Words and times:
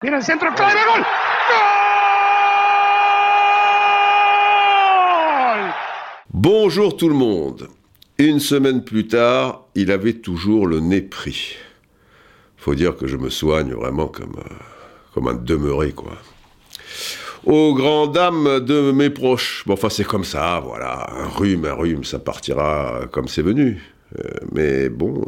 Gol. 0.00 0.12
¡Gol! 0.12 1.02
Bonjour 6.32 6.96
tout 6.96 7.08
le 7.08 7.16
monde. 7.16 7.66
Une 8.18 8.38
semaine 8.38 8.84
plus 8.84 9.08
tard, 9.08 9.64
il 9.74 9.90
avait 9.90 10.12
toujours 10.12 10.68
le 10.68 10.78
nez 10.78 11.02
pris. 11.02 11.56
Faut 12.56 12.76
dire 12.76 12.96
que 12.96 13.08
je 13.08 13.16
me 13.16 13.28
soigne 13.28 13.72
vraiment 13.72 14.06
comme, 14.06 14.36
euh, 14.38 14.54
comme 15.14 15.26
un 15.26 15.34
demeuré, 15.34 15.90
quoi. 15.90 16.12
Aux 17.44 17.74
grandes 17.74 18.14
dames 18.14 18.60
de 18.60 18.92
mes 18.92 19.10
proches. 19.10 19.64
Bon, 19.66 19.72
enfin, 19.72 19.88
c'est 19.88 20.04
comme 20.04 20.22
ça, 20.22 20.62
voilà. 20.64 21.10
Un 21.10 21.26
rhume, 21.26 21.64
un 21.64 21.74
rhume, 21.74 22.04
ça 22.04 22.20
partira 22.20 23.00
comme 23.10 23.26
c'est 23.26 23.42
venu. 23.42 23.82
Euh, 24.16 24.22
mais 24.52 24.90
bon. 24.90 25.24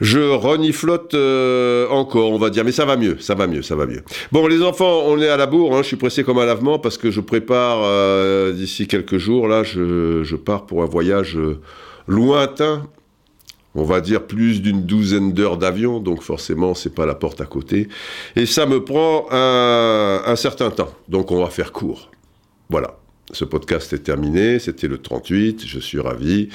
Je 0.00 0.18
reniflotte 0.18 1.14
euh, 1.14 1.88
encore, 1.88 2.30
on 2.30 2.38
va 2.38 2.50
dire, 2.50 2.64
mais 2.64 2.72
ça 2.72 2.84
va 2.84 2.96
mieux, 2.96 3.18
ça 3.20 3.34
va 3.34 3.46
mieux, 3.46 3.62
ça 3.62 3.76
va 3.76 3.86
mieux. 3.86 4.02
Bon, 4.32 4.46
les 4.46 4.62
enfants, 4.62 5.02
on 5.06 5.20
est 5.20 5.28
à 5.28 5.36
la 5.36 5.46
bourre, 5.46 5.76
hein, 5.76 5.82
je 5.82 5.88
suis 5.88 5.96
pressé 5.96 6.24
comme 6.24 6.38
un 6.38 6.46
lavement 6.46 6.78
parce 6.78 6.98
que 6.98 7.10
je 7.10 7.20
prépare 7.20 7.82
euh, 7.84 8.52
d'ici 8.52 8.86
quelques 8.86 9.18
jours, 9.18 9.48
là, 9.48 9.62
je, 9.62 10.22
je 10.24 10.36
pars 10.36 10.66
pour 10.66 10.82
un 10.82 10.86
voyage 10.86 11.36
euh, 11.36 11.60
lointain, 12.08 12.86
on 13.74 13.84
va 13.84 14.00
dire 14.00 14.22
plus 14.26 14.62
d'une 14.62 14.82
douzaine 14.82 15.32
d'heures 15.32 15.58
d'avion, 15.58 16.00
donc 16.00 16.22
forcément, 16.22 16.74
c'est 16.74 16.94
pas 16.94 17.06
la 17.06 17.14
porte 17.14 17.40
à 17.40 17.46
côté. 17.46 17.88
Et 18.36 18.46
ça 18.46 18.66
me 18.66 18.84
prend 18.84 19.26
un, 19.30 20.22
un 20.26 20.36
certain 20.36 20.70
temps, 20.70 20.92
donc 21.08 21.30
on 21.30 21.42
va 21.42 21.50
faire 21.50 21.72
court. 21.72 22.10
Voilà. 22.70 22.98
Ce 23.32 23.44
podcast 23.44 23.92
est 23.94 24.00
terminé, 24.00 24.58
c'était 24.58 24.86
le 24.86 24.98
38, 24.98 25.64
je 25.66 25.78
suis 25.80 25.98
ravi. 25.98 26.50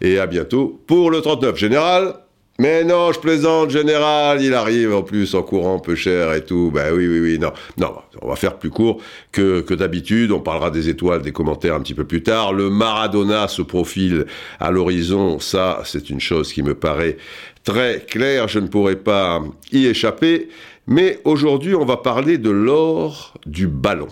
Et 0.00 0.18
à 0.18 0.26
bientôt 0.26 0.80
pour 0.86 1.10
le 1.10 1.20
39. 1.20 1.56
Général 1.56 2.14
Mais 2.62 2.84
non, 2.84 3.10
je 3.10 3.18
plaisante, 3.18 3.70
général, 3.70 4.40
il 4.40 4.54
arrive 4.54 4.94
en 4.94 5.02
plus 5.02 5.34
en 5.34 5.42
courant 5.42 5.80
peu 5.80 5.96
cher 5.96 6.32
et 6.32 6.44
tout. 6.44 6.70
Ben 6.72 6.94
oui, 6.94 7.08
oui, 7.08 7.18
oui, 7.18 7.36
non. 7.40 7.50
Non, 7.76 7.92
on 8.20 8.28
va 8.28 8.36
faire 8.36 8.56
plus 8.56 8.70
court 8.70 9.02
que, 9.32 9.74
d'habitude. 9.74 10.30
On 10.30 10.38
parlera 10.38 10.70
des 10.70 10.88
étoiles, 10.88 11.22
des 11.22 11.32
commentaires 11.32 11.74
un 11.74 11.80
petit 11.80 11.94
peu 11.94 12.04
plus 12.04 12.22
tard. 12.22 12.52
Le 12.52 12.70
Maradona 12.70 13.48
se 13.48 13.62
profile 13.62 14.26
à 14.60 14.70
l'horizon. 14.70 15.40
Ça, 15.40 15.82
c'est 15.84 16.08
une 16.08 16.20
chose 16.20 16.52
qui 16.52 16.62
me 16.62 16.76
paraît 16.76 17.16
très 17.64 18.06
claire. 18.08 18.46
Je 18.46 18.60
ne 18.60 18.68
pourrai 18.68 18.94
pas 18.94 19.42
y 19.72 19.86
échapper. 19.86 20.48
Mais 20.86 21.18
aujourd'hui, 21.24 21.74
on 21.74 21.84
va 21.84 21.96
parler 21.96 22.38
de 22.38 22.50
l'or 22.50 23.34
du 23.44 23.66
ballon. 23.66 24.06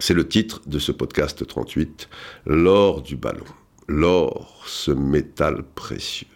C'est 0.00 0.14
le 0.14 0.26
titre 0.26 0.60
de 0.66 0.80
ce 0.80 0.90
podcast 0.90 1.46
38, 1.46 2.08
L'or 2.46 3.00
du 3.00 3.14
ballon. 3.14 3.44
L'or, 3.86 4.60
ce 4.66 4.90
métal 4.90 5.62
précieux. 5.76 6.26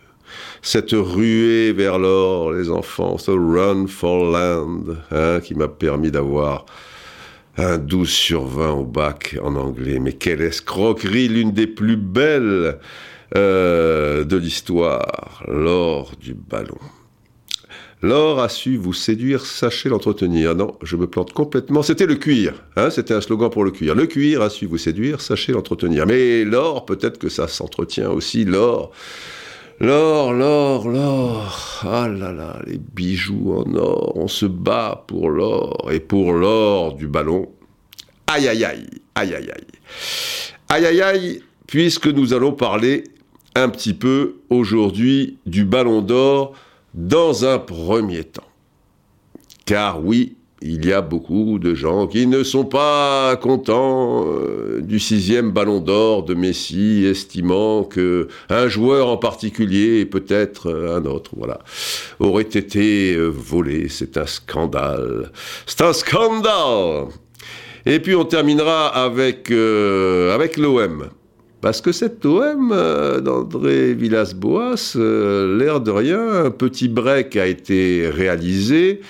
Cette 0.62 0.92
ruée 0.92 1.72
vers 1.72 1.98
l'or, 1.98 2.52
les 2.52 2.70
enfants, 2.70 3.18
ce 3.18 3.30
run 3.30 3.86
for 3.86 4.30
land, 4.30 4.84
hein, 5.10 5.40
qui 5.40 5.54
m'a 5.54 5.68
permis 5.68 6.10
d'avoir 6.10 6.66
un 7.56 7.78
12 7.78 8.08
sur 8.08 8.44
20 8.46 8.72
au 8.72 8.84
bac 8.84 9.36
en 9.42 9.54
anglais. 9.56 9.98
Mais 10.00 10.12
quelle 10.12 10.40
escroquerie, 10.40 11.28
l'une 11.28 11.52
des 11.52 11.66
plus 11.66 11.96
belles 11.96 12.78
euh, 13.36 14.24
de 14.24 14.36
l'histoire, 14.36 15.42
l'or 15.48 16.12
du 16.20 16.34
ballon. 16.34 16.78
L'or 18.02 18.40
a 18.40 18.50
su 18.50 18.76
vous 18.76 18.92
séduire, 18.92 19.46
sachez 19.46 19.88
l'entretenir. 19.88 20.54
Non, 20.54 20.76
je 20.82 20.96
me 20.96 21.06
plante 21.06 21.32
complètement. 21.32 21.82
C'était 21.82 22.04
le 22.04 22.16
cuir. 22.16 22.52
Hein, 22.76 22.90
C'était 22.90 23.14
un 23.14 23.22
slogan 23.22 23.48
pour 23.48 23.64
le 23.64 23.70
cuir. 23.70 23.94
Le 23.94 24.06
cuir 24.06 24.42
a 24.42 24.50
su 24.50 24.66
vous 24.66 24.76
séduire, 24.76 25.22
sachez 25.22 25.52
l'entretenir. 25.52 26.06
Mais 26.06 26.44
l'or, 26.44 26.84
peut-être 26.84 27.18
que 27.18 27.30
ça 27.30 27.48
s'entretient 27.48 28.10
aussi. 28.10 28.44
L'or. 28.44 28.92
L'or, 29.80 30.32
l'or, 30.32 30.88
l'or. 30.88 31.80
Ah 31.82 32.08
là 32.08 32.32
là, 32.32 32.60
les 32.66 32.78
bijoux 32.78 33.54
en 33.56 33.74
or. 33.74 34.16
On 34.16 34.28
se 34.28 34.46
bat 34.46 35.04
pour 35.08 35.30
l'or. 35.30 35.90
Et 35.92 36.00
pour 36.00 36.32
l'or 36.32 36.94
du 36.94 37.08
ballon. 37.08 37.48
Aïe 38.26 38.48
aïe 38.48 38.64
aïe. 38.64 38.86
Aïe 39.14 39.34
aïe 39.34 39.50
aïe. 39.50 39.66
Aïe 40.68 40.86
aïe 40.86 41.02
aïe, 41.02 41.42
puisque 41.66 42.06
nous 42.06 42.32
allons 42.32 42.52
parler 42.52 43.04
un 43.54 43.68
petit 43.68 43.94
peu 43.94 44.36
aujourd'hui 44.50 45.38
du 45.46 45.64
ballon 45.64 46.02
d'or 46.02 46.54
dans 46.94 47.44
un 47.44 47.58
premier 47.58 48.24
temps. 48.24 48.42
Car 49.66 50.04
oui, 50.04 50.36
il 50.66 50.86
y 50.86 50.94
a 50.94 51.02
beaucoup 51.02 51.58
de 51.58 51.74
gens 51.74 52.06
qui 52.06 52.26
ne 52.26 52.42
sont 52.42 52.64
pas 52.64 53.36
contents 53.36 54.24
euh, 54.26 54.80
du 54.80 54.98
sixième 54.98 55.50
ballon 55.50 55.80
d'or 55.80 56.22
de 56.22 56.32
Messi, 56.32 57.04
estimant 57.04 57.84
que 57.84 58.28
un 58.48 58.66
joueur 58.68 59.08
en 59.08 59.18
particulier, 59.18 60.00
et 60.00 60.06
peut-être 60.06 60.70
euh, 60.70 60.96
un 60.96 61.04
autre, 61.04 61.32
voilà, 61.36 61.58
aurait 62.18 62.44
été 62.44 63.14
euh, 63.14 63.28
volé. 63.28 63.88
C'est 63.90 64.16
un 64.16 64.24
scandale. 64.24 65.30
C'est 65.66 65.82
un 65.82 65.92
scandale 65.92 67.08
Et 67.84 68.00
puis 68.00 68.14
on 68.14 68.24
terminera 68.24 68.86
avec, 68.88 69.50
avec 69.50 70.56
l'OM. 70.56 71.10
Parce 71.60 71.82
que 71.82 71.92
cette 71.92 72.24
OM 72.24 72.70
d'André 73.22 73.92
Villas-Boas, 73.94 74.94
l'air 74.96 75.80
de 75.80 75.90
rien, 75.90 76.44
un 76.44 76.50
petit 76.50 76.88
break 76.88 77.36
a 77.36 77.46
été 77.46 78.08
réalisé. 78.10 79.00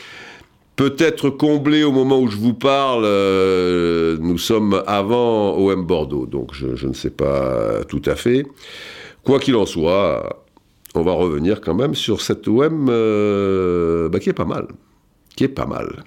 Peut-être 0.77 1.31
comblé 1.31 1.85
au 1.85 1.93
moment 1.93 2.19
où 2.19 2.29
je 2.29 2.37
vous 2.37 2.55
parle, 2.55 3.05
euh, 3.05 4.17
nous 4.21 4.39
sommes 4.39 4.83
avant 4.89 5.57
OM 5.57 5.87
Bordeaux, 5.87 6.27
donc 6.27 6.53
je, 6.53 6.87
ne 6.87 6.93
sais 6.93 7.11
pas 7.11 7.85
tout 7.85 8.03
à 8.07 8.17
fait. 8.17 8.45
Quoi 9.23 9.39
qu'il 9.39 9.55
en 9.55 9.67
soit, 9.67 10.45
on 10.97 11.03
va 11.03 11.13
revenir 11.13 11.61
quand 11.61 11.75
même 11.75 11.95
sur 11.95 12.21
cette 12.21 12.49
OM 12.49 12.89
euh, 12.91 14.09
bah, 14.09 14.19
qui 14.19 14.31
est 14.31 14.35
pas 14.35 14.45
mal. 14.45 14.67
Qui 15.37 15.45
est 15.45 15.49
pas 15.49 15.67
mal. 15.67 16.03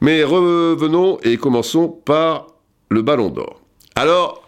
Mais 0.00 0.24
revenons 0.24 1.18
et 1.22 1.36
commençons 1.36 1.88
par 1.88 2.48
le 2.88 3.02
ballon 3.02 3.30
d'or. 3.30 3.60
Alors, 3.94 4.41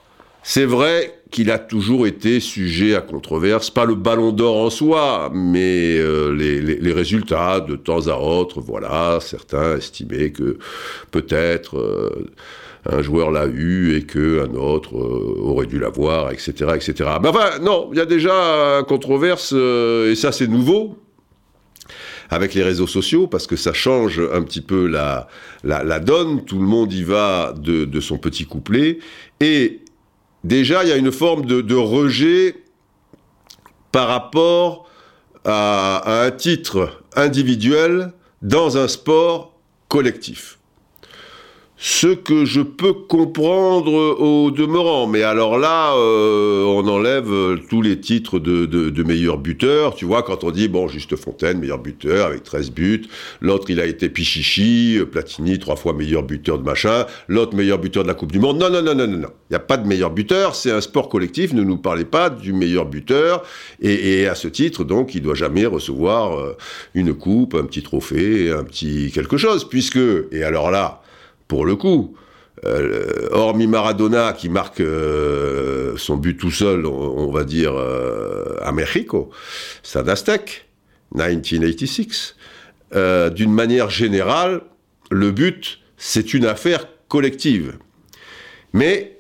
c'est 0.47 0.67
vrai 0.67 1.23
qu'il 1.31 1.51
a 1.51 1.59
toujours 1.59 2.07
été 2.07 2.39
sujet 2.39 2.95
à 2.95 3.01
controverse, 3.01 3.71
pas 3.71 3.87
le 3.87 3.95
ballon 3.95 4.31
d'or 4.31 4.59
en 4.59 4.69
soi, 4.69 5.31
mais 5.35 5.97
euh, 5.97 6.33
les, 6.33 6.93
résultats 6.93 7.61
de 7.61 7.77
temps 7.77 8.09
à 8.09 8.19
autre, 8.19 8.61
voilà, 8.61 9.19
certains 9.23 9.79
estimaient 9.79 10.33
que 10.33 10.59
peut-être 11.11 11.79
euh, 11.79 12.31
un 12.85 13.01
joueur 13.01 13.31
l'a 13.31 13.47
eu 13.47 13.97
et 13.97 14.03
que 14.03 14.47
un 14.47 14.55
autre 14.55 14.99
euh, 14.99 15.41
aurait 15.41 15.65
dû 15.65 15.79
l'avoir, 15.79 16.31
etc., 16.31 16.73
etc. 16.75 17.11
Mais 17.23 17.31
enfin, 17.31 17.59
non, 17.63 17.89
il 17.93 17.99
y 17.99 18.03
a 18.03 18.07
déjà 18.07 18.85
controverse, 18.87 19.53
et 19.55 20.15
ça 20.15 20.31
c'est 20.31 20.47
nouveau, 20.47 20.99
avec 22.29 22.53
les 22.53 22.63
réseaux 22.63 22.87
sociaux, 22.87 23.29
parce 23.29 23.47
que 23.47 23.57
ça 23.57 23.73
change 23.73 24.21
un 24.21 24.43
petit 24.43 24.61
peu 24.61 24.87
la 24.87 25.99
donne, 26.01 26.45
tout 26.45 26.59
le 26.59 26.67
monde 26.67 26.93
y 26.93 27.03
va 27.03 27.55
de, 27.57 27.87
de 27.87 28.01
son 28.01 28.19
petit 28.19 28.45
couplet, 28.45 28.99
et 29.41 29.81
déjà 30.45 30.85
il 30.85 30.91
y 30.91 30.93
a 30.93 30.97
une 30.97 31.11
forme 31.11 31.47
de, 31.47 31.75
rejet 31.75 32.63
par 33.91 34.09
rapport 34.09 34.89
à 35.45 36.25
un 36.25 36.31
titre 36.31 37.03
individuel 37.17 38.13
dans 38.43 38.77
un 38.77 38.89
sport 38.89 39.59
collectif. 39.89 40.59
Ce 41.87 42.07
que 42.07 42.47
je 42.47 42.63
peux 42.63 42.95
comprendre 42.95 43.93
au 44.19 44.51
demeurant, 44.51 45.07
mais 45.07 45.23
alors 45.23 45.59
là, 45.59 45.95
euh, 45.95 46.65
on 46.65 46.89
enlève 46.89 47.31
euh, 47.31 47.59
tous 47.69 47.83
les 47.83 48.01
titres 48.01 48.39
de, 48.39 48.65
de, 48.65 48.89
de 48.89 49.03
meilleur 49.03 49.37
buteur. 49.37 49.95
Tu 49.95 50.07
vois, 50.07 50.23
quand 50.23 50.45
on 50.45 50.51
dit, 50.51 50.69
bon, 50.69 50.89
Juste 50.89 51.15
Fontaine, 51.17 51.59
meilleur 51.59 51.77
buteur 51.77 52.29
avec 52.29 52.43
13 52.43 52.71
buts, 52.71 53.03
l'autre 53.43 53.69
il 53.69 53.81
a 53.81 53.85
été 53.85 54.09
Pichichi, 54.09 54.97
euh, 54.99 55.05
Platini, 55.05 55.59
trois 55.59 55.77
fois 55.77 55.93
meilleur 55.93 56.23
buteur 56.23 56.59
de 56.59 56.65
machin, 56.65 57.05
l'autre 57.29 57.55
meilleur 57.55 57.79
buteur 57.79 58.03
de 58.03 58.09
la 58.09 58.15
Coupe 58.15 58.33
du 58.33 58.39
Monde. 58.39 58.59
Non, 58.59 58.71
non, 58.71 58.81
non, 58.81 58.95
non, 58.95 59.07
non. 59.07 59.29
Il 59.51 59.53
n'y 59.53 59.57
a 59.57 59.61
pas 59.61 59.77
de 59.77 59.87
meilleur 59.87 60.11
buteur, 60.11 60.55
c'est 60.55 60.71
un 60.71 60.81
sport 60.81 61.11
collectif, 61.11 61.53
ne 61.53 61.63
nous 61.63 61.77
parlez 61.77 62.07
pas 62.07 62.31
du 62.31 62.55
meilleur 62.55 62.87
buteur, 62.87 63.43
et, 63.83 64.23
et 64.23 64.27
à 64.27 64.35
ce 64.35 64.49
titre, 64.49 64.85
donc, 64.85 65.15
il 65.15 65.21
doit 65.21 65.35
jamais 65.35 65.67
recevoir 65.67 66.33
euh, 66.33 66.57
une 66.95 67.13
coupe, 67.13 67.55
un 67.55 67.65
petit 67.65 67.83
trophée, 67.83 68.51
un 68.51 68.65
petit 68.65 69.13
quelque 69.13 69.37
chose, 69.37 69.69
puisque, 69.69 70.01
et 70.33 70.45
alors 70.45 70.71
là, 70.71 71.03
pour 71.49 71.65
le 71.67 71.77
coup, 71.77 72.17
euh, 72.65 73.29
hormis 73.33 73.67
Maradona 73.67 74.33
qui 74.33 74.49
marque 74.49 74.81
euh, 74.81 75.97
son 75.97 76.17
but 76.17 76.37
tout 76.37 76.51
seul, 76.51 76.87
on, 76.87 77.31
va 77.31 77.45
dire 77.45 77.75
euh, 77.75 78.57
à 78.63 78.73
Mexico, 78.73 79.31
Stade 79.83 80.09
Aztec, 80.09 80.67
1986, 81.15 82.37
euh, 82.95 83.29
d'une 83.31 83.53
manière 83.53 83.91
générale, 83.91 84.63
le 85.11 85.31
but, 85.31 85.81
c'est 85.97 86.33
une 86.33 86.47
affaire 86.47 86.89
collective. 87.09 87.75
Mais 88.73 89.19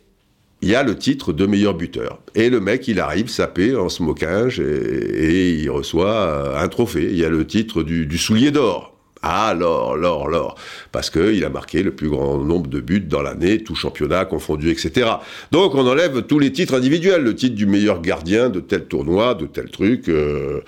il 0.63 0.71
y 0.71 0.75
a 0.75 0.83
le 0.83 0.97
titre 0.97 1.33
de 1.33 1.45
meilleur 1.45 1.75
buteur. 1.75 2.21
Et 2.35 2.49
le 2.49 2.61
mec, 2.61 2.89
il 2.89 2.99
arrive 2.99 3.29
sapé 3.29 3.77
en 3.77 3.89
smokage 3.89 4.61
et, 4.61 4.65
et 4.65 5.51
il 5.51 5.71
reçoit 5.71 6.59
un 6.59 6.69
trophée. 6.69 7.09
Il 7.11 7.19
y 7.19 7.25
a 7.25 7.29
le 7.29 7.47
titre 7.47 7.83
du 7.83 8.19
soulier 8.19 8.51
d'or. 8.51 8.94
Alors, 9.27 9.95
alors, 9.95 10.27
alors. 10.27 10.55
Parce 10.93 11.09
qu'il 11.09 11.43
a 11.47 11.49
marqué 11.49 11.83
le 11.83 11.95
plus 11.95 12.11
grand 12.11 12.37
nombre 12.37 12.69
de 12.69 12.81
buts 12.81 13.01
dans 13.01 13.23
l'année, 13.23 13.65
tout 13.65 13.75
championnat 13.75 14.27
confondu, 14.27 14.71
etc. 14.71 15.13
Donc 15.51 15.75
on 15.75 15.87
enlève 15.87 16.23
tous 16.25 16.39
les 16.39 16.53
titres 16.53 16.75
individuels, 16.75 17.23
le 17.23 17.35
titre 17.35 17.55
du 17.55 17.65
meilleur 17.65 18.03
gardien 18.03 18.51
de 18.51 18.61
tel 18.61 18.85
tournoi, 18.85 19.35
de 19.35 19.47
tel 19.47 19.71
truc. 19.71 20.11
Euh. 20.11 20.61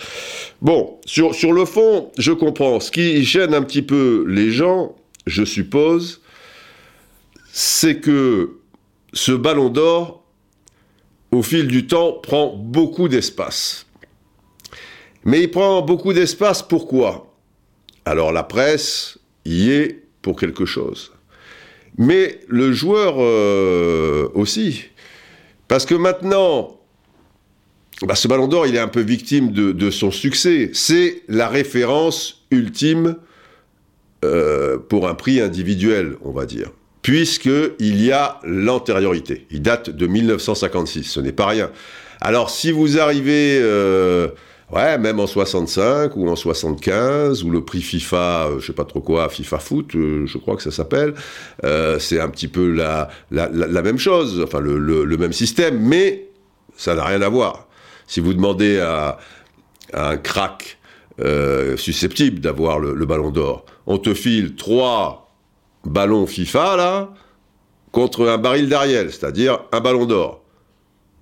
Bon, 0.62 0.98
sur, 1.04 1.34
sur 1.34 1.52
le 1.52 1.66
fond, 1.66 2.10
je 2.16 2.32
comprends. 2.32 2.80
Ce 2.80 2.90
qui 2.90 3.22
gêne 3.24 3.52
un 3.52 3.62
petit 3.62 3.82
peu 3.82 4.24
les 4.26 4.50
gens, 4.50 4.96
je 5.26 5.44
suppose, 5.44 6.22
c'est 7.52 8.00
que 8.00 8.56
ce 9.12 9.32
ballon 9.32 9.68
d'or, 9.68 10.24
au 11.30 11.42
fil 11.42 11.66
du 11.66 11.86
temps, 11.86 12.12
prend 12.12 12.56
beaucoup 12.56 13.08
d'espace. 13.08 13.84
Mais 15.24 15.42
il 15.42 15.50
prend 15.50 15.82
beaucoup 15.82 16.14
d'espace, 16.14 16.62
pourquoi? 16.62 17.25
Alors 18.06 18.30
la 18.30 18.44
presse 18.44 19.18
y 19.44 19.70
est 19.70 20.04
pour 20.22 20.38
quelque 20.38 20.64
chose. 20.64 21.12
Mais 21.98 22.40
le 22.48 22.72
joueur 22.72 23.16
euh, 23.18 24.28
aussi. 24.34 24.84
Parce 25.66 25.84
que 25.84 25.94
maintenant, 25.94 26.78
bah, 28.02 28.14
ce 28.14 28.28
ballon 28.28 28.46
d'or, 28.46 28.66
il 28.68 28.76
est 28.76 28.80
un 28.80 28.88
peu 28.88 29.00
victime 29.00 29.50
de, 29.50 29.90
son 29.90 30.12
succès. 30.12 30.70
C'est 30.72 31.22
la 31.28 31.48
référence 31.48 32.46
ultime 32.52 33.16
euh, 34.24 34.78
pour 34.78 35.08
un 35.08 35.14
prix 35.14 35.40
individuel, 35.40 36.16
on 36.22 36.30
va 36.30 36.46
dire. 36.46 36.70
Puisqu'il 37.02 38.04
y 38.04 38.12
a 38.12 38.38
l'antériorité. 38.44 39.46
Il 39.50 39.62
date 39.62 39.90
de 39.90 40.06
1956, 40.06 41.04
ce 41.04 41.20
n'est 41.20 41.32
pas 41.32 41.46
rien. 41.46 41.70
Alors 42.20 42.50
si 42.50 42.70
vous 42.70 43.00
arrivez... 43.00 43.58
Euh, 43.60 44.28
Ouais, 44.72 44.98
même 44.98 45.20
en 45.20 45.28
65 45.28 46.16
ou 46.16 46.28
en 46.28 46.34
75, 46.34 47.44
ou 47.44 47.50
le 47.50 47.64
prix 47.64 47.80
FIFA, 47.80 48.46
euh, 48.46 48.58
je 48.58 48.66
sais 48.66 48.72
pas 48.72 48.84
trop 48.84 49.00
quoi, 49.00 49.28
FIFA 49.28 49.58
Foot, 49.60 49.94
euh, 49.94 50.26
je 50.26 50.38
crois 50.38 50.56
que 50.56 50.62
ça 50.62 50.72
s'appelle, 50.72 51.14
euh, 51.62 52.00
c'est 52.00 52.18
un 52.18 52.28
petit 52.28 52.48
peu 52.48 52.72
la, 52.72 53.08
même 53.30 53.98
chose, 53.98 54.42
enfin 54.42 54.58
le, 54.58 55.16
même 55.16 55.32
système, 55.32 55.78
mais 55.78 56.30
ça 56.76 56.96
n'a 56.96 57.04
rien 57.04 57.22
à 57.22 57.28
voir. 57.28 57.68
Si 58.08 58.18
vous 58.18 58.34
demandez 58.34 58.80
à, 58.80 59.18
un 59.92 60.16
crack 60.16 60.78
susceptible 61.76 62.40
d'avoir 62.40 62.80
le, 62.80 63.06
ballon 63.06 63.30
d'or, 63.30 63.66
on 63.86 63.98
te 63.98 64.14
file 64.14 64.56
trois 64.56 65.30
ballons 65.84 66.26
FIFA 66.26 66.76
là, 66.76 67.14
contre 67.92 68.26
un 68.26 68.36
baril 68.36 68.68
d'Ariel, 68.68 69.12
c'est-à-dire 69.12 69.60
un 69.70 69.80
ballon 69.80 70.06
d'or. 70.06 70.42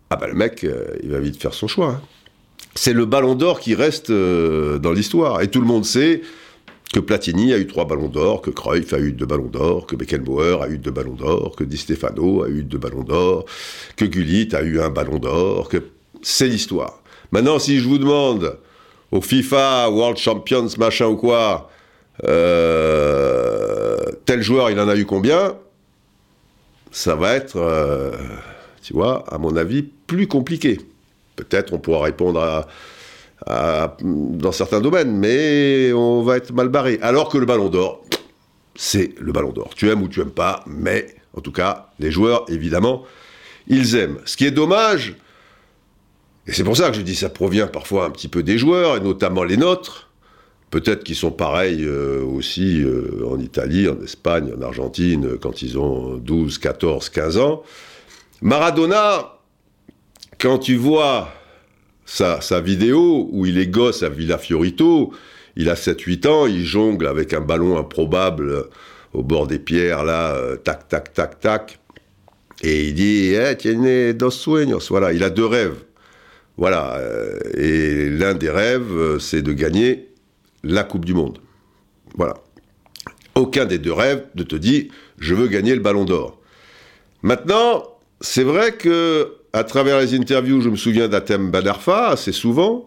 Ah 0.09 0.17
ben 0.17 0.29
le 0.29 0.35
mec, 0.35 0.67
il 1.03 1.11
va 1.11 1.21
vite 1.21 1.41
faire 1.41 1.53
son 1.53 1.69
choix. 1.69 1.89
Hein 1.89 2.01
c'est 2.75 2.93
le 2.93 3.05
ballon 3.05 3.35
d'or 3.35 3.61
qui 3.61 3.75
reste 3.75 4.11
euh, 4.11 4.79
dans 4.79 4.93
l'histoire. 4.93 5.43
Et 5.43 5.49
tout 5.49 5.61
le 5.61 5.67
monde 5.67 5.85
sait 5.85 6.23
que 6.93 7.01
Platini 7.01 7.53
a 7.53 7.59
eu 7.59 7.67
trois 7.67 7.87
ballons 7.87 8.09
d'or, 8.09 8.41
que 8.41 8.51
Cruyff 8.51 8.93
a 8.93 8.99
eu 8.99 9.13
deux 9.13 9.27
ballons 9.27 9.49
d'or, 9.49 9.87
que 9.87 9.97
Beckenbauer 9.97 10.63
a 10.63 10.69
eu 10.69 10.79
deux 10.79 10.91
ballons 10.91 11.15
d'or, 11.15 11.57
que 11.57 11.65
Di 11.65 11.77
Stefano 11.77 12.45
a 12.45 12.49
eu 12.49 12.63
deux 12.63 12.79
ballons 12.79 13.03
d'or, 13.03 13.47
que 13.97 14.05
Gullit 14.05 14.55
a 14.55 14.63
eu 14.63 14.81
un 14.81 14.91
ballon 14.91 15.19
d'or, 15.19 15.69
que 15.69 15.83
c'est 16.23 16.47
l'histoire. 16.47 17.03
Maintenant, 17.33 17.59
si 17.59 17.79
je 17.79 17.89
vous 17.89 17.99
demande 17.99 18.59
au 19.11 19.21
FIFA, 19.21 19.91
World 19.91 20.19
Champions, 20.19 20.69
machin 20.79 21.07
ou 21.07 21.17
quoi, 21.17 21.71
euh, 22.25 23.99
tel 24.25 24.43
joueur, 24.43 24.71
il 24.71 24.79
en 24.79 24.89
a 24.89 24.97
eu 24.97 25.05
combien? 25.05 25.57
Ça 26.93 27.17
va 27.17 27.35
être, 27.35 27.57
euh, 27.57 28.13
tu 28.83 28.93
vois, 28.93 29.25
à 29.33 29.39
mon 29.39 29.57
avis, 29.57 29.83
plus 29.83 30.29
compliqué. 30.29 30.79
Peut-être 31.49 31.73
on 31.73 31.79
pourra 31.79 32.05
répondre 32.05 32.67
dans 33.47 34.53
certains 34.53 34.81
domaines, 34.81 35.17
mais 35.17 35.93
on 35.93 36.23
va 36.23 36.37
être 36.37 36.53
mal 36.53 36.69
barré. 36.69 36.99
Alors 37.03 37.29
que 37.29 37.39
le 37.39 37.47
ballon 37.47 37.69
d'or, 37.69 38.03
c'est 38.75 39.15
le 39.21 39.33
ballon 39.33 39.53
d'or. 39.53 39.71
Tu 39.75 39.91
aimes 39.91 40.03
ou 40.03 40.09
tu 40.09 40.21
aimes 40.21 40.31
pas, 40.31 40.65
mais 40.67 41.07
en 41.37 41.41
tout 41.41 41.53
cas, 41.53 41.89
les 41.99 42.11
joueurs, 42.11 42.45
évidemment, 42.49 43.05
ils 43.67 43.97
aiment. 43.97 44.19
Ce 44.25 44.37
qui 44.37 44.47
est 44.47 44.51
dommage, 44.51 45.17
et 46.47 46.53
c'est 46.53 46.65
pour 46.65 46.77
ça 46.77 46.91
que 46.91 46.97
je 46.97 47.03
dis 47.03 47.17
ça 47.17 47.29
provient 47.29 47.67
parfois 47.67 48.07
un 48.07 48.11
petit 48.11 48.29
peu 48.29 48.43
des 48.43 48.59
joueurs, 48.59 48.97
et 48.97 49.01
notamment 49.01 49.45
les 49.45 49.57
nôtres, 49.57 50.11
peut-être 50.71 51.05
qu'ils 51.05 51.17
sont 51.17 51.31
pareils 51.31 51.85
euh, 51.85 52.23
aussi 52.23 52.83
euh, 52.83 53.27
en 53.29 53.39
Italie, 53.39 53.89
en 53.89 54.01
Espagne, 54.03 54.53
en 54.57 54.63
Argentine, 54.63 55.39
quand 55.39 55.63
ils 55.63 55.79
ont 55.79 56.17
12, 56.17 56.59
14, 56.59 57.09
15 57.09 57.39
ans. 57.39 57.63
Maradona, 58.43 59.34
quand 60.39 60.59
tu 60.59 60.77
vois 60.77 61.29
sa, 62.05 62.39
vidéo 62.61 63.29
où 63.33 63.47
il 63.47 63.59
est 63.59 63.67
gosse 63.67 64.03
à 64.03 64.09
Villa 64.09 64.39
Fiorito, 64.39 65.13
il 65.57 65.69
a 65.69 65.75
7-8 65.75 66.29
ans, 66.29 66.47
il 66.47 66.65
jongle 66.65 67.07
avec 67.07 67.33
un 67.33 67.41
ballon 67.41 67.79
improbable 67.79 68.67
au 69.13 69.23
bord 69.23 69.47
des 69.47 69.59
pierres, 69.59 70.05
là, 70.05 70.35
euh, 70.35 70.57
tac, 70.57 70.89
tac, 70.89 71.13
tac, 71.13 71.41
tac. 71.41 71.79
Et 72.63 72.89
il 72.89 72.95
dit, 72.95 73.35
eh, 73.35 73.57
tiene 73.57 74.13
dos 74.13 74.31
sueños. 74.31 74.89
Voilà, 74.89 75.13
il 75.13 75.23
a 75.23 75.31
deux 75.31 75.47
rêves. 75.47 75.77
Voilà. 76.57 76.97
Euh, 76.97 77.39
et 77.57 78.11
l'un 78.11 78.35
des 78.35 78.51
rêves, 78.51 78.93
euh, 78.93 79.19
c'est 79.19 79.43
de 79.43 79.53
gagner 79.53 80.09
la 80.63 80.83
Coupe 80.83 81.05
du 81.05 81.15
Monde. 81.15 81.39
Voilà. 82.17 82.35
Aucun 83.35 83.65
des 83.65 83.79
deux 83.79 83.93
rêves 83.93 84.25
ne 84.35 84.43
te 84.43 84.57
dit, 84.57 84.91
je 85.19 85.35
veux 85.35 85.49
gagner 85.49 85.75
le 85.75 85.81
ballon 85.81 86.05
d'or. 86.05 86.41
Maintenant, 87.23 87.85
c'est 88.21 88.45
vrai 88.45 88.73
que 88.73 89.33
à 89.55 89.63
travers 89.63 90.01
les 90.01 90.15
interviews, 90.15 90.61
je 90.61 90.69
me 90.69 90.75
souviens 90.75 91.07
d'Atem 91.07 91.53
Badarfa 91.53 92.09
assez 92.09 92.33
souvent. 92.33 92.87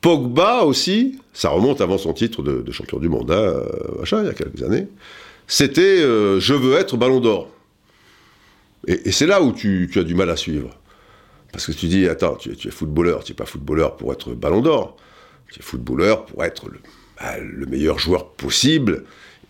Pogba 0.00 0.62
aussi, 0.62 1.20
ça 1.34 1.50
remonte 1.50 1.82
avant 1.82 1.98
son 1.98 2.14
titre 2.14 2.42
de, 2.42 2.72
champion 2.72 2.98
du 2.98 3.10
monde, 3.10 3.30
hein, 3.30 3.34
euh, 3.34 4.22
il 4.22 4.26
y 4.26 4.30
a 4.30 4.32
quelques 4.32 4.62
années. 4.62 4.88
C'était 5.46 6.00
euh, 6.00 6.40
Je 6.40 6.54
veux 6.54 6.76
être 6.76 6.96
ballon 6.96 7.20
d'or. 7.20 7.50
Et, 8.86 9.12
c'est 9.12 9.26
là 9.26 9.42
où 9.42 9.52
tu, 9.52 9.90
as 9.94 10.04
du 10.04 10.14
mal 10.14 10.30
à 10.30 10.36
suivre. 10.36 10.70
Parce 11.52 11.66
que 11.66 11.72
tu 11.72 11.86
dis 11.86 12.08
Attends, 12.08 12.36
tu, 12.36 12.50
es 12.50 12.70
footballeur, 12.70 13.22
tu 13.22 13.32
n'es 13.32 13.36
pas 13.36 13.44
footballeur 13.44 13.98
pour 13.98 14.10
être 14.10 14.32
ballon 14.32 14.62
d'or. 14.62 14.96
Tu 15.52 15.60
es 15.60 15.62
footballeur 15.62 16.24
pour 16.24 16.42
être 16.44 16.70
le, 16.70 16.78
bah, 17.20 17.38
le 17.38 17.66
meilleur 17.66 17.98
joueur 17.98 18.30
possible 18.30 19.04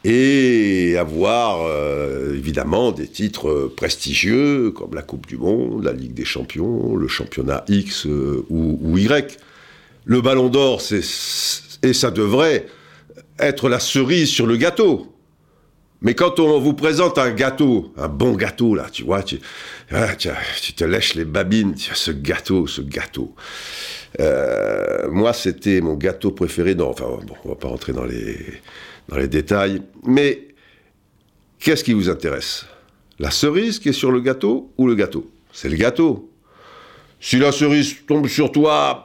et 0.08 0.96
avoir 0.96 1.66
euh, 1.66 2.36
évidemment 2.36 2.92
des 2.92 3.08
titres 3.08 3.72
prestigieux 3.76 4.70
comme 4.70 4.94
la 4.94 5.02
Coupe 5.02 5.26
du 5.26 5.36
Monde, 5.36 5.82
la 5.82 5.92
Ligue 5.92 6.14
des 6.14 6.24
Champions, 6.24 6.94
le 6.94 7.08
championnat 7.08 7.64
X 7.66 8.06
euh, 8.06 8.46
ou, 8.48 8.96
Y. 8.96 9.36
Le 10.04 10.20
ballon 10.20 10.48
d'or, 10.48 10.80
et 11.82 11.92
ça 11.92 12.12
devrait 12.12 12.66
être 13.40 13.68
la 13.68 13.80
cerise 13.80 14.28
sur 14.28 14.46
le 14.46 14.56
gâteau. 14.56 15.12
Mais 16.02 16.14
quand 16.14 16.38
on 16.38 16.60
vous 16.60 16.74
présente 16.74 17.18
un 17.18 17.32
gâteau, 17.32 17.92
un 17.96 18.06
bon 18.06 18.34
gâteau, 18.34 18.76
là, 18.76 18.86
tu 18.92 19.02
vois, 19.02 19.24
tu, 19.24 19.40
ah, 19.90 20.14
te 20.14 20.84
lèches 20.84 21.16
les 21.16 21.24
babines, 21.24 21.74
ce 21.76 22.12
gâteau, 22.12 22.68
ce 22.68 22.80
gâteau. 22.80 23.34
Euh, 24.20 25.10
moi, 25.10 25.32
c'était 25.32 25.80
mon 25.80 25.94
gâteau 25.94 26.30
préféré. 26.30 26.76
Non, 26.76 26.90
enfin, 26.90 27.06
bon, 27.26 27.34
on 27.44 27.48
va 27.48 27.56
pas 27.56 27.66
rentrer 27.66 27.92
dans 27.92 28.04
les, 28.04 28.38
dans 29.08 29.16
les 29.16 29.28
détails. 29.28 29.82
Mais 30.04 30.48
qu'est-ce 31.58 31.84
qui 31.84 31.92
vous 31.92 32.08
intéresse? 32.08 32.66
La 33.18 33.30
cerise 33.30 33.78
qui 33.78 33.90
est 33.90 33.94
sur 33.94 34.10
le 34.10 34.20
gâteau 34.20 34.72
ou 34.76 34.86
le 34.86 34.94
gâteau? 34.94 35.30
C'est 35.52 35.68
le 35.68 35.76
gâteau. 35.76 36.30
Si 37.20 37.38
la 37.38 37.50
cerise 37.50 37.96
tombe 38.06 38.28
sur 38.28 38.52
toi, 38.52 39.04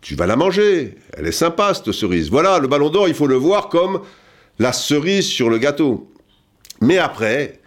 tu 0.00 0.14
vas 0.16 0.26
la 0.26 0.36
manger. 0.36 0.96
Elle 1.12 1.26
est 1.26 1.32
sympa, 1.32 1.72
cette 1.74 1.92
cerise. 1.92 2.28
Voilà, 2.30 2.58
le 2.58 2.66
ballon 2.66 2.90
d'or, 2.90 3.08
il 3.08 3.14
faut 3.14 3.28
le 3.28 3.36
voir 3.36 3.68
comme 3.68 4.00
la 4.58 4.72
cerise 4.72 5.26
sur 5.26 5.48
le 5.48 5.58
gâteau. 5.58 6.10
Mais 6.80 6.98
après, 6.98 7.59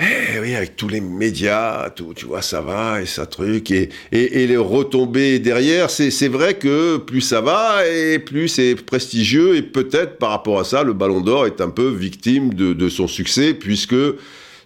eh 0.00 0.40
oui, 0.40 0.54
avec 0.54 0.76
tous 0.76 0.88
les 0.88 1.02
médias, 1.02 1.90
tout, 1.90 2.14
tu 2.14 2.24
vois, 2.24 2.40
ça 2.40 2.62
va 2.62 3.02
et 3.02 3.06
ça 3.06 3.26
truc, 3.26 3.70
et, 3.70 3.90
et, 4.12 4.46
les 4.46 4.56
retombées 4.56 5.38
derrière, 5.40 5.90
c'est 5.90 6.28
vrai 6.28 6.54
que 6.54 6.96
plus 6.96 7.20
ça 7.20 7.42
va 7.42 7.86
et 7.86 8.18
plus 8.18 8.48
c'est 8.48 8.76
prestigieux, 8.76 9.56
et 9.56 9.62
peut-être 9.62 10.16
par 10.16 10.30
rapport 10.30 10.58
à 10.58 10.64
ça, 10.64 10.84
le 10.84 10.94
Ballon 10.94 11.20
d'Or 11.20 11.46
est 11.46 11.60
un 11.60 11.68
peu 11.68 11.88
victime 11.90 12.54
de, 12.54 12.88
son 12.88 13.08
succès, 13.08 13.52
puisque 13.52 13.94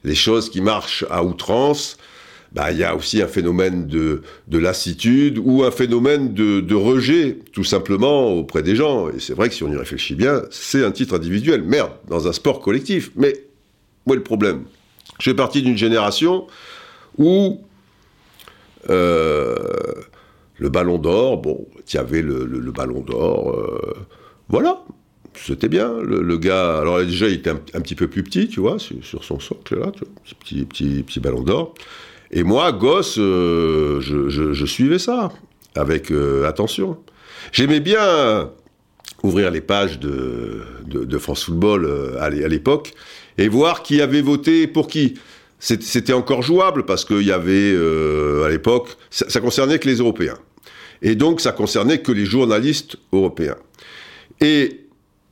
les 0.04 0.14
choses 0.14 0.50
qui 0.50 0.60
marchent 0.60 1.04
à 1.10 1.24
outrance, 1.24 1.96
bah, 2.52 2.70
il 2.70 2.78
y 2.78 2.84
a 2.84 2.94
aussi 2.94 3.20
un 3.20 3.26
phénomène 3.26 3.88
de, 3.88 4.22
de 4.46 4.58
lassitude 4.58 5.40
ou 5.42 5.64
un 5.64 5.72
phénomène 5.72 6.32
de, 6.32 6.60
de, 6.60 6.74
rejet, 6.76 7.38
tout 7.52 7.64
simplement, 7.64 8.32
auprès 8.32 8.62
des 8.62 8.76
gens. 8.76 9.08
Et 9.08 9.18
c'est 9.18 9.34
vrai 9.34 9.48
que 9.48 9.56
si 9.56 9.64
on 9.64 9.72
y 9.72 9.76
réfléchit 9.76 10.14
bien, 10.14 10.42
c'est 10.50 10.84
un 10.84 10.92
titre 10.92 11.16
individuel. 11.16 11.64
Merde, 11.64 11.90
dans 12.06 12.28
un 12.28 12.32
sport 12.32 12.60
collectif. 12.60 13.10
Mais 13.16 13.34
où 14.06 14.12
est 14.12 14.16
le 14.16 14.22
problème? 14.22 14.62
Je 15.18 15.30
fais 15.30 15.36
partie 15.36 15.62
d'une 15.62 15.76
génération 15.76 16.46
où 17.18 17.60
euh, 18.90 19.54
le 20.58 20.68
ballon 20.68 20.98
d'or, 20.98 21.38
bon, 21.38 21.66
tu 21.86 21.98
avais 21.98 22.22
le, 22.22 22.44
ballon 22.70 23.00
d'or, 23.00 23.50
euh, 23.50 23.94
voilà, 24.48 24.82
c'était 25.34 25.68
bien. 25.68 25.92
Le, 26.00 26.36
gars, 26.36 26.78
alors 26.78 27.00
déjà, 27.00 27.28
il 27.28 27.34
était 27.34 27.50
un, 27.50 27.80
petit 27.80 27.94
peu 27.94 28.08
plus 28.08 28.22
petit, 28.22 28.48
tu 28.48 28.60
vois, 28.60 28.78
sur, 28.78 29.24
son 29.24 29.40
socle, 29.40 29.78
là, 29.78 29.90
tu 29.92 30.04
vois, 30.04 30.14
petit, 30.40 30.64
petit, 30.64 31.02
petit 31.02 31.20
ballon 31.20 31.42
d'or. 31.42 31.74
Et 32.30 32.42
moi, 32.42 32.72
gosse, 32.72 33.16
euh, 33.18 34.00
je, 34.00 34.66
suivais 34.66 34.98
ça 34.98 35.30
avec 35.74 36.12
attention. 36.46 36.98
J'aimais 37.52 37.80
bien 37.80 38.50
ouvrir 39.22 39.50
les 39.50 39.60
pages 39.60 39.98
de, 39.98 40.62
de, 40.86 41.18
France 41.18 41.44
Football 41.44 42.16
à 42.20 42.30
l'époque 42.30 42.94
et 43.38 43.48
voir 43.48 43.82
qui 43.82 44.00
avait 44.00 44.22
voté 44.22 44.66
pour 44.66 44.86
qui. 44.86 45.14
C'était 45.58 46.12
encore 46.12 46.42
jouable 46.42 46.84
parce 46.84 47.06
qu'il 47.06 47.22
y 47.22 47.32
avait 47.32 47.72
euh, 47.72 48.44
à 48.44 48.50
l'époque, 48.50 48.88
ça, 49.10 49.40
concernait 49.40 49.78
que 49.78 49.88
les 49.88 49.96
Européens. 49.96 50.36
Et 51.00 51.14
donc 51.14 51.40
ça 51.40 51.52
concernait 51.52 52.02
que 52.02 52.12
les 52.12 52.26
journalistes 52.26 52.96
européens. 53.12 53.56
Et 54.42 54.80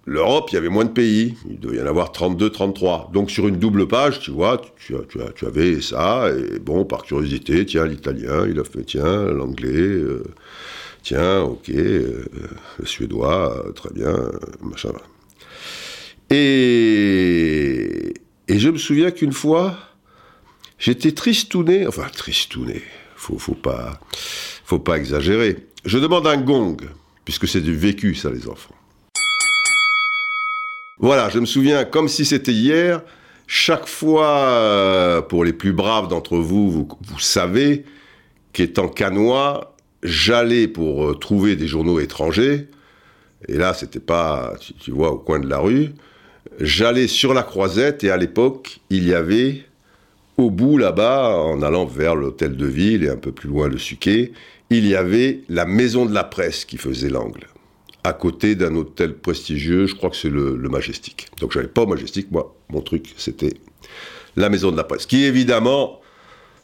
l'Europe, 0.07 0.49
il 0.51 0.55
y 0.55 0.59
avait 0.59 0.71
moins 0.71 0.87
de 0.87 0.91
pays. 0.91 1.35
Il 1.51 1.61
devait 1.61 1.77
y 1.77 1.83
en 1.83 1.87
avoir 1.87 2.13
32, 2.13 2.49
33. 2.49 3.11
Donc 3.13 3.31
sur 3.31 3.47
une 3.47 3.57
double 3.57 3.87
page, 3.87 4.21
tu 4.21 4.31
vois, 4.31 4.63
tu, 4.79 4.95
tu, 5.11 5.19
tu 5.35 5.47
avais 5.47 5.83
ça. 5.83 6.31
Et 6.31 6.59
bon, 6.59 6.87
par 6.87 7.03
curiosité, 7.03 7.67
tiens, 7.67 7.85
l'italien, 7.85 8.47
il 8.49 8.59
a 8.59 8.65
fait, 8.65 8.85
tiens, 8.85 9.25
l'anglais, 9.27 9.71
euh, 9.71 10.25
tiens, 11.03 11.43
ok, 11.43 11.69
euh, 11.69 12.25
le 12.79 12.87
suédois, 12.87 13.67
très 13.75 13.91
bien, 13.91 14.17
machin. 14.63 14.93
Et, 16.35 18.15
je 18.49 18.69
me 18.71 18.79
souviens 18.79 19.11
qu'une 19.11 19.33
fois, 19.33 19.77
j'étais 20.79 21.13
tristouné, 21.13 21.87
enfin 21.87 22.07
tristouné, 22.11 22.83
faut, 23.17 23.39
faut 23.39 23.55
pas, 23.55 24.01
faut 24.65 24.79
pas 24.79 24.97
exagérer. 24.97 25.67
Je 25.85 25.99
demande 25.99 26.27
un 26.27 26.39
gong, 26.39 26.79
puisque 27.25 27.47
c'est 27.47 27.61
du 27.61 27.77
vécu, 27.77 28.15
ça, 28.15 28.31
les 28.31 28.49
enfants. 28.49 28.75
Voilà, 30.99 31.29
je 31.29 31.39
me 31.39 31.47
souviens 31.47 31.85
comme 31.85 32.09
si 32.09 32.25
c'était 32.25 32.53
hier. 32.53 33.03
Chaque 33.47 33.87
fois, 33.87 34.39
euh, 34.47 35.21
pour 35.21 35.45
les 35.45 35.53
plus 35.53 35.73
braves 35.73 36.09
d'entre 36.09 36.39
vous, 36.39 36.71
vous, 36.71 37.19
savez 37.19 37.85
qu'étant 38.55 38.89
canois, 38.89 39.75
j'allais 40.03 40.69
pour 40.69 41.11
euh, 41.11 41.15
trouver 41.15 41.57
des 41.57 41.67
journaux 41.67 42.01
étrangers. 42.01 42.69
Et 43.49 43.55
là, 43.55 43.75
c'était 43.75 44.01
pas, 44.01 44.55
tu, 44.81 44.93
vois, 44.93 45.11
au 45.11 45.19
coin 45.19 45.41
de 45.41 45.49
la 45.49 45.59
rue. 45.59 45.91
J'allais 46.61 47.07
sur 47.07 47.35
la 47.35 47.43
croisette 47.43 48.05
et 48.05 48.11
à 48.11 48.17
l'époque, 48.17 48.81
il 48.91 49.07
y 49.07 49.15
avait 49.15 49.65
au 50.37 50.51
bout 50.51 50.79
là-bas, 50.79 51.37
en 51.37 51.63
allant 51.63 51.87
vers 51.87 52.15
l'hôtel 52.15 52.57
de 52.57 52.67
ville 52.67 53.05
et 53.05 53.09
un 53.09 53.17
peu 53.17 53.33
plus 53.33 53.49
loin 53.49 53.69
le 53.69 53.79
Suquet, 53.79 54.33
il 54.71 54.87
y 54.87 54.95
avait 54.95 55.43
la 55.49 55.67
maison 55.67 56.07
de 56.07 56.15
la 56.15 56.25
presse 56.25 56.65
qui 56.65 56.79
faisait 56.79 57.11
l'angle. 57.11 57.47
À 58.05 58.13
côté 58.13 58.55
d'un 58.55 58.75
hôtel 58.75 59.15
prestigieux, 59.15 59.87
je 59.87 59.95
crois 59.95 60.11
que 60.11 60.17
c'est 60.17 60.31
le, 60.31 60.57
le 60.57 60.69
Majestic. 60.69 61.29
Donc 61.41 61.53
j'avais 61.53 61.69
pas 61.69 61.83
au 61.83 61.87
Majestic, 61.87 62.31
moi, 62.31 62.57
mon 62.71 62.81
truc, 62.81 63.15
c'était 63.17 63.55
la 64.37 64.49
maison 64.49 64.73
de 64.73 64.77
la 64.77 64.85
presse, 64.85 65.07
qui 65.07 65.25
évidemment, 65.25 66.01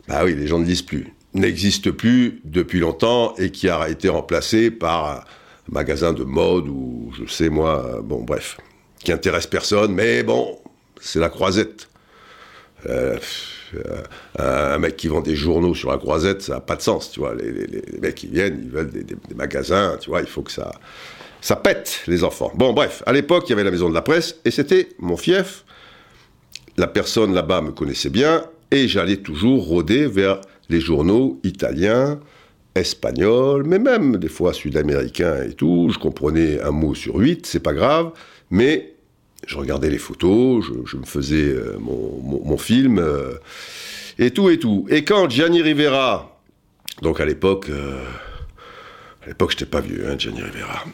bah 0.08 0.22
oui, 0.24 0.34
les 0.34 0.46
gens 0.46 0.58
ne 0.58 0.64
lisent 0.64 0.82
plus, 0.82 1.12
n'existe 1.34 1.90
plus 1.90 2.40
depuis 2.44 2.80
longtemps 2.80 3.34
et 3.36 3.50
qui 3.50 3.68
a 3.68 3.88
été 3.88 4.08
remplacé 4.08 4.70
par 4.70 5.18
un 5.18 5.24
magasin 5.70 6.12
de 6.12 6.24
mode 6.24 6.66
ou 6.68 7.12
je 7.16 7.30
sais 7.30 7.50
moi, 7.50 8.00
bon 8.02 8.22
bref, 8.22 8.56
qui 8.98 9.12
intéresse 9.12 9.46
personne, 9.46 9.92
mais 9.92 10.22
bon, 10.22 10.58
c'est 11.00 11.20
la 11.20 11.28
croisette. 11.28 11.88
Euh, 12.88 13.18
euh, 13.74 14.02
un 14.38 14.78
mec 14.78 14.96
qui 14.96 15.08
vend 15.08 15.20
des 15.20 15.36
journaux 15.36 15.74
sur 15.74 15.90
la 15.90 15.98
croisette, 15.98 16.42
ça 16.42 16.54
n'a 16.54 16.60
pas 16.60 16.76
de 16.76 16.82
sens, 16.82 17.10
tu 17.10 17.20
vois. 17.20 17.34
Les, 17.34 17.82
mecs 18.00 18.14
qui 18.14 18.26
viennent, 18.28 18.60
ils 18.62 18.70
veulent 18.70 18.90
des, 18.90 19.02
des, 19.02 19.16
magasins, 19.34 19.96
tu 20.00 20.10
vois, 20.10 20.20
il 20.20 20.26
faut 20.26 20.42
que 20.42 20.52
ça, 20.52 20.72
ça 21.40 21.56
pète, 21.56 22.02
les 22.06 22.24
enfants. 22.24 22.52
Bon, 22.54 22.72
bref, 22.72 23.02
à 23.06 23.12
l'époque, 23.12 23.44
il 23.46 23.50
y 23.50 23.52
avait 23.52 23.64
la 23.64 23.70
maison 23.70 23.88
de 23.88 23.94
la 23.94 24.02
presse, 24.02 24.36
et 24.44 24.50
c'était 24.50 24.90
mon 24.98 25.16
fief. 25.16 25.64
La 26.76 26.86
personne 26.86 27.34
là-bas 27.34 27.60
me 27.60 27.72
connaissait 27.72 28.10
bien, 28.10 28.44
et 28.70 28.88
j'allais 28.88 29.18
toujours 29.18 29.66
rôder 29.66 30.06
vers 30.06 30.40
les 30.68 30.80
journaux 30.80 31.40
italiens, 31.44 32.20
espagnols, 32.74 33.64
mais 33.64 33.78
même 33.78 34.16
des 34.16 34.28
fois 34.28 34.52
sud-américains 34.52 35.42
et 35.42 35.52
tout. 35.52 35.90
Je 35.92 35.98
comprenais 35.98 36.60
un 36.60 36.70
mot 36.70 36.94
sur 36.94 37.16
huit, 37.16 37.46
c'est 37.46 37.62
pas 37.62 37.72
grave, 37.72 38.12
mais 38.50 38.94
je 39.46 39.56
regardais 39.56 39.90
les 39.90 39.98
photos, 39.98 40.64
je, 40.84 40.96
me 40.96 41.04
faisais 41.04 41.44
euh, 41.44 41.78
mon, 41.78 42.58
film, 42.58 42.98
euh, 42.98 43.34
et 44.18 44.30
tout 44.30 44.50
et 44.50 44.58
tout. 44.58 44.86
Et 44.90 45.04
quand 45.04 45.30
Gianni 45.30 45.62
Rivera, 45.62 46.40
donc 47.02 47.20
à 47.20 47.24
l'époque, 47.24 47.68
euh, 47.70 48.04
à 49.22 49.28
l'époque 49.28 49.52
j'étais 49.52 49.66
pas 49.66 49.80
vieux, 49.80 50.08
hein, 50.08 50.16
Gianni 50.18 50.42
Rivera, 50.42 50.84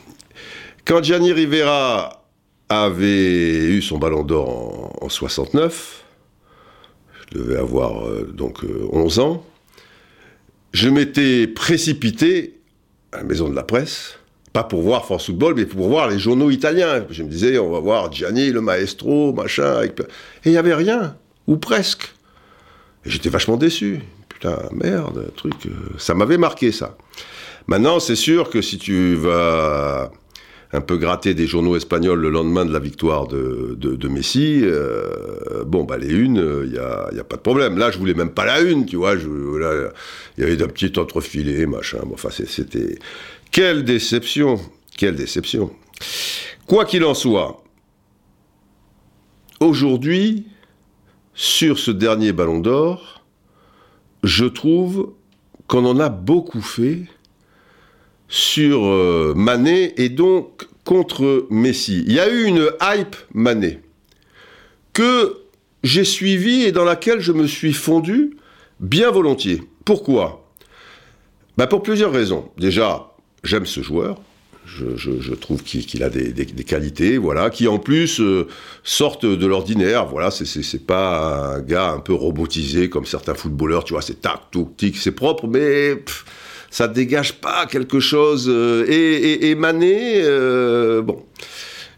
quand 0.84 1.02
Gianni 1.02 1.32
Rivera 1.32 2.25
avait 2.68 3.66
eu 3.66 3.82
son 3.82 3.99
ballon 3.99 4.23
d'or 4.23 4.96
en, 5.02 5.08
69, 5.08 6.04
je 7.30 7.38
devais 7.38 7.56
avoir 7.56 8.08
donc 8.26 8.61
11 8.92 9.18
euh, 9.18 9.23
ans, 9.23 9.46
je 10.73 10.88
m'étais 10.88 11.46
précipité 11.46 12.61
à 13.12 13.18
la 13.18 13.25
maison 13.25 13.49
de 13.49 13.54
la 13.54 13.62
presse, 13.62 14.18
pas 14.54 14.62
pour 14.62 14.82
voir 14.82 15.04
France 15.04 15.26
Football, 15.26 15.54
mais 15.56 15.66
pour 15.66 15.88
voir 15.88 16.08
les 16.08 16.18
journaux 16.18 16.49
italiens. 16.49 17.04
Je 17.11 17.25
me 17.25 17.28
disais, 17.28 17.58
on 17.58 17.73
va 17.73 17.80
voir 17.80 18.11
Gianni, 18.12 18.52
le 18.52 18.61
maestro, 18.61 19.32
machin. 19.32 19.82
Et 19.82 19.92
il 20.46 20.52
n'y 20.52 20.56
avait 20.56 20.75
rien, 20.75 21.16
ou 21.49 21.56
presque. 21.56 22.14
J'étais 23.04 23.28
vachement 23.28 23.56
déçu. 23.56 24.00
Putain, 24.28 24.56
merde, 24.73 25.32
truc. 25.34 25.66
Euh, 25.66 25.70
ça 25.99 26.14
m'avait 26.14 26.38
marqué, 26.38 26.70
ça. 26.70 26.96
Maintenant, 27.66 27.99
c'est 27.99 28.14
sûr 28.14 28.49
que 28.49 28.62
si 28.62 28.78
tu 28.78 29.16
vas 29.16 30.12
un 30.73 30.80
peu 30.80 30.99
gratté 30.99 31.34
des 31.34 31.49
journaux 31.49 31.76
espagnols 31.76 32.20
le 32.20 32.30
lendemain 32.30 32.64
de 32.64 32.73
la 32.73 32.78
victoire 32.78 33.26
de, 33.26 34.08
Messi, 34.08 34.61
euh, 34.62 35.64
bon, 35.66 35.82
bah 35.82 35.99
les 35.99 36.12
unes, 36.12 36.62
il 36.64 36.70
n'y 36.70 36.78
a, 36.78 37.08
y 37.12 37.18
a, 37.18 37.25
pas 37.25 37.37
de 37.37 37.42
problème. 37.42 37.76
Là, 37.76 37.90
je 37.90 37.99
voulais 37.99 38.14
même 38.14 38.30
pas 38.30 38.44
la 38.44 38.61
une, 38.61 38.87
tu 38.87 38.96
vois. 38.96 39.14
Il 39.14 40.38
y 40.38 40.42
avait 40.44 40.62
un 40.62 40.68
petit 40.68 40.96
entrefilet, 40.96 41.66
machin. 41.66 41.99
Enfin, 42.12 42.28
c'était... 42.30 42.99
Quelle 43.54 43.84
déception 43.84 44.58
Quelle 44.96 45.14
déception 45.14 45.70
Quoi 46.66 46.84
qu'il 46.84 47.04
en 47.04 47.14
soit, 47.14 47.62
aujourd'hui, 49.61 50.49
sur 51.34 51.78
ce 51.78 51.92
dernier 51.92 52.32
ballon 52.32 52.58
d'or, 52.58 53.25
je 54.25 54.44
trouve 54.44 55.12
qu'on 55.68 55.84
en 55.84 56.00
a 56.00 56.08
beaucoup 56.08 56.62
fait 56.62 57.02
sur 58.26 58.87
euh, 58.87 59.34
Manet 59.37 59.94
et 59.99 60.08
donc 60.08 60.66
contre 60.82 61.46
Messi. 61.49 62.02
Il 62.08 62.12
y 62.12 62.18
a 62.18 62.28
eu 62.28 62.46
une 62.46 62.73
hype 62.82 63.14
Manet 63.34 63.82
que 64.92 65.44
j'ai 65.84 66.02
suivie 66.02 66.62
et 66.62 66.73
dans 66.73 66.84
laquelle 66.84 67.20
je 67.20 67.30
me 67.30 67.46
suis 67.46 67.73
fondu 67.73 68.37
bien 68.80 69.12
volontiers. 69.12 69.62
Pourquoi? 69.84 70.50
Bah 71.56 71.68
Pour 71.68 71.84
plusieurs 71.84 72.11
raisons. 72.11 72.50
Déjà, 72.58 73.13
j'aime 73.45 73.67
ce 73.67 73.83
joueur. 73.83 74.21
Je, 74.67 75.35
trouve 75.35 75.63
qu'il 75.63 76.03
a 76.03 76.09
des, 76.09 76.33
qualités, 76.65 77.19
voilà, 77.19 77.51
qui 77.51 77.69
en 77.69 77.79
plus 77.79 78.21
euh, 78.21 78.49
sortent 78.83 79.27
de 79.27 79.47
l'ordinaire. 79.47 80.07
Voilà, 80.07 80.31
c'est 80.31 80.87
pas 80.87 81.57
un 81.57 81.61
gars 81.61 81.91
un 81.91 82.01
peu 82.01 82.15
robotisé 82.15 82.89
comme 82.89 83.05
certains 83.05 83.35
footballeurs, 83.35 83.85
tu 83.85 83.93
vois, 83.93 84.01
c'est 84.01 84.23
tac, 84.23 84.41
tic, 84.79 84.97
c'est 84.97 85.13
propre, 85.13 85.47
mais 85.47 86.03
ça 86.71 86.89
dégage 86.89 87.35
pas 87.35 87.67
quelque 87.67 88.01
chose. 88.01 88.47
Euh, 88.49 88.87
et, 88.89 89.51
et, 89.51 89.55
Manet, 89.55 90.23
euh, 90.25 91.03
bon, 91.03 91.23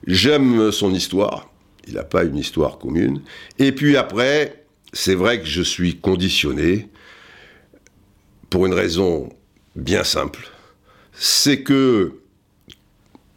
j'aime 0.07 0.73
son 0.73 0.93
histoire. 0.93 1.49
Il 1.87 1.95
n'a 1.95 2.05
pas 2.05 2.25
une 2.25 2.37
histoire 2.37 2.79
commune. 2.79 3.23
Et 3.61 3.71
puis 3.71 3.97
après, 3.97 4.65
c'est 4.93 5.15
vrai 5.15 5.41
que 5.41 5.47
je 5.47 5.63
suis 5.63 5.97
conditionné 6.01 6.89
pour 8.51 8.67
une 8.67 8.75
raison 8.75 9.29
bien 9.77 10.03
simple. 10.03 10.51
C'est 11.19 11.63
que 11.63 12.21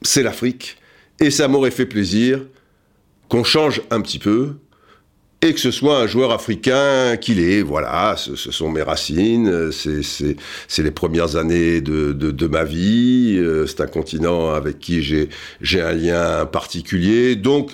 c'est 0.01 0.23
l'Afrique 0.23 0.77
et 1.19 1.31
ça 1.31 1.47
m'aurait 1.47 1.71
fait 1.71 1.85
plaisir 1.85 2.45
qu'on 3.29 3.43
change 3.43 3.81
un 3.89 4.01
petit 4.01 4.19
peu 4.19 4.55
et 5.41 5.53
que 5.53 5.59
ce 5.59 5.71
soit 5.71 5.99
un 5.99 6.07
joueur 6.07 6.31
africain 6.31 7.15
qu'il 7.17 7.39
est. 7.39 7.61
Voilà, 7.61 8.15
ce, 8.17 8.35
sont 8.35 8.69
mes 8.69 8.81
racines, 8.81 9.71
c'est 9.71 10.83
les 10.83 10.91
premières 10.91 11.37
années 11.37 11.81
de, 11.81 12.11
de, 12.11 12.47
ma 12.47 12.63
vie, 12.63 13.37
euh, 13.37 13.65
c'est 13.65 13.81
un 13.81 13.87
continent 13.87 14.51
avec 14.51 14.79
qui 14.79 15.01
j'ai 15.01 15.81
un 15.81 15.93
lien 15.93 16.45
particulier, 16.45 17.35
donc 17.35 17.71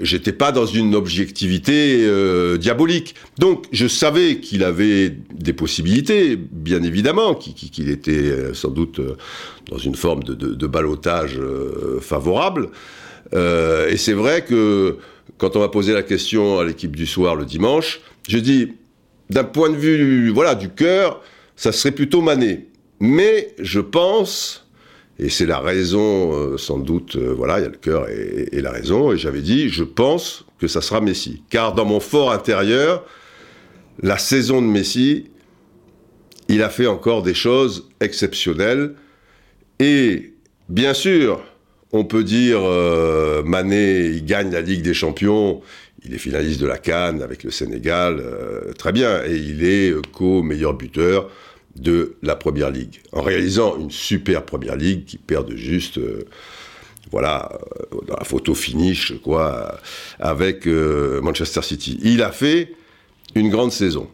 j'étais 0.00 0.32
pas 0.32 0.52
dans 0.52 0.64
une 0.64 0.94
objectivité 0.94 1.98
euh, 2.02 2.56
diabolique. 2.56 3.14
Donc 3.38 3.66
je 3.72 3.86
savais 3.86 4.38
qu'il 4.38 4.64
avait 4.64 5.14
des 5.34 5.52
possibilités, 5.52 6.36
bien 6.36 6.82
évidemment, 6.82 7.34
qu'il 7.34 7.90
était 7.90 8.12
euh, 8.12 8.54
sans 8.54 8.70
doute 8.70 9.02
dans 9.70 9.78
une 9.78 9.96
forme 9.96 10.24
de, 10.24 10.32
de, 10.34 10.54
de 10.54 10.66
balotage 10.66 11.38
favorable. 12.00 12.70
et 13.34 13.96
c'est 13.98 14.14
vrai 14.14 14.44
que 14.44 14.98
quand 15.42 15.56
on 15.56 15.58
m'a 15.58 15.68
posé 15.68 15.92
la 15.92 16.04
question 16.04 16.60
à 16.60 16.64
l'équipe 16.64 16.94
du 16.94 17.04
soir 17.04 17.34
le 17.34 17.44
dimanche, 17.44 18.00
je 18.28 18.38
dis, 18.38 18.74
d'un 19.28 19.42
point 19.42 19.70
de 19.70 19.76
vue 19.76 20.30
voilà, 20.30 20.54
du 20.54 20.68
cœur, 20.68 21.20
ça 21.56 21.72
serait 21.72 21.90
plutôt 21.90 22.20
Mané. 22.20 22.68
Mais 23.00 23.52
je 23.58 23.80
pense, 23.80 24.68
et 25.18 25.28
c'est 25.28 25.46
la 25.46 25.58
raison 25.58 26.32
euh, 26.32 26.58
sans 26.58 26.78
doute, 26.78 27.16
euh, 27.16 27.34
voilà, 27.36 27.58
il 27.58 27.62
y 27.62 27.66
a 27.66 27.70
le 27.70 27.76
cœur 27.76 28.08
et, 28.08 28.50
et, 28.52 28.60
la 28.60 28.70
raison, 28.70 29.10
et 29.10 29.18
j'avais 29.18 29.40
dit, 29.40 29.68
je 29.68 29.82
pense 29.82 30.44
que 30.60 30.68
ça 30.68 30.80
sera 30.80 31.00
Messi. 31.00 31.42
Car 31.50 31.74
dans 31.74 31.86
mon 31.86 31.98
fort 31.98 32.30
intérieur, 32.30 33.04
la 34.00 34.18
saison 34.18 34.62
de 34.62 34.68
Messi, 34.68 35.26
il 36.46 36.62
a 36.62 36.70
fait 36.70 36.86
encore 36.86 37.24
des 37.24 37.34
choses 37.34 37.88
exceptionnelles. 37.98 38.94
Et 39.80 40.34
bien 40.68 40.94
sûr, 40.94 41.42
on 41.92 42.04
peut 42.04 42.24
dire 42.24 42.60
euh, 42.62 43.42
Mané, 43.42 44.06
il 44.06 44.24
gagne 44.24 44.50
la 44.50 44.62
Ligue 44.62 44.82
des 44.82 44.94
Champions, 44.94 45.60
il 46.04 46.14
est 46.14 46.18
finaliste 46.18 46.60
de 46.60 46.66
la 46.66 46.78
Cannes 46.78 47.22
avec 47.22 47.44
le 47.44 47.50
Sénégal, 47.50 48.18
euh, 48.18 48.72
très 48.72 48.92
bien, 48.92 49.22
et 49.24 49.36
il 49.36 49.64
est 49.64 49.94
co-meilleur 50.12 50.74
buteur 50.74 51.30
de 51.76 52.16
la 52.22 52.34
Première 52.34 52.70
Ligue, 52.70 53.00
en 53.12 53.22
réalisant 53.22 53.78
une 53.78 53.90
super 53.90 54.44
Première 54.44 54.76
Ligue 54.76 55.04
qui 55.04 55.18
perd 55.18 55.48
de 55.48 55.56
juste, 55.56 55.98
euh, 55.98 56.24
voilà, 57.10 57.52
dans 58.06 58.16
la 58.16 58.24
photo 58.24 58.54
finish, 58.54 59.14
quoi, 59.22 59.78
avec 60.18 60.66
Manchester 60.66 61.60
City. 61.60 61.98
Il 62.02 62.22
a 62.22 62.32
fait 62.32 62.72
une 63.34 63.50
grande 63.50 63.70
saison. 63.70 64.08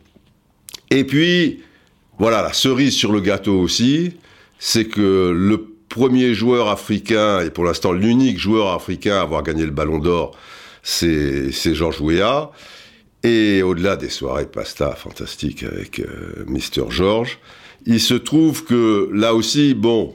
Et 0.90 1.04
puis, 1.04 1.62
voilà, 2.18 2.42
la 2.42 2.52
cerise 2.52 2.94
sur 2.94 3.12
le 3.12 3.20
gâteau 3.20 3.60
aussi, 3.60 4.14
c'est 4.58 4.86
que 4.86 5.30
le 5.30 5.67
premier 5.88 6.34
joueur 6.34 6.68
africain, 6.68 7.40
et 7.40 7.50
pour 7.50 7.64
l'instant 7.64 7.92
l'unique 7.92 8.38
joueur 8.38 8.72
africain 8.72 9.16
à 9.16 9.22
avoir 9.22 9.42
gagné 9.42 9.64
le 9.64 9.70
ballon 9.70 9.98
d'or, 9.98 10.36
c'est 10.82 11.50
Georges 11.74 12.00
Weah. 12.00 12.50
Et 13.24 13.62
au-delà 13.62 13.96
des 13.96 14.10
soirées 14.10 14.46
pasta 14.46 14.92
fantastiques 14.92 15.64
avec 15.64 15.98
euh, 15.98 16.44
Mister 16.46 16.84
Georges, 16.88 17.38
il 17.84 18.00
se 18.00 18.14
trouve 18.14 18.64
que 18.64 19.10
là 19.12 19.34
aussi, 19.34 19.74
bon, 19.74 20.14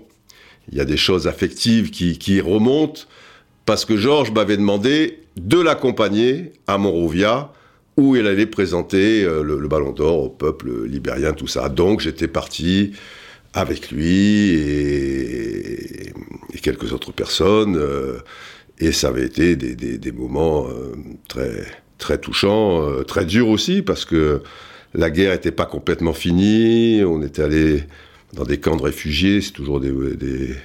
il 0.72 0.78
y 0.78 0.82
a 0.82 0.86
des 0.86 0.98
choses 0.98 1.28
affectives 1.28 1.92
qui, 1.92 2.42
remontent, 2.42 3.02
parce 3.66 3.84
que 3.84 3.98
Georges 3.98 4.32
m'avait 4.32 4.58
demandé 4.58 5.20
de 5.36 5.60
l'accompagner 5.60 6.54
à 6.68 6.78
Monrovia, 6.78 7.52
où 7.98 8.16
il 8.16 8.26
allait 8.26 8.46
présenter 8.46 9.24
euh, 9.24 9.44
le, 9.44 9.68
ballon 9.68 9.92
d'or 9.92 10.24
au 10.24 10.30
peuple 10.30 10.86
libérien, 10.86 11.34
tout 11.34 11.48
ça. 11.48 11.70
Donc 11.70 12.00
j'étais 12.00 12.28
parti 12.28 12.94
avec 13.54 13.92
lui 13.92 14.50
et, 14.50 16.14
quelques 16.62 16.94
autres 16.94 17.12
personnes. 17.12 17.76
Euh, 17.76 18.20
et 18.80 18.92
ça 18.92 19.10
avait 19.10 19.26
été 19.26 19.56
des, 19.56 19.76
des, 19.76 20.12
moments 20.12 20.66
euh, 20.68 20.94
très, 21.28 21.66
très 21.98 22.18
touchants, 22.18 22.82
euh, 22.82 23.04
très 23.04 23.26
durs 23.26 23.50
aussi, 23.50 23.82
parce 23.82 24.06
que 24.06 24.42
la 24.94 25.10
guerre 25.10 25.34
n'était 25.34 25.52
pas 25.52 25.66
complètement 25.66 26.14
finie. 26.14 27.04
On 27.06 27.22
était 27.22 27.42
allé 27.44 27.84
dans 28.34 28.44
des 28.46 28.60
camps 28.60 28.78
de 28.78 28.82
réfugiés, 28.82 29.42
c'est 29.42 29.52
toujours 29.52 29.80
des, 29.80 29.92
des, 29.92 30.56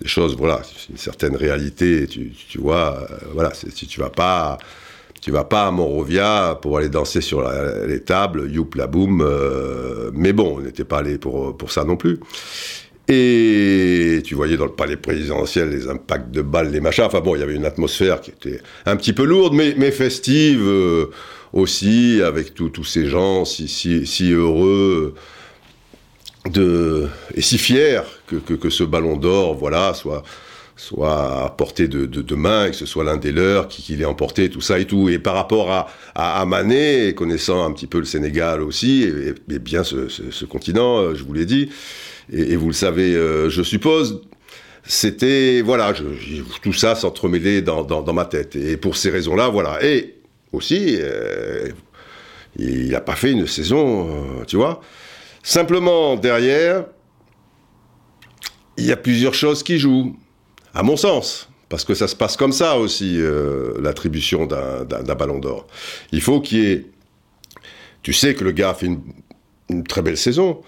des, 0.00 0.08
choses, 0.08 0.36
voilà, 0.36 0.62
une 0.88 0.96
certaine 0.96 1.36
réalité. 1.36 2.06
Tu, 2.06 2.30
tu 2.48 2.58
vois, 2.58 3.06
voilà, 3.32 3.52
si 3.54 3.86
tu 3.86 4.00
vas 4.00 4.10
pas 4.10 4.58
tu 5.24 5.30
vas 5.30 5.44
pas 5.44 5.68
à 5.68 5.70
Monrovia 5.70 6.58
pour 6.60 6.76
aller 6.76 6.90
danser 6.90 7.22
sur 7.22 7.50
les 7.88 8.00
tables, 8.00 8.46
youp 8.52 8.74
la 8.74 8.86
boum. 8.86 9.22
Euh, 9.22 10.10
mais 10.12 10.34
bon, 10.34 10.58
on 10.58 10.60
n'était 10.60 10.84
pas 10.84 10.98
allé 10.98 11.16
pour, 11.16 11.56
pour 11.56 11.72
ça 11.72 11.82
non 11.82 11.96
plus. 11.96 12.20
Et 13.08 14.20
tu 14.22 14.34
voyais 14.34 14.58
dans 14.58 14.66
le 14.66 14.72
palais 14.72 14.98
présidentiel 14.98 15.70
les 15.70 15.88
impacts 15.88 16.30
de 16.30 16.42
balles, 16.42 16.70
les 16.70 16.80
machins. 16.80 17.04
Enfin 17.04 17.20
bon, 17.20 17.36
il 17.36 17.40
y 17.40 17.42
avait 17.42 17.54
une 17.54 17.64
atmosphère 17.64 18.20
qui 18.20 18.32
était 18.32 18.60
un 18.84 18.96
petit 18.96 19.14
peu 19.14 19.24
lourde, 19.24 19.54
mais, 19.54 19.90
festive 19.92 20.60
euh, 20.60 21.06
aussi, 21.54 22.20
avec 22.22 22.52
tous 22.52 22.84
ces 22.84 23.06
gens 23.06 23.46
si, 23.46 23.66
si, 23.66 24.30
heureux 24.30 25.14
et 26.54 27.40
si 27.40 27.56
fiers 27.56 28.02
que, 28.26 28.36
que, 28.36 28.52
que 28.52 28.68
ce 28.68 28.84
ballon 28.84 29.16
d'or, 29.16 29.54
voilà, 29.54 29.94
soit 29.94 30.22
soit 30.76 31.44
à 31.44 31.50
portée 31.50 31.88
de, 31.88 32.06
de, 32.06 32.20
de 32.22 32.34
main, 32.34 32.70
que 32.70 32.76
ce 32.76 32.86
soit 32.86 33.04
l'un 33.04 33.16
des 33.16 33.32
leurs 33.32 33.68
qui, 33.68 33.94
l'ait 33.96 34.04
emporté, 34.04 34.50
tout 34.50 34.60
ça 34.60 34.78
et 34.78 34.86
tout. 34.86 35.08
Et 35.08 35.18
par 35.18 35.34
rapport 35.34 35.70
à, 35.70 35.88
à, 36.14 36.44
connaissant 37.16 37.64
un 37.64 37.72
petit 37.72 37.86
peu 37.86 37.98
le 37.98 38.04
Sénégal 38.04 38.60
aussi, 38.60 39.04
et, 39.04 39.58
bien 39.58 39.84
ce, 39.84 40.44
continent, 40.44 40.98
euh, 40.98 41.14
je 41.14 41.22
vous 41.24 41.32
l'ai 41.32 41.46
dit, 41.46 41.70
et, 42.32 42.56
vous 42.56 42.68
le 42.68 42.72
savez, 42.72 43.14
euh, 43.14 43.48
je 43.50 43.62
suppose, 43.62 44.22
c'était, 44.82 45.62
voilà, 45.62 45.92
tout 46.62 46.72
ça 46.72 46.94
s'entremêlait 46.94 47.62
dans, 47.62 47.84
dans, 47.84 48.12
ma 48.12 48.24
tête. 48.24 48.56
Et 48.56 48.76
pour 48.76 48.96
ces 48.96 49.10
raisons-là, 49.10 49.48
voilà. 49.48 49.82
Et 49.84 50.16
aussi, 50.52 50.96
euh, 50.98 51.68
il 52.56 52.90
n'a 52.90 53.00
pas 53.00 53.14
fait 53.14 53.32
une 53.32 53.46
saison, 53.46 54.08
tu 54.46 54.56
vois. 54.56 54.80
Simplement, 55.42 56.16
derrière, 56.16 56.84
il 58.76 58.86
y 58.86 58.92
a 58.92 58.96
plusieurs 58.96 59.34
choses 59.34 59.62
qui 59.62 59.78
jouent 59.78 60.16
à 60.74 60.82
mon 60.82 60.96
sens, 60.96 61.48
parce 61.68 61.84
que 61.84 61.94
ça 61.94 62.08
se 62.08 62.16
passe 62.16 62.36
comme 62.36 62.52
ça 62.52 62.78
aussi, 62.78 63.16
euh, 63.18 63.74
l'attribution 63.80 64.46
d'un 64.46 65.14
ballon 65.14 65.38
d'or. 65.38 65.66
Il 66.12 66.20
faut 66.20 66.40
qu'il 66.40 66.58
y 66.58 66.66
ait... 66.72 66.86
Tu 68.02 68.12
sais 68.12 68.34
que 68.34 68.44
le 68.44 68.52
gars 68.52 68.74
fait 68.74 68.86
une, 68.86 69.00
une 69.70 69.84
très 69.84 70.02
belle 70.02 70.16
saison, 70.18 70.60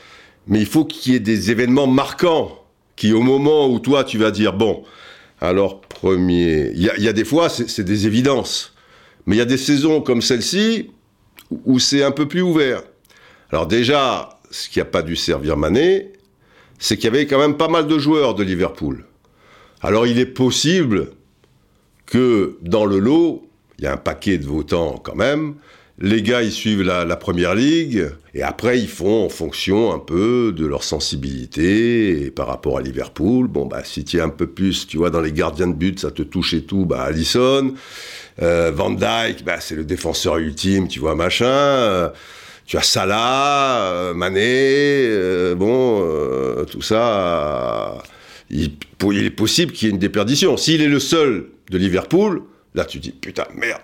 mais 0.46 0.60
il 0.60 0.66
faut 0.66 0.84
qu'il 0.84 1.12
y 1.12 1.16
ait 1.16 1.20
des 1.20 1.50
événements 1.50 1.86
marquants 1.86 2.64
qui, 2.94 3.12
au 3.12 3.20
moment 3.20 3.68
où 3.68 3.78
toi, 3.78 4.04
tu 4.04 4.16
vas 4.16 4.30
dire, 4.30 4.52
bon, 4.54 4.84
alors, 5.40 5.82
premier... 5.82 6.70
Il 6.74 6.80
y, 6.80 7.02
y, 7.02 7.08
a 7.08 7.12
des 7.12 7.24
fois, 7.24 7.48
c'est 7.50 7.84
des 7.84 8.06
évidences, 8.06 8.74
mais 9.26 9.36
il 9.36 9.38
y 9.38 9.42
a 9.42 9.46
des 9.46 9.58
saisons 9.58 10.00
comme 10.00 10.22
celle-ci 10.22 10.90
où 11.50 11.78
c'est 11.78 12.02
un 12.02 12.10
peu 12.10 12.26
plus 12.26 12.42
ouvert. 12.42 12.82
Alors 13.50 13.66
déjà, 13.66 14.40
ce 14.50 14.68
qui 14.68 14.78
n'a 14.78 14.84
pas 14.84 15.02
dû 15.02 15.14
servir 15.14 15.56
Mané, 15.56 16.12
c'est 16.78 16.96
qu'il 16.96 17.04
y 17.04 17.08
avait 17.08 17.26
quand 17.26 17.38
même 17.38 17.56
pas 17.56 17.68
mal 17.68 17.86
de 17.86 17.98
joueurs 17.98 18.34
de 18.34 18.42
Liverpool. 18.42 19.04
Alors 19.82 20.06
il 20.06 20.18
est 20.18 20.26
possible 20.26 21.08
que 22.06 22.56
dans 22.62 22.84
le 22.84 22.98
lot, 22.98 23.48
il 23.78 23.84
y 23.84 23.86
a 23.86 23.92
un 23.92 23.98
paquet 23.98 24.38
de 24.38 24.46
votants 24.46 25.00
quand 25.02 25.14
même, 25.14 25.54
les 25.98 26.22
gars 26.22 26.42
ils 26.42 26.52
suivent 26.52 26.82
la, 26.82 27.16
première 27.16 27.54
ligue 27.54 28.10
et 28.34 28.42
après 28.42 28.78
ils 28.78 28.88
font 28.88 29.24
en 29.24 29.28
fonction 29.28 29.94
un 29.94 29.98
peu 29.98 30.52
de 30.54 30.66
leur 30.66 30.84
sensibilité 30.84 32.26
et 32.26 32.30
par 32.30 32.46
rapport 32.48 32.78
à 32.78 32.82
Liverpool. 32.82 33.48
Bon 33.48 33.64
bah 33.66 33.82
si 33.82 34.04
tu 34.04 34.18
es 34.18 34.20
un 34.20 34.28
peu 34.28 34.46
plus, 34.46 34.86
tu 34.86 34.98
vois, 34.98 35.10
dans 35.10 35.22
les 35.22 35.32
gardiens 35.32 35.68
de 35.68 35.74
but, 35.74 36.00
ça 36.00 36.10
te 36.10 36.22
touche 36.22 36.52
et 36.54 36.62
tout, 36.62 36.84
bah 36.84 37.02
Allison, 37.02 37.72
euh, 38.42 38.70
Van 38.74 38.90
Dyke, 38.90 39.44
bah 39.44 39.60
c'est 39.60 39.74
le 39.74 39.84
défenseur 39.84 40.36
ultime, 40.36 40.88
tu 40.88 41.00
vois 41.00 41.14
machin. 41.14 41.46
Euh, 41.46 42.08
tu 42.66 42.76
as 42.76 42.82
Salah, 42.82 43.80
euh, 43.92 44.14
Mané, 44.14 44.42
euh, 44.42 45.54
bon, 45.54 46.04
tout 46.66 46.82
ça 46.82 48.02
il 49.02 49.24
est 49.24 49.30
possible 49.30 49.72
qu'il 49.72 49.88
y 49.88 49.90
ait 49.90 49.94
une 49.94 50.00
déperdition. 50.00 50.56
S'il 50.56 50.80
est 50.82 50.88
le 50.88 51.00
seul 51.00 51.46
de 51.70 51.78
Liverpool, 51.78 52.42
là 52.74 52.84
tu 52.84 52.98
dis 52.98 53.12
putain 53.12 53.44
merde, 53.54 53.80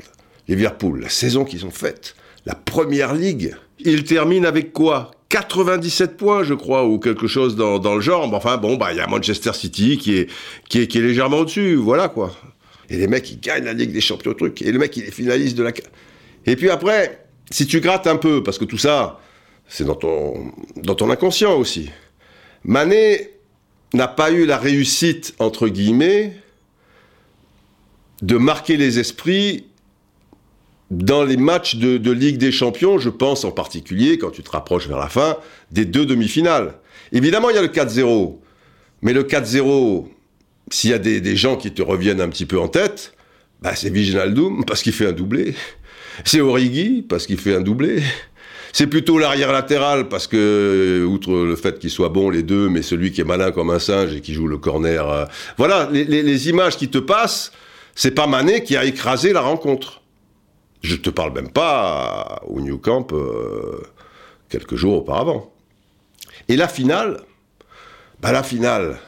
Liverpool, 0.49 1.01
la 1.01 1.09
saison 1.09 1.45
qu'ils 1.45 1.67
ont 1.67 1.71
faite, 1.71 2.15
la 2.47 2.55
première 2.55 3.15
ligue, 3.15 3.55
il 3.79 4.05
termine 4.05 4.47
avec 4.47 4.73
quoi? 4.73 5.13
97 5.29 6.19
points, 6.19 6.45
je 6.45 6.53
crois, 6.53 6.87
ou 6.87 6.99
quelque 6.99 7.27
chose 7.27 7.57
dans, 7.57 7.79
dans 7.79 7.95
le 7.95 8.03
genre. 8.03 8.33
Enfin 8.35 8.59
bon, 8.59 8.77
bah 8.77 8.93
il 8.93 8.99
y 8.99 9.01
a 9.01 9.07
Manchester 9.07 9.53
City 9.55 9.97
qui 9.97 10.19
est, 10.19 10.31
qui 10.69 10.81
est, 10.81 10.87
qui 10.87 10.99
est 10.99 11.03
légèrement 11.03 11.39
au-dessus, 11.39 11.75
voilà 11.75 12.09
quoi. 12.09 12.35
Et 12.91 12.97
les 12.99 13.07
mecs, 13.07 13.31
ils 13.31 13.41
gagnent 13.41 13.65
la 13.65 13.73
Ligue 13.73 13.93
des 13.93 14.03
Champions, 14.03 14.35
truc. 14.35 14.61
Et 14.61 14.71
le 14.71 14.79
mec, 14.79 14.95
il 14.99 15.05
est 15.05 15.11
finaliste 15.11 15.57
de 15.57 15.63
la. 15.63 15.73
Et 16.45 16.57
puis 16.57 16.69
après, 16.69 17.25
si 17.51 17.67
tu 17.67 17.81
grattes 17.81 18.07
un 18.07 18.17
peu, 18.17 18.43
parce 18.43 18.59
que 18.59 18.67
tout 18.67 18.77
ça, 18.77 19.21
c'est 19.67 19.85
dans 19.85 19.95
ton, 19.95 20.53
dans 20.77 20.95
ton 20.95 21.09
inconscient 21.09 21.57
aussi. 21.57 21.91
Mané, 22.65 23.32
n'a 23.95 24.09
pas 24.09 24.31
eu 24.31 24.47
la 24.47 24.59
réussite, 24.59 25.35
entre 25.39 25.69
guillemets, 25.69 26.37
de 28.23 28.37
marquer 28.37 28.77
les 28.77 28.99
esprits 28.99 29.67
dans 30.91 31.25
les 31.25 31.37
matchs 31.37 31.77
de, 31.77 31.97
de, 31.97 32.11
Ligue 32.11 32.37
des 32.37 32.53
Champions, 32.53 32.99
je 32.99 33.09
pense 33.09 33.45
en 33.45 33.51
particulier, 33.51 34.19
quand 34.19 34.31
tu 34.31 34.43
te 34.43 34.51
rapproches 34.51 34.87
vers 34.87 34.99
la 34.99 35.09
fin, 35.09 35.39
des 35.71 35.87
deux 35.87 36.05
demi-finales. 36.05 36.75
Évidemment, 37.13 37.49
il 37.51 37.57
y 37.57 37.59
a 37.59 37.63
le 37.63 37.69
4-0, 37.69 38.37
mais 39.01 39.15
le 39.15 39.25
4-0, 39.25 40.07
s'il 40.71 40.91
y 40.91 40.93
a 40.93 40.99
des, 40.99 41.21
des, 41.21 41.35
gens 41.35 41.57
qui 41.57 41.73
te 41.73 41.83
reviennent 41.83 42.21
un 42.21 42.29
petit 42.29 42.45
peu 42.45 42.61
en 42.61 42.69
tête, 42.69 43.15
bah 43.63 43.75
c'est 43.75 43.91
Viginaldoum, 43.91 44.65
parce 44.67 44.83
qu'il 44.83 44.93
fait 44.93 45.07
un 45.07 45.13
doublé. 45.13 45.55
C'est 46.25 46.41
Origi, 46.41 47.03
parce 47.09 47.27
qu'il 47.27 47.39
fait 47.39 47.55
un 47.57 47.63
doublé. 47.63 48.03
C'est 48.73 48.87
plutôt 48.87 49.19
l'arrière 49.19 49.53
latéral 49.53 50.09
parce 50.09 50.27
que, 50.27 51.05
outre 51.07 51.33
le 51.33 51.57
fait 51.57 51.79
qu'ils 51.79 51.91
soient 51.91 52.09
bons 52.09 52.31
les 52.31 52.43
deux, 52.43 52.71
mais 52.71 52.81
celui 52.81 53.13
qui 53.13 53.21
est 53.21 53.25
malin 53.25 53.53
comme 53.53 53.71
un 53.71 53.79
singe 53.79 54.15
et 54.15 54.23
qui 54.23 54.33
joue 54.33 54.47
le 54.47 54.57
corner. 54.57 55.09
Euh, 55.09 55.25
voilà, 55.59 55.89
les, 55.93 56.49
images 56.49 56.79
qui 56.79 56.89
te 56.89 56.99
passent, 56.99 57.53
c'est 57.95 58.13
pas 58.13 58.27
Mané 58.27 58.65
qui 58.65 58.77
a 58.77 58.85
écrasé 58.87 59.35
la 59.35 59.43
rencontre. 59.43 60.01
Je 60.81 60.97
te 60.97 61.11
parle 61.11 61.35
même 61.35 61.51
pas 61.51 62.41
au 62.47 62.61
New 62.63 62.79
Camp 62.79 63.13
euh, 63.13 63.83
quelques 64.49 64.77
jours 64.77 64.95
auparavant. 64.95 65.53
Et 66.49 66.57
la 66.57 66.67
finale, 66.67 67.21
bah 68.21 68.33
la 68.33 68.43
finale, 68.43 68.99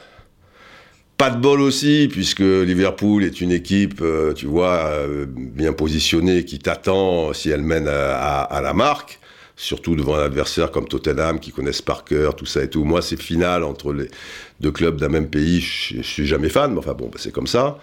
pas 1.17 1.31
de 1.31 1.37
bol 1.37 1.59
aussi, 1.59 2.07
puisque 2.11 2.39
Liverpool 2.39 3.23
est 3.23 3.41
une 3.41 3.51
équipe, 3.51 3.99
euh, 4.01 4.33
tu 4.33 4.45
vois, 4.45 4.85
euh, 4.85 5.25
bien 5.27 5.73
positionnée, 5.73 6.45
qui 6.45 6.59
t'attend 6.59 7.33
si 7.33 7.49
elle 7.49 7.63
mène 7.63 7.87
à 7.87 8.61
la 8.61 8.73
marque 8.73 9.19
surtout 9.55 9.95
devant 9.95 10.15
un 10.15 10.25
adversaire 10.25 10.71
comme 10.71 10.87
Tottenham 10.87 11.39
qui 11.39 11.51
connaissent 11.51 11.81
par 11.81 12.03
cœur, 12.03 12.35
tout 12.35 12.45
ça 12.45 12.63
et 12.63 12.69
tout. 12.69 12.83
Moi, 12.83 13.01
ces 13.01 13.17
finales 13.17 13.63
entre 13.63 13.93
les 13.93 14.07
deux 14.59 14.71
clubs 14.71 14.99
d'un 14.99 15.09
même 15.09 15.27
pays, 15.27 15.61
je, 15.61 16.01
suis 16.01 16.27
jamais 16.27 16.49
fan, 16.49 16.73
mais 16.73 16.79
enfin 16.79 16.93
bon, 16.93 17.07
bah, 17.07 17.17
c'est 17.19 17.31
comme 17.31 17.47
ça. 17.47 17.79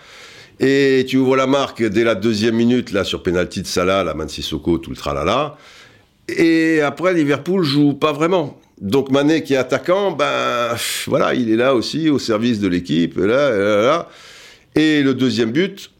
Et 0.60 1.04
tu 1.08 1.16
ouvres 1.16 1.36
la 1.36 1.46
marque 1.46 1.82
dès 1.82 2.04
la 2.04 2.14
deuxième 2.14 2.56
minute, 2.56 2.92
là, 2.92 3.04
sur 3.04 3.22
penalty 3.22 3.62
de 3.62 3.66
Salah, 3.66 4.04
la 4.04 4.14
main 4.14 4.26
de 4.26 4.30
Sissoko, 4.30 4.78
tout 4.78 4.90
le 4.90 4.96
tralala. 4.96 5.56
Et 6.28 6.80
après, 6.82 7.14
Liverpool 7.14 7.64
joue 7.64 7.94
pas 7.94 8.12
vraiment. 8.12 8.60
Donc 8.80 9.10
Mané, 9.10 9.42
qui 9.42 9.54
est 9.54 9.58
attaquant, 9.58 10.12
ben 10.12 10.74
voilà, 11.06 11.34
il 11.34 11.50
est 11.50 11.56
là 11.56 11.74
aussi 11.74 12.10
au 12.10 12.18
service 12.18 12.60
de 12.60 12.68
l'équipe, 12.68 13.16
là, 13.16 13.50
là. 13.50 14.08
Et 14.74 15.02
le 15.02 15.14
deuxième 15.14 15.52
but, 15.52 15.90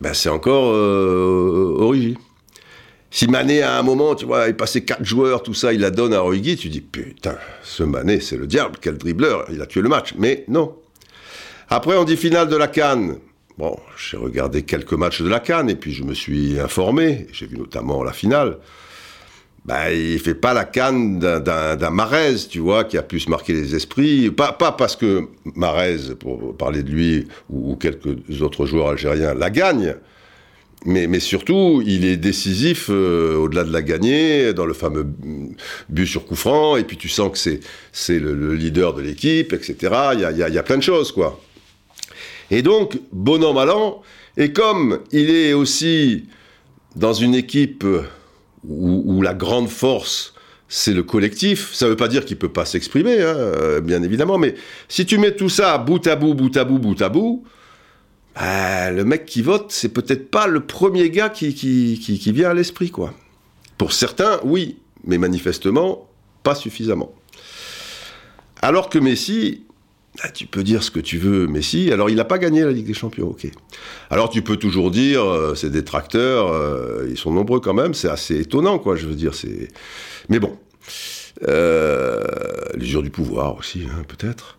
ben, 0.00 0.14
c'est 0.14 0.28
encore 0.28 0.72
euh, 0.72 1.76
Origi. 1.78 2.16
Si 3.14 3.28
Mané, 3.28 3.60
à 3.60 3.78
un 3.78 3.82
moment, 3.82 4.14
tu 4.14 4.24
vois, 4.24 4.48
il 4.48 4.56
passait 4.56 4.80
quatre 4.80 5.04
joueurs, 5.04 5.42
tout 5.42 5.52
ça, 5.52 5.74
il 5.74 5.80
la 5.80 5.90
donne 5.90 6.14
à 6.14 6.24
Origi, 6.24 6.56
tu 6.56 6.70
dis, 6.70 6.80
putain, 6.80 7.36
ce 7.62 7.82
Mané, 7.82 8.20
c'est 8.20 8.38
le 8.38 8.46
diable, 8.46 8.78
quel 8.80 8.96
dribbleur, 8.96 9.44
il 9.52 9.60
a 9.60 9.66
tué 9.66 9.82
le 9.82 9.90
match. 9.90 10.14
Mais 10.16 10.46
non. 10.48 10.74
Après, 11.68 11.94
on 11.98 12.04
dit 12.04 12.16
finale 12.16 12.48
de 12.48 12.56
la 12.56 12.68
Cannes. 12.68 13.18
Bon, 13.58 13.78
j'ai 13.98 14.16
regardé 14.16 14.62
quelques 14.62 14.94
matchs 14.94 15.20
de 15.20 15.28
la 15.28 15.40
Cannes, 15.40 15.68
et 15.68 15.76
puis 15.76 15.92
je 15.92 16.04
me 16.04 16.14
suis 16.14 16.58
informé, 16.58 17.26
j'ai 17.32 17.46
vu 17.46 17.58
notamment 17.58 18.02
la 18.02 18.14
finale. 18.14 18.56
Ben, 19.66 19.90
il 19.90 20.18
fait 20.18 20.34
pas 20.34 20.54
la 20.54 20.64
canne 20.64 21.18
d'un 21.20 21.90
Marez, 21.90 22.36
tu 22.50 22.60
vois, 22.60 22.84
qui 22.84 22.96
a 22.96 23.02
pu 23.02 23.20
se 23.20 23.28
marquer 23.28 23.52
les 23.52 23.76
esprits. 23.76 24.30
Pas, 24.30 24.52
pas 24.52 24.72
parce 24.72 24.96
que 24.96 25.28
Marez, 25.54 26.14
pour 26.18 26.56
parler 26.56 26.82
de 26.82 26.90
lui, 26.90 27.28
ou, 27.50 27.76
quelques 27.76 28.40
autres 28.40 28.64
joueurs 28.64 28.88
algériens, 28.88 29.34
la 29.34 29.50
gagne, 29.50 29.96
mais, 30.84 31.20
surtout, 31.20 31.82
il 31.86 32.04
est 32.04 32.16
décisif 32.16 32.88
euh, 32.90 33.36
au-delà 33.36 33.64
de 33.64 33.72
la 33.72 33.82
gagner, 33.82 34.52
dans 34.52 34.66
le 34.66 34.74
fameux 34.74 35.06
but 35.88 36.06
sur 36.06 36.26
coup 36.26 36.34
franc, 36.34 36.76
et 36.76 36.84
puis 36.84 36.96
tu 36.96 37.08
sens 37.08 37.30
que 37.30 37.60
c'est 37.92 38.18
le, 38.18 38.34
le, 38.34 38.54
leader 38.54 38.94
de 38.94 39.02
l'équipe, 39.02 39.52
etc. 39.52 39.76
Il 40.14 40.20
y 40.20 40.58
a, 40.58 40.62
plein 40.62 40.76
de 40.76 40.82
choses, 40.82 41.12
quoi. 41.12 41.40
Et 42.50 42.62
donc, 42.62 42.98
bon 43.12 43.42
an, 43.44 43.54
mal 43.54 43.70
an, 43.70 44.02
et 44.36 44.52
comme 44.52 45.00
il 45.12 45.30
est 45.30 45.52
aussi 45.52 46.26
dans 46.96 47.12
une 47.12 47.34
équipe 47.34 47.84
où, 48.68 49.22
la 49.22 49.34
grande 49.34 49.68
force, 49.68 50.34
c'est 50.68 50.92
le 50.92 51.02
collectif. 51.02 51.72
Ça 51.72 51.86
ne 51.86 51.90
veut 51.90 51.96
pas 51.96 52.08
dire 52.08 52.24
qu'il 52.24 52.36
ne 52.36 52.40
peut 52.40 52.52
pas 52.52 52.64
s'exprimer, 52.64 53.22
hein, 53.22 53.80
bien 53.82 54.02
évidemment, 54.02 54.38
mais 54.38 54.54
si 54.88 55.06
tu 55.06 55.18
mets 55.18 55.34
tout 55.34 55.48
ça 55.48 55.78
bout 55.78 56.06
à 56.06 56.16
bout, 56.16 56.34
bout 56.34 56.56
à 56.56 56.64
bout, 56.64 56.78
bout 56.78 57.00
à 57.02 57.08
bout, 57.08 57.44
bah, 58.34 58.90
le 58.90 59.04
mec 59.04 59.26
qui 59.26 59.42
vote, 59.42 59.66
c'est 59.70 59.90
peut-être 59.90 60.30
pas 60.30 60.46
le 60.46 60.60
premier 60.60 61.10
gars 61.10 61.28
qui, 61.28 61.52
vient 62.32 62.50
à 62.50 62.54
l'esprit, 62.54 62.90
quoi. 62.90 63.12
Pour 63.78 63.92
certains, 63.92 64.40
oui, 64.44 64.78
mais 65.04 65.18
manifestement, 65.18 66.08
pas 66.42 66.54
suffisamment. 66.54 67.12
Alors 68.62 68.88
que 68.88 68.98
Messi, 68.98 69.64
ah, 70.20 70.28
tu 70.28 70.46
peux 70.46 70.62
dire 70.62 70.82
ce 70.82 70.90
que 70.90 71.00
tu 71.00 71.18
veux, 71.18 71.46
Messi. 71.46 71.90
Alors, 71.90 72.10
il 72.10 72.16
n'a 72.16 72.24
pas 72.24 72.38
gagné 72.38 72.62
la 72.62 72.70
Ligue 72.72 72.86
des 72.86 72.94
Champions, 72.94 73.28
ok. 73.30 73.46
Alors, 74.10 74.30
tu 74.30 74.42
peux 74.42 74.56
toujours 74.56 74.90
dire, 74.90 75.24
euh, 75.24 75.54
c'est 75.54 75.70
des 75.70 75.84
tracteurs, 75.84 76.52
euh, 76.52 77.06
ils 77.10 77.18
sont 77.18 77.32
nombreux 77.32 77.60
quand 77.60 77.74
même, 77.74 77.94
c'est 77.94 78.08
assez 78.08 78.38
étonnant, 78.40 78.78
quoi, 78.78 78.96
je 78.96 79.06
veux 79.06 79.14
dire. 79.14 79.34
c'est. 79.34 79.68
Mais 80.28 80.38
bon. 80.38 80.56
Euh, 81.48 82.22
L'usure 82.76 83.02
du 83.02 83.10
pouvoir 83.10 83.56
aussi, 83.56 83.86
hein, 83.90 84.04
peut-être. 84.06 84.58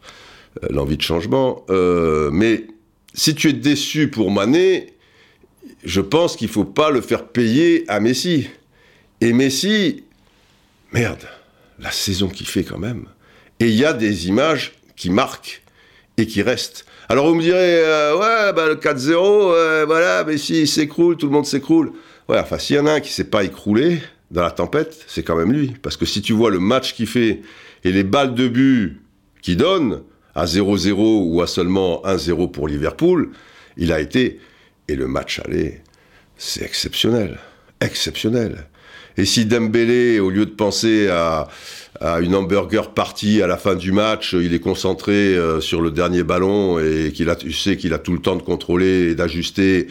Euh, 0.63 0.67
l'envie 0.71 0.97
de 0.97 1.01
changement. 1.01 1.65
mais 1.69 2.67
si 3.13 3.35
tu 3.35 3.49
es 3.49 3.53
déçu 3.53 4.09
pour 4.09 4.31
Mané, 4.31 4.93
je 5.83 6.01
pense 6.01 6.35
qu'il 6.35 6.47
ne 6.47 6.53
faut 6.53 6.65
pas 6.65 6.89
le 6.89 7.01
faire 7.01 7.27
payer 7.27 7.85
à 7.87 7.99
Messi. 7.99 8.47
Et 9.21 9.33
Messi, 9.33 10.03
merde, 10.91 11.27
la 11.79 11.91
saison 11.91 12.27
qu'il 12.27 12.47
fait 12.47 12.63
quand 12.63 12.79
même. 12.79 13.05
Et 13.59 13.67
il 13.67 13.75
y 13.75 13.85
a 13.85 13.93
des 13.93 14.27
images 14.27 14.73
qui 14.95 15.09
marque 15.09 15.63
et 16.17 16.27
qui 16.27 16.41
reste. 16.41 16.85
Alors 17.09 17.27
vous 17.27 17.35
me 17.35 17.41
direz, 17.41 17.83
euh, 17.83 18.17
ouais, 18.17 18.53
bah, 18.53 18.67
le 18.67 18.75
4-0, 18.75 19.85
voilà, 19.85 20.23
mais 20.23 20.37
s'il 20.37 20.67
s'écroule, 20.67 21.17
tout 21.17 21.27
le 21.27 21.33
monde 21.33 21.45
s'écroule. 21.45 21.91
Ouais, 22.29 22.39
enfin, 22.39 22.57
s'il 22.57 22.77
y 22.77 22.79
en 22.79 22.85
a 22.85 22.93
un 22.93 22.99
qui 22.99 23.11
s'est 23.11 23.25
pas 23.25 23.43
écroulé 23.43 23.99
dans 24.31 24.43
la 24.43 24.51
tempête, 24.51 25.03
c'est 25.07 25.23
quand 25.23 25.35
même 25.35 25.51
lui. 25.51 25.73
Parce 25.81 25.97
que 25.97 26.05
si 26.05 26.21
tu 26.21 26.33
vois 26.33 26.49
le 26.49 26.59
match 26.59 26.93
qu'il 26.93 27.07
fait 27.07 27.41
et 27.83 27.91
les 27.91 28.03
balles 28.03 28.33
de 28.33 28.47
but 28.47 29.01
qu'il 29.41 29.57
donne, 29.57 30.01
à 30.35 30.45
0-0 30.45 30.93
ou 30.97 31.41
à 31.41 31.47
seulement 31.47 32.01
1-0 32.05 32.51
pour 32.51 32.67
Liverpool, 32.67 33.31
il 33.77 33.91
a 33.91 33.99
été. 33.99 34.39
Et 34.87 34.95
le 34.95 35.07
match 35.07 35.39
aller, 35.45 35.81
c'est 36.37 36.63
exceptionnel. 36.63 37.39
Exceptionnel. 37.79 38.67
Et 39.17 39.25
si 39.25 39.45
Dembélé, 39.45 40.19
au 40.19 40.29
lieu 40.29 40.45
de 40.45 40.51
penser 40.51 41.07
à, 41.07 41.47
une 42.21 42.35
hamburger 42.35 42.91
partie 42.93 43.41
à 43.41 43.47
la 43.47 43.55
fin 43.55 43.75
du 43.75 43.93
match, 43.93 44.33
il 44.33 44.53
est 44.53 44.59
concentré 44.59 45.13
euh, 45.13 45.61
sur 45.61 45.79
le 45.79 45.89
dernier 45.89 46.23
ballon 46.23 46.77
et 46.79 47.13
qu'il 47.13 47.29
a, 47.29 47.35
tu 47.35 47.53
sais 47.53 47.77
qu'il 47.77 47.93
a 47.93 47.99
tout 47.99 48.11
le 48.11 48.19
temps 48.19 48.35
de 48.35 48.41
contrôler 48.41 49.11
et 49.11 49.15
d'ajuster. 49.15 49.87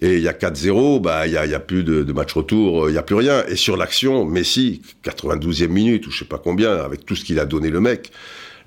Et 0.00 0.14
il 0.14 0.22
y 0.22 0.28
a 0.28 0.32
4-0, 0.32 1.02
bah 1.02 1.26
il 1.26 1.32
y 1.32 1.36
a, 1.36 1.60
plus 1.60 1.84
de, 1.84 2.02
de, 2.02 2.12
match 2.14 2.32
retour, 2.32 2.88
il 2.88 2.94
y 2.94 2.98
a 2.98 3.02
plus 3.02 3.16
rien. 3.16 3.44
Et 3.48 3.56
sur 3.56 3.76
l'action, 3.76 4.24
Messi, 4.24 4.80
92e 5.04 5.68
minute 5.68 6.06
ou 6.06 6.10
je 6.10 6.20
sais 6.20 6.24
pas 6.24 6.38
combien, 6.38 6.76
avec 6.76 7.04
tout 7.04 7.16
ce 7.16 7.24
qu'il 7.24 7.38
a 7.38 7.44
donné 7.44 7.68
le 7.68 7.80
mec, 7.80 8.10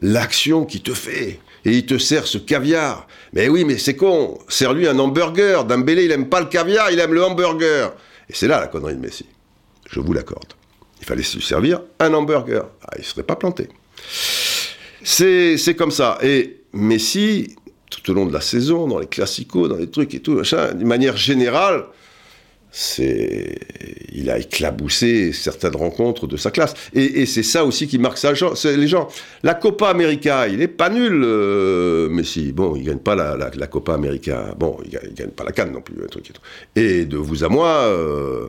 l'action 0.01 0.65
qui 0.65 0.81
te 0.81 0.93
fait. 0.93 1.39
Et 1.65 1.71
il 1.71 1.85
te 1.85 1.97
sert 1.97 2.27
ce 2.27 2.37
caviar. 2.37 3.07
Mais 3.31 3.47
oui, 3.47 3.63
mais 3.63 3.77
c'est 3.77 3.95
con. 3.95 4.37
Sers-lui 4.49 4.87
un 4.87 4.99
hamburger. 4.99 5.65
Dembélé, 5.65 6.05
il 6.05 6.11
aime 6.11 6.27
pas 6.27 6.41
le 6.41 6.47
caviar, 6.47 6.91
il 6.91 6.99
aime 6.99 7.13
le 7.13 7.23
hamburger. 7.23 7.93
Et 8.29 8.33
c'est 8.33 8.47
là 8.47 8.59
la 8.59 8.67
connerie 8.67 8.95
de 8.95 8.99
Messi. 8.99 9.25
Je 9.89 9.99
vous 9.99 10.13
l'accorde. 10.13 10.53
Il 10.99 11.05
fallait 11.05 11.23
se 11.23 11.39
servir 11.39 11.81
un 11.99 12.13
hamburger. 12.13 12.65
Ah, 12.83 12.91
il 12.97 13.01
ne 13.01 13.05
serait 13.05 13.23
pas 13.23 13.35
planté. 13.35 13.69
C'est 15.03 15.75
comme 15.77 15.91
ça. 15.91 16.17
Et 16.21 16.61
Messi, 16.73 17.55
tout 17.89 18.11
au 18.11 18.13
long 18.13 18.25
de 18.25 18.33
la 18.33 18.41
saison, 18.41 18.87
dans 18.87 18.99
les 18.99 19.07
classicos, 19.07 19.69
dans 19.69 19.77
les 19.77 19.89
trucs 19.89 20.13
et 20.15 20.19
tout, 20.19 20.41
d'une 20.41 20.87
manière 20.87 21.17
générale, 21.17 21.85
il 22.79 24.29
a 24.29 24.39
éclaboussé 24.39 25.31
certaines 25.31 25.75
rencontres 25.75 26.27
de 26.27 26.37
sa 26.37 26.49
classe. 26.51 26.73
Et, 26.93 27.25
c'est 27.25 27.43
ça 27.43 27.65
aussi 27.65 27.87
qui 27.87 27.99
marque 27.99 28.17
ça, 28.17 28.33
les 28.65 28.87
gens. 28.87 29.07
La 29.43 29.53
Copa 29.53 29.89
América, 29.89 30.47
il 30.47 30.61
est 30.61 30.67
pas 30.67 30.89
nul, 30.89 31.21
euh, 31.23 32.09
Messi. 32.09 32.51
Bon, 32.51 32.75
il 32.75 32.83
gagne 32.83 32.97
pas 32.97 33.15
la, 33.15 33.67
Copa 33.67 33.93
América. 33.93 34.55
Bon, 34.57 34.77
il 34.83 34.91
gagne, 34.91 35.13
gagne, 35.13 35.29
pas 35.29 35.43
la 35.43 35.51
canne 35.51 35.71
non 35.71 35.81
plus. 35.81 35.95
Et 36.75 37.05
de 37.05 37.17
vous 37.17 37.43
à 37.43 37.49
moi, 37.49 37.67
euh, 37.67 38.47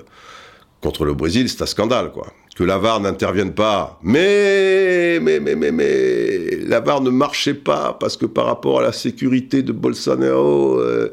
contre 0.80 1.04
le 1.04 1.14
Brésil, 1.14 1.48
c'est 1.48 1.62
un 1.62 1.66
scandale, 1.66 2.10
quoi 2.10 2.32
que 2.54 2.62
la 2.62 2.78
VAR 2.78 3.00
n'intervienne 3.00 3.52
pas. 3.52 3.98
Mais, 4.02 5.18
mais, 5.20 5.40
mais, 5.40 5.56
mais, 5.56 5.72
mais, 5.72 6.58
la 6.66 6.80
VAR 6.80 7.00
ne 7.00 7.10
marchait 7.10 7.54
pas 7.54 7.96
parce 7.98 8.16
que 8.16 8.26
par 8.26 8.46
rapport 8.46 8.80
à 8.80 8.82
la 8.82 8.92
sécurité 8.92 9.62
de 9.62 9.72
Bolsonaro, 9.72 10.78
euh, 10.78 11.12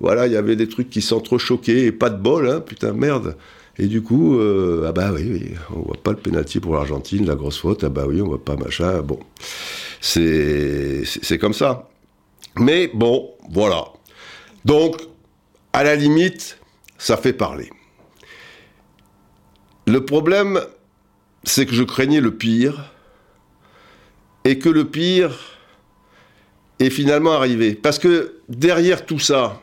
voilà, 0.00 0.26
il 0.26 0.32
y 0.32 0.36
avait 0.36 0.56
des 0.56 0.68
trucs 0.68 0.90
qui 0.90 1.02
s'entrechoquaient 1.02 1.84
et 1.86 1.92
pas 1.92 2.10
de 2.10 2.20
bol, 2.20 2.48
hein, 2.48 2.60
putain, 2.60 2.92
merde. 2.92 3.36
Et 3.78 3.86
du 3.86 4.02
coup, 4.02 4.38
euh, 4.38 4.86
ah 4.88 4.92
bah 4.92 5.10
oui, 5.12 5.28
oui, 5.30 5.54
on 5.70 5.80
voit 5.80 6.02
pas 6.02 6.10
le 6.10 6.16
pénalty 6.16 6.58
pour 6.58 6.74
l'Argentine, 6.74 7.26
la 7.26 7.36
grosse 7.36 7.58
faute, 7.58 7.84
ah 7.84 7.88
bah 7.88 8.04
oui, 8.06 8.20
on 8.20 8.26
voit 8.26 8.44
pas 8.44 8.56
machin, 8.56 9.02
bon. 9.02 9.20
C'est, 10.00 11.02
c'est 11.04 11.38
comme 11.38 11.54
ça. 11.54 11.88
Mais 12.56 12.90
bon, 12.92 13.30
voilà. 13.50 13.84
Donc, 14.64 15.00
à 15.72 15.84
la 15.84 15.94
limite, 15.94 16.58
ça 16.96 17.16
fait 17.16 17.32
parler. 17.32 17.70
Le 19.86 20.04
problème, 20.04 20.60
c'est 21.44 21.66
que 21.66 21.74
je 21.74 21.84
craignais 21.84 22.20
le 22.20 22.34
pire, 22.34 22.92
et 24.44 24.58
que 24.58 24.68
le 24.68 24.86
pire 24.86 25.38
est 26.78 26.90
finalement 26.90 27.32
arrivé. 27.32 27.74
Parce 27.74 27.98
que 27.98 28.40
derrière 28.48 29.04
tout 29.04 29.18
ça, 29.18 29.60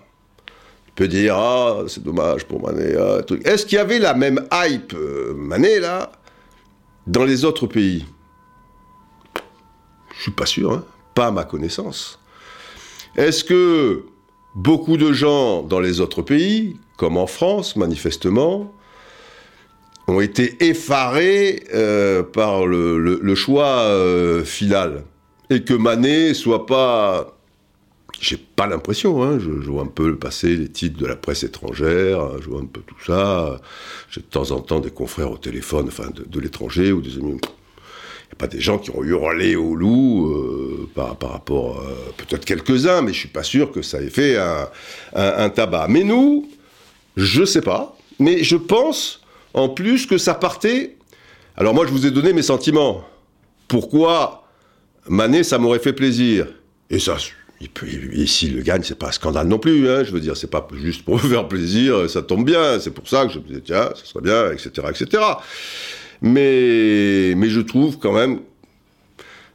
tu 0.96 1.04
peux 1.04 1.08
dire, 1.10 1.36
ah, 1.36 1.84
c'est 1.88 2.04
dommage 2.04 2.46
pour 2.46 2.62
Mané, 2.62 2.96
ah, 2.98 3.20
Est-ce 3.44 3.66
qu'il 3.66 3.76
y 3.76 3.80
avait 3.80 4.00
la 4.00 4.14
même 4.14 4.48
hype, 4.54 4.94
euh, 4.94 5.34
Mané, 5.36 5.80
là, 5.82 6.10
dans 7.06 7.26
les 7.26 7.44
autres 7.44 7.68
pays? 7.68 8.06
Je 10.16 10.22
suis 10.22 10.32
pas 10.32 10.46
sûr, 10.46 10.72
hein 10.72 10.86
pas 11.14 11.28
à 11.28 11.32
ma 11.32 11.44
connaissance. 11.44 12.20
Est-ce 13.16 13.44
que 13.44 14.06
beaucoup 14.54 14.98
de 14.98 15.12
gens 15.12 15.64
dans 15.64 15.80
les 15.80 16.00
autres 16.00 16.22
pays, 16.22 16.78
comme 16.98 17.18
en 17.18 17.28
France, 17.28 17.76
manifestement, 17.76 18.74
ont 20.08 20.22
été 20.22 20.64
effarés 20.64 21.64
euh, 21.74 22.24
par 22.24 22.66
le 22.68 23.36
choix 23.36 23.80
euh, 23.80 24.44
final? 24.44 25.04
Et 25.50 25.64
que 25.64 25.74
Manet 25.74 26.34
soit 26.34 26.66
pas. 26.66 27.35
J'ai 28.20 28.38
pas 28.38 28.68
l'impression, 28.68 29.24
hein, 29.24 29.40
je, 29.40 29.62
je, 29.62 29.70
vois 29.70 29.84
un 29.84 29.88
peu 29.88 30.16
passer 30.16 30.56
les 30.56 30.70
titres 30.70 30.98
de 30.98 31.06
la 31.06 31.16
presse 31.16 31.44
étrangère, 31.44 32.42
je 32.42 32.50
vois 32.50 32.62
un 32.62 32.66
peu 32.66 32.82
tout 32.82 32.96
ça. 33.06 33.60
J'ai 34.10 34.22
de 34.22 34.26
temps 34.26 34.52
en 34.52 34.62
temps 34.62 34.80
des 34.80 34.92
confrères 34.92 35.32
au 35.32 35.38
téléphone, 35.38 35.88
enfin 35.88 36.10
de, 36.12 36.24
de 36.24 36.40
l'étranger 36.40 36.92
ou 36.92 37.02
des 37.02 37.18
amis. 37.18 37.32
Il 37.32 38.30
n'y 38.30 38.32
a 38.32 38.38
pas 38.38 38.48
des 38.48 38.62
gens 38.62 38.80
qui 38.80 38.90
ont 38.92 39.04
hurlé 39.04 39.56
au 39.56 39.76
loup 39.76 40.28
euh, 40.32 40.90
par, 40.96 41.18
par, 41.18 41.32
rapport. 41.32 41.84
Peut-être 42.18 42.46
quelques-uns, 42.46 43.02
mais 43.02 43.14
je 43.14 43.20
suis 43.20 43.28
pas 43.28 43.44
sûr 43.44 43.72
que 43.72 43.82
ça 43.82 44.02
ait 44.02 44.10
fait 44.10 44.38
un, 44.38 44.70
un, 45.14 45.34
un 45.46 45.50
tabac. 45.50 45.88
Mais 45.90 46.04
nous, 46.04 46.50
je 47.18 47.46
sais 47.46 47.62
pas, 47.62 47.98
mais 48.20 48.44
je 48.44 48.56
pense 48.56 49.22
en 49.54 49.70
plus 49.70 50.06
que 50.06 50.18
ça 50.18 50.34
partait. 50.34 50.96
Alors 51.56 51.74
moi, 51.74 51.86
je 51.86 51.92
vous 51.92 52.06
ai 52.06 52.12
donné 52.12 52.34
mes 52.34 52.42
sentiments. 52.42 53.04
Pourquoi 53.68 54.48
Manet, 55.08 55.44
ça 55.44 55.58
m'aurait 55.58 55.80
fait 55.80 55.94
plaisir? 55.94 56.48
Et 56.90 57.00
ça, 57.00 57.18
il 57.62 57.70
et 58.22 58.28
s'il 58.28 58.56
le 58.56 58.62
gagne, 58.62 58.84
c'est 58.84 58.98
pas 58.98 59.08
un 59.08 59.12
scandale 59.12 59.48
non 59.48 59.60
plus. 59.60 59.90
Hein, 59.90 60.04
je 60.04 60.12
veux 60.12 60.20
dire, 60.20 60.36
c'est 60.36 60.50
pas 60.50 60.68
juste 60.74 61.04
pour 61.04 61.16
me 61.24 61.30
faire 61.30 61.48
plaisir, 61.48 62.10
ça 62.10 62.22
tombe 62.22 62.46
bien. 62.46 62.80
C'est 62.80 62.92
pour 62.92 63.08
ça 63.08 63.26
que 63.26 63.34
je 63.34 63.40
me 63.40 63.46
disais, 63.46 63.62
tiens, 63.62 63.90
ça 63.96 64.06
serait 64.06 64.22
bien, 64.22 64.52
etc., 64.52 64.70
etc. 64.90 65.24
Mais, 66.22 67.50
je 67.50 67.62
trouve 67.62 67.98
quand 68.00 68.14
même 68.14 68.40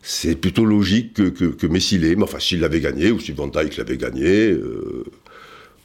c'est 0.02 0.34
plutôt 0.34 0.64
logique 0.64 1.12
que, 1.12 1.28
que, 1.28 1.66
l'ait. 1.66 2.16
Mais 2.16 2.22
enfin, 2.22 2.38
s'il 2.38 2.60
l'avait 2.60 2.80
gagné, 2.80 3.10
ou 3.10 3.20
si 3.20 3.32
Van 3.32 3.48
Dijk 3.48 3.76
l'avait 3.76 3.98
gagné, 3.98 4.50
euh, 4.50 5.04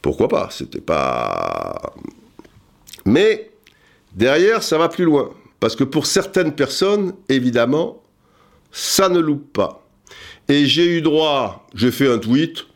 pourquoi 0.00 0.28
pas 0.28 0.48
C'était 0.50 0.80
pas. 0.80 1.94
Mais 3.04 3.50
derrière, 4.14 4.62
ça 4.62 4.78
va 4.78 4.88
plus 4.88 5.04
loin. 5.04 5.32
Parce 5.60 5.76
que 5.76 5.84
pour 5.84 6.06
certaines 6.06 6.54
personnes, 6.54 7.12
évidemment, 7.28 8.02
ça 8.72 9.10
ne 9.10 9.18
loupe 9.18 9.52
pas. 9.52 9.85
Et 10.48 10.66
j'ai 10.66 10.86
eu 10.86 11.02
droit, 11.02 11.66
j'ai 11.74 11.90
fait 11.90 12.08
un 12.08 12.18
tweet, 12.18 12.66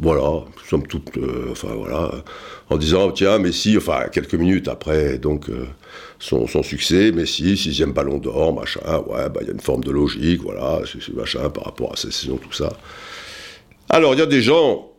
voilà, 0.00 0.44
somme 0.68 0.86
toute, 0.86 1.16
euh, 1.18 1.48
enfin 1.50 1.68
voilà, 1.74 2.10
en 2.70 2.76
disant, 2.78 3.10
tiens, 3.10 3.38
Messi, 3.38 3.76
enfin, 3.76 4.04
quelques 4.10 4.34
minutes 4.34 4.68
après, 4.68 5.18
donc, 5.18 5.50
euh, 5.50 5.66
son, 6.18 6.46
succès, 6.62 7.12
Messi, 7.12 7.56
sixième 7.56 7.92
ballon 7.92 8.18
d'or, 8.18 8.54
machin, 8.54 8.80
ouais, 9.08 9.28
bah, 9.28 9.40
il 9.42 9.46
y 9.46 9.50
a 9.50 9.52
une 9.52 9.60
forme 9.60 9.84
de 9.84 9.90
logique, 9.90 10.42
voilà, 10.42 10.80
c'est 10.86 11.14
machin 11.14 11.50
par 11.50 11.64
rapport 11.64 11.92
à 11.92 11.96
sa 11.96 12.10
saison, 12.10 12.36
tout 12.36 12.52
ça. 12.52 12.72
Alors, 13.90 14.14
il 14.14 14.18
y 14.18 14.22
a 14.22 14.26
des 14.26 14.40
gens, 14.40 14.90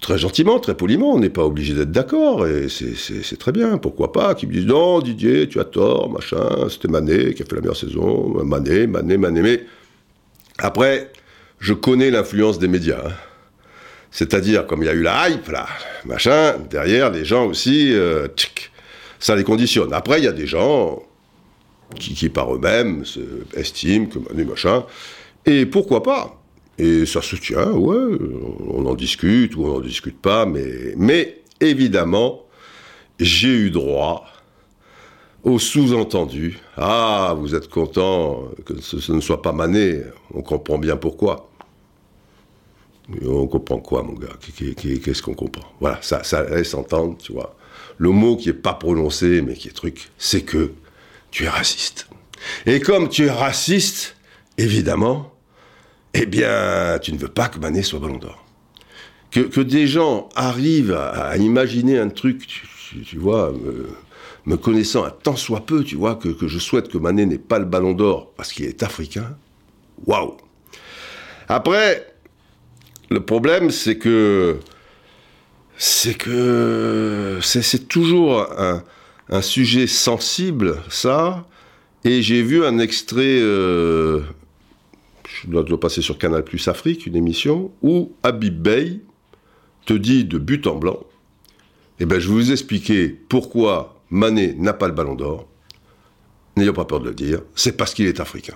très 0.00 0.16
gentiment, 0.16 0.60
très 0.60 0.76
poliment, 0.76 1.12
on 1.14 1.18
n'est 1.18 1.28
pas 1.28 1.44
obligé 1.44 1.74
d'être 1.74 1.92
d'accord, 1.92 2.46
et 2.46 2.68
c'est 2.68 3.38
très 3.38 3.52
bien, 3.52 3.78
pourquoi 3.78 4.12
pas, 4.12 4.36
qui 4.36 4.46
me 4.46 4.52
disent, 4.52 4.66
non, 4.66 5.00
Didier, 5.00 5.48
tu 5.48 5.58
as 5.58 5.64
tort, 5.64 6.08
machin, 6.08 6.68
c'était 6.70 6.88
Mané 6.88 7.34
qui 7.34 7.42
a 7.42 7.46
fait 7.46 7.56
la 7.56 7.62
meilleure 7.62 7.76
saison, 7.76 8.44
Mané, 8.44 8.86
Mané, 8.86 9.18
Mané, 9.18 9.42
mais 9.42 9.64
après, 10.58 11.12
je 11.58 11.72
connais 11.72 12.10
l'influence 12.10 12.58
des 12.58 12.68
médias, 12.68 13.02
hein. 13.06 13.12
C'est-à-dire, 14.10 14.68
comme 14.68 14.82
il 14.84 14.86
y 14.86 14.88
a 14.88 14.92
eu 14.92 15.02
la 15.02 15.28
hype, 15.28 15.48
là, 15.48 15.66
machin, 16.04 16.54
derrière, 16.70 17.10
les 17.10 17.24
gens 17.24 17.46
aussi, 17.46 17.92
euh, 17.92 18.28
ça 19.18 19.34
les 19.34 19.42
conditionne. 19.42 19.92
Après, 19.92 20.20
il 20.20 20.24
y 20.24 20.28
a 20.28 20.32
des 20.32 20.46
gens 20.46 21.02
qui, 21.98 22.28
par 22.28 22.54
eux-mêmes, 22.54 23.02
estiment 23.54 24.06
que 24.06 24.20
machin, 24.44 24.84
et 25.46 25.66
pourquoi 25.66 26.04
pas? 26.04 26.40
Et 26.78 27.06
ça 27.06 27.22
se 27.22 27.34
tient, 27.34 27.72
ouais, 27.72 28.18
on 28.68 28.86
en 28.86 28.94
discute 28.94 29.56
ou 29.56 29.64
on 29.64 29.74
n'en 29.74 29.80
discute 29.80 30.20
pas, 30.20 30.46
mais, 30.46 30.94
mais 30.96 31.42
évidemment, 31.60 32.46
j'ai 33.18 33.48
eu 33.48 33.70
droit 33.70 34.26
au 35.44 35.58
sous-entendu. 35.58 36.58
Ah, 36.76 37.34
vous 37.38 37.54
êtes 37.54 37.68
content 37.68 38.48
que 38.64 38.80
ce 38.80 39.12
ne 39.12 39.20
soit 39.20 39.42
pas 39.42 39.52
Mané, 39.52 40.02
on 40.32 40.42
comprend 40.42 40.78
bien 40.78 40.96
pourquoi. 40.96 41.50
On 43.24 43.46
comprend 43.46 43.78
quoi, 43.78 44.02
mon 44.02 44.14
gars? 44.14 44.30
Qu'est-ce 44.40 45.22
qu'on 45.22 45.34
comprend? 45.34 45.68
Voilà, 45.78 45.98
ça, 46.00 46.22
laisse 46.44 46.72
entendre, 46.72 47.18
tu 47.18 47.32
vois. 47.32 47.54
Le 47.98 48.08
mot 48.08 48.36
qui 48.36 48.48
est 48.48 48.54
pas 48.54 48.72
prononcé, 48.72 49.42
mais 49.42 49.54
qui 49.54 49.68
est 49.68 49.72
truc, 49.72 50.10
c'est 50.16 50.40
que 50.42 50.72
tu 51.30 51.44
es 51.44 51.48
raciste. 51.48 52.08
Et 52.64 52.80
comme 52.80 53.10
tu 53.10 53.26
es 53.26 53.30
raciste, 53.30 54.16
évidemment, 54.56 55.34
eh 56.14 56.24
bien, 56.24 56.98
tu 57.02 57.12
ne 57.12 57.18
veux 57.18 57.28
pas 57.28 57.48
que 57.48 57.58
Manet 57.58 57.82
soit 57.82 58.00
ballon 58.00 58.16
d'or. 58.16 58.42
Que, 59.30 59.60
des 59.60 59.88
gens 59.88 60.28
arrivent 60.36 60.94
à, 60.94 61.36
imaginer 61.36 61.98
un 61.98 62.08
truc, 62.08 62.46
tu, 63.04 63.18
vois, 63.18 63.52
me, 64.46 64.56
connaissant 64.56 65.04
un 65.04 65.10
tant 65.10 65.36
soit 65.36 65.66
peu, 65.66 65.84
tu 65.84 65.96
vois, 65.96 66.16
que, 66.16 66.46
je 66.46 66.58
souhaite 66.58 66.88
que 66.88 66.98
Manet 66.98 67.26
n'ait 67.26 67.38
pas 67.38 67.58
le 67.58 67.64
ballon 67.64 67.92
d'or 67.92 68.32
parce 68.36 68.52
qu'il 68.52 68.66
est 68.66 68.82
africain. 68.82 69.36
Waouh 70.06 70.36
Après, 71.48 72.14
le 73.10 73.24
problème, 73.24 73.70
c'est 73.70 73.98
que 73.98 74.58
c'est 75.76 76.14
que 76.14 77.38
c'est 77.42 77.88
toujours 77.88 78.46
un, 78.58 78.82
sujet 79.42 79.86
sensible, 79.86 80.80
ça. 80.88 81.46
Et 82.04 82.22
j'ai 82.22 82.42
vu 82.42 82.64
un 82.64 82.78
extrait, 82.78 83.38
euh, 83.40 84.20
je 85.42 85.48
dois, 85.48 85.80
passer 85.80 86.02
sur 86.02 86.18
Canal 86.18 86.44
Plus 86.44 86.68
Afrique, 86.68 87.06
une 87.06 87.16
émission, 87.16 87.72
où 87.82 88.12
Habib 88.22 88.60
Bey 88.60 89.00
te 89.86 89.94
dit 89.94 90.24
de 90.24 90.38
but 90.38 90.66
en 90.66 90.76
blanc, 90.76 91.00
eh 92.00 92.06
ben, 92.06 92.18
je 92.18 92.28
vais 92.28 92.34
vous 92.34 92.52
expliquer 92.52 93.08
pourquoi 93.08 93.93
Mané 94.14 94.54
n'a 94.54 94.72
pas 94.72 94.86
le 94.86 94.94
ballon 94.94 95.16
d'or. 95.16 95.48
N'ayons 96.56 96.72
pas 96.72 96.84
peur 96.84 97.00
de 97.00 97.08
le 97.08 97.14
dire, 97.14 97.40
c'est 97.56 97.76
parce 97.76 97.94
qu'il 97.94 98.06
est 98.06 98.20
africain. 98.20 98.54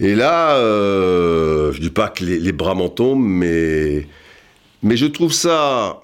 Et 0.00 0.16
là, 0.16 0.56
euh, 0.56 1.72
je 1.72 1.80
dis 1.80 1.90
pas 1.90 2.08
que 2.08 2.24
les, 2.24 2.52
bras 2.52 2.74
m'en 2.74 2.88
tombent, 2.88 3.24
mais, 3.24 4.08
mais 4.82 4.96
je 4.96 5.06
trouve 5.06 5.32
ça, 5.32 6.00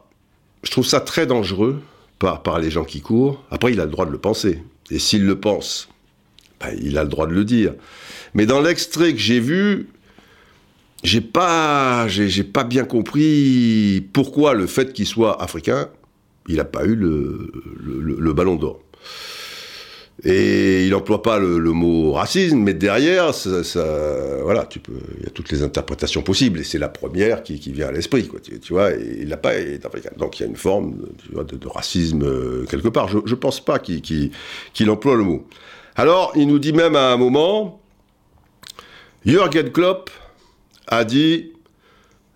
je 0.63 0.71
trouve 0.71 0.87
ça 0.87 1.01
très 1.01 1.27
dangereux 1.27 1.83
par, 2.21 2.45
par 2.45 2.61
les 2.61 2.71
gens 2.71 2.85
qui 2.85 3.01
courent. 3.01 3.43
Après, 3.51 3.73
il 3.73 3.81
a 3.81 3.87
le 3.87 3.91
droit 3.91 4.07
de 4.07 4.13
le 4.13 4.19
penser. 4.19 4.63
Et 4.91 5.01
s'il 5.01 5.27
le 5.27 5.41
pense, 5.41 5.89
ben, 6.61 6.77
il 6.81 6.97
a 6.97 7.03
le 7.03 7.09
droit 7.09 7.27
de 7.27 7.35
le 7.35 7.45
dire. 7.45 7.75
Mais 8.35 8.47
dans 8.47 8.61
l'extrait 8.61 9.13
que 9.13 9.19
j'ai 9.19 9.41
vu, 9.41 9.89
j'ai 11.03 11.21
pas, 11.21 12.07
j'ai, 12.07 12.45
pas 12.45 12.65
bien 12.65 12.85
compris 12.85 14.07
pourquoi 14.13 14.55
le 14.55 14.67
fait 14.69 14.93
qu'il 14.93 15.07
soit 15.07 15.43
africain, 15.43 15.89
il 16.49 16.57
n'a 16.57 16.65
pas 16.65 16.85
eu 16.85 16.95
le, 16.95 18.33
ballon 18.33 18.57
d'or. 18.57 18.81
Et 20.25 20.85
il 20.85 20.91
n'emploie 20.91 21.23
pas 21.23 21.39
le, 21.39 21.59
mot 21.73 22.13
racisme, 22.13 22.59
mais 22.59 22.75
derrière, 22.75 23.33
voilà, 24.43 24.65
tu 24.67 24.79
peux, 24.79 24.93
il 25.19 25.25
y 25.25 25.27
a 25.27 25.31
toutes 25.31 25.51
les 25.51 25.63
interprétations 25.63 26.23
possibles, 26.23 26.61
et 26.61 26.65
c'est 26.65 26.79
la 26.79 26.89
première 26.89 27.43
qui, 27.43 27.59
vient 27.73 27.89
à 27.89 27.93
l'esprit. 27.93 28.31
Tu, 28.63 28.73
vois, 28.73 28.93
et 28.93 29.19
il 29.21 29.29
n'a 29.29 29.37
pas 29.37 29.53
africain. 29.85 30.11
Donc 30.17 30.39
il 30.39 30.43
y 30.43 30.47
a 30.47 30.49
une 30.49 30.57
forme 30.57 30.97
de, 31.31 31.69
racisme 31.69 32.23
euh, 32.23 32.65
quelque 32.67 32.89
part. 32.89 33.09
Je 33.09 33.19
ne 33.19 33.35
pense 33.35 33.65
pas 33.65 33.79
qu'il 33.79 34.31
emploie 34.89 35.17
le 35.17 35.25
mot. 35.25 35.47
Alors, 35.97 36.33
il 36.37 36.49
nous 36.49 36.59
dit 36.59 36.73
même 36.73 36.97
à 36.97 37.13
un 37.13 37.17
moment, 37.17 37.81
Jürgen 39.25 39.71
Klopp 39.71 40.11
a 40.87 41.05
dit 41.05 41.54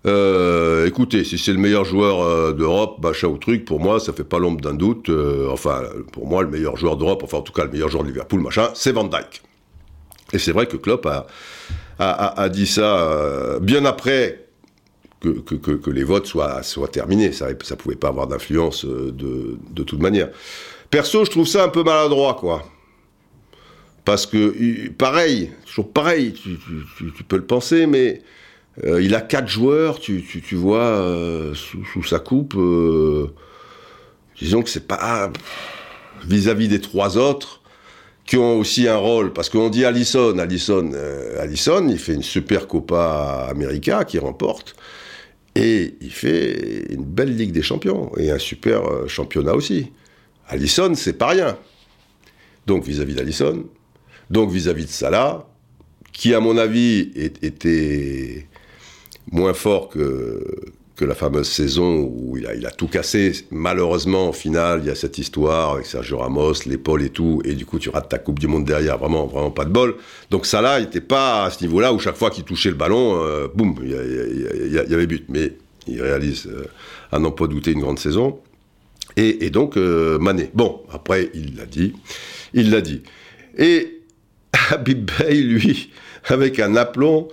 euh, 0.09 0.87
écoutez, 0.87 1.25
si 1.25 1.39
c'est 1.39 1.53
le 1.53 1.59
meilleur 1.59 1.85
joueur 1.85 2.21
euh, 2.21 2.53
d'Europe, 2.53 2.99
machin 3.03 3.29
ou 3.29 3.39
truc, 3.39 3.65
pour 3.65 3.81
moi, 3.81 4.01
ça 4.01 4.13
fait 4.13 4.25
pas 4.25 4.39
l'ombre 4.39 4.61
d'un 4.61 4.75
doute. 4.75 5.09
Euh, 5.09 5.49
enfin, 5.51 5.83
pour 6.13 6.27
moi, 6.27 6.43
le 6.43 6.49
meilleur 6.49 6.77
joueur 6.77 6.97
d'Europe, 6.97 7.23
enfin 7.23 7.39
en 7.39 7.43
tout 7.43 7.53
cas 7.53 7.65
le 7.65 7.71
meilleur 7.71 7.89
joueur 7.89 8.03
de 8.03 8.09
Liverpool, 8.09 8.41
machin, 8.41 8.71
c'est 8.75 8.93
Van 8.93 9.05
Dyke. 9.05 9.43
Et 10.33 10.39
c'est 10.39 10.53
vrai 10.53 10.67
que 10.67 10.77
Klopp 10.77 11.09
a, 11.99 12.49
dit 12.49 12.67
ça 12.67 13.59
bien 13.61 13.85
après 13.87 14.47
que, 15.21 15.91
les 15.91 16.05
votes 16.05 16.27
soient, 16.27 16.63
terminés. 16.93 17.33
Ça 17.33 17.49
ne 17.49 17.55
pouvait 17.55 17.97
pas 17.97 18.09
avoir 18.09 18.27
d'influence 18.27 18.85
de, 18.85 19.83
toute 19.85 20.01
manière. 20.01 20.29
Perso, 20.91 21.25
je 21.25 21.31
trouve 21.31 21.47
ça 21.47 21.65
un 21.65 21.69
peu 21.69 21.83
maladroit, 21.83 22.35
quoi. 22.35 22.63
Parce 24.05 24.27
que, 24.27 24.89
pareil, 24.91 25.51
toujours 25.65 25.91
pareil, 25.91 26.35
tu 26.35 27.25
peux 27.25 27.37
le 27.37 27.47
penser, 27.47 27.87
mais 27.87 28.23
euh, 28.85 29.03
il 29.03 29.15
a 29.15 29.21
quatre 29.21 29.49
joueurs, 29.49 29.99
tu, 29.99 30.23
vois, 30.53 30.79
euh, 30.79 31.55
sous, 31.55 32.05
sa 32.05 32.19
coupe. 32.19 32.55
Euh, 32.57 33.29
disons 34.39 34.63
que 34.63 34.71
c'est 34.71 34.87
pas 34.87 35.33
vis-à-vis 36.27 36.69
des 36.69 36.81
trois 36.81 37.19
autres 37.19 37.63
qui 38.25 38.37
ont 38.37 38.59
aussi 38.59 38.87
un 38.87 38.97
rôle. 38.97 39.33
Parce 39.33 39.49
qu'on 39.49 39.69
dit 39.69 39.85
Allison, 39.85 40.39
Allison, 40.39 40.93
Allison, 41.41 41.89
il 41.89 41.99
fait 41.99 42.15
une 42.15 42.23
super 42.23 42.69
Copa 42.69 43.49
América 43.51 44.05
qui 44.05 44.19
remporte. 44.19 44.77
Et 45.55 45.97
il 46.01 46.13
fait 46.13 46.93
une 46.93 47.05
belle 47.05 47.35
Ligue 47.35 47.53
des 47.53 47.63
Champions 47.63 48.13
et 48.17 48.31
un 48.31 48.39
super 48.39 48.83
championnat 49.09 49.55
aussi. 49.55 49.91
Allison, 50.47 50.95
c'est 50.95 51.15
pas 51.15 51.29
rien. 51.29 51.59
Donc 52.67 52.85
vis-à-vis 52.85 53.15
d'Allison, 53.15 53.65
donc 54.31 54.51
vis-à-vis 54.51 54.85
de 54.85 54.91
Salah, 54.91 55.49
qui 56.13 56.35
à 56.35 56.41
mon 56.41 56.59
avis 56.59 57.11
était 57.17 58.47
moins 59.31 59.55
fort 59.55 59.89
que, 59.89 60.45
que 60.97 61.05
la 61.05 61.15
fameuse 61.15 61.49
saison 61.49 62.01
où 62.01 62.37
il 62.37 62.47
a, 62.47 62.55
il 62.55 62.67
a 62.67 62.71
tout 62.71 62.89
cassé. 62.89 63.33
Malheureusement, 63.51 64.31
au 64.31 64.33
final, 64.33 64.81
il 64.83 64.89
y 64.89 64.91
a 64.91 64.95
cette 64.95 65.19
histoire 65.19 65.75
avec 65.75 65.87
Sergio 65.87 66.19
Ramos, 66.19 66.55
l'épaule 66.67 67.03
et 67.03 67.11
tout, 67.11 67.41
et 67.45 67.55
du 67.55 67.67
coup, 67.67 67.79
tu 67.79 67.91
rates 67.91 68.09
ta 68.09 68.19
Coupe 68.19 68.39
du 68.39 68.47
Monde 68.47 68.65
derrière. 68.65 68.99
Vraiment, 68.99 69.27
vraiment 69.27 69.51
pas 69.51 69.65
de 69.65 69.71
bol. 69.71 69.97
Donc 70.31 70.47
ça 70.47 70.61
là, 70.61 70.81
il 70.81 70.85
n'était 70.85 71.01
pas 71.01 71.45
à 71.45 71.51
ce 71.51 71.63
niveau-là 71.63 71.93
où 71.93 71.99
chaque 71.99 72.17
fois 72.17 72.31
qu'il 72.31 72.45
touchait 72.45 72.71
le 72.71 72.77
ballon, 72.77 73.49
boum, 73.55 73.75
il 73.83 73.91
y, 73.91 74.95
avait 74.95 75.07
but. 75.07 75.25
Mais 75.29 75.53
il 75.89 76.03
réalise, 76.03 76.47
euh, 76.47 76.67
à 77.11 77.19
n'en 77.19 77.31
pas 77.31 77.47
douter, 77.47 77.73
une 77.73 77.81
grande 77.81 77.99
saison. 77.99 78.39
Et, 79.17 79.51
donc, 79.51 79.77
euh, 79.77 80.17
Mané. 80.21 80.49
Bon, 80.55 80.83
après, 80.93 81.31
il 81.35 81.57
l'a 81.57 81.67
dit. 81.67 81.93
Il 82.55 82.71
l'a 82.71 82.81
dit. 82.81 83.03
Et 83.57 84.01
Habib 84.71 85.11
Bey, 85.19 85.41
lui, 85.41 85.91
avec 86.27 86.61
un 86.61 86.77
aplomb, 86.77 87.27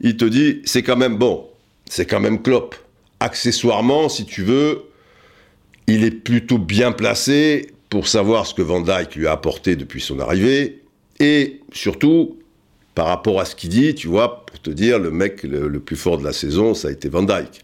il 0.00 0.16
te 0.16 0.24
dit 0.24 0.62
c'est 0.64 0.82
quand 0.82 0.96
même 0.96 1.16
bon, 1.16 1.46
c'est 1.88 2.06
quand 2.06 2.20
même 2.20 2.42
Klopp. 2.42 2.74
Accessoirement, 3.20 4.08
si 4.08 4.26
tu 4.26 4.42
veux, 4.42 4.82
il 5.86 6.04
est 6.04 6.10
plutôt 6.10 6.58
bien 6.58 6.92
placé 6.92 7.70
pour 7.88 8.08
savoir 8.08 8.46
ce 8.46 8.54
que 8.54 8.62
Van 8.62 8.80
Dyke 8.80 9.14
lui 9.14 9.26
a 9.26 9.32
apporté 9.32 9.76
depuis 9.76 10.00
son 10.00 10.18
arrivée, 10.20 10.82
et 11.20 11.60
surtout, 11.72 12.36
par 12.94 13.06
rapport 13.06 13.40
à 13.40 13.44
ce 13.44 13.54
qu'il 13.54 13.70
dit, 13.70 13.94
tu 13.94 14.08
vois, 14.08 14.44
pour 14.44 14.60
te 14.60 14.70
dire, 14.70 14.98
le 14.98 15.10
mec 15.10 15.42
le, 15.44 15.80
plus 15.80 15.96
fort 15.96 16.18
de 16.18 16.24
la 16.24 16.32
saison, 16.32 16.74
ça 16.74 16.88
a 16.88 16.90
été 16.90 17.08
Van 17.08 17.22
Dyke. 17.22 17.62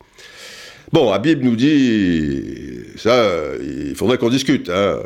Bon, 0.92 1.10
Habib 1.10 1.42
nous 1.42 1.56
dit, 1.56 2.80
ça, 2.96 3.30
il 3.60 3.94
faudrait 3.94 4.18
qu'on 4.18 4.28
discute. 4.28 4.68
Hein. 4.68 5.00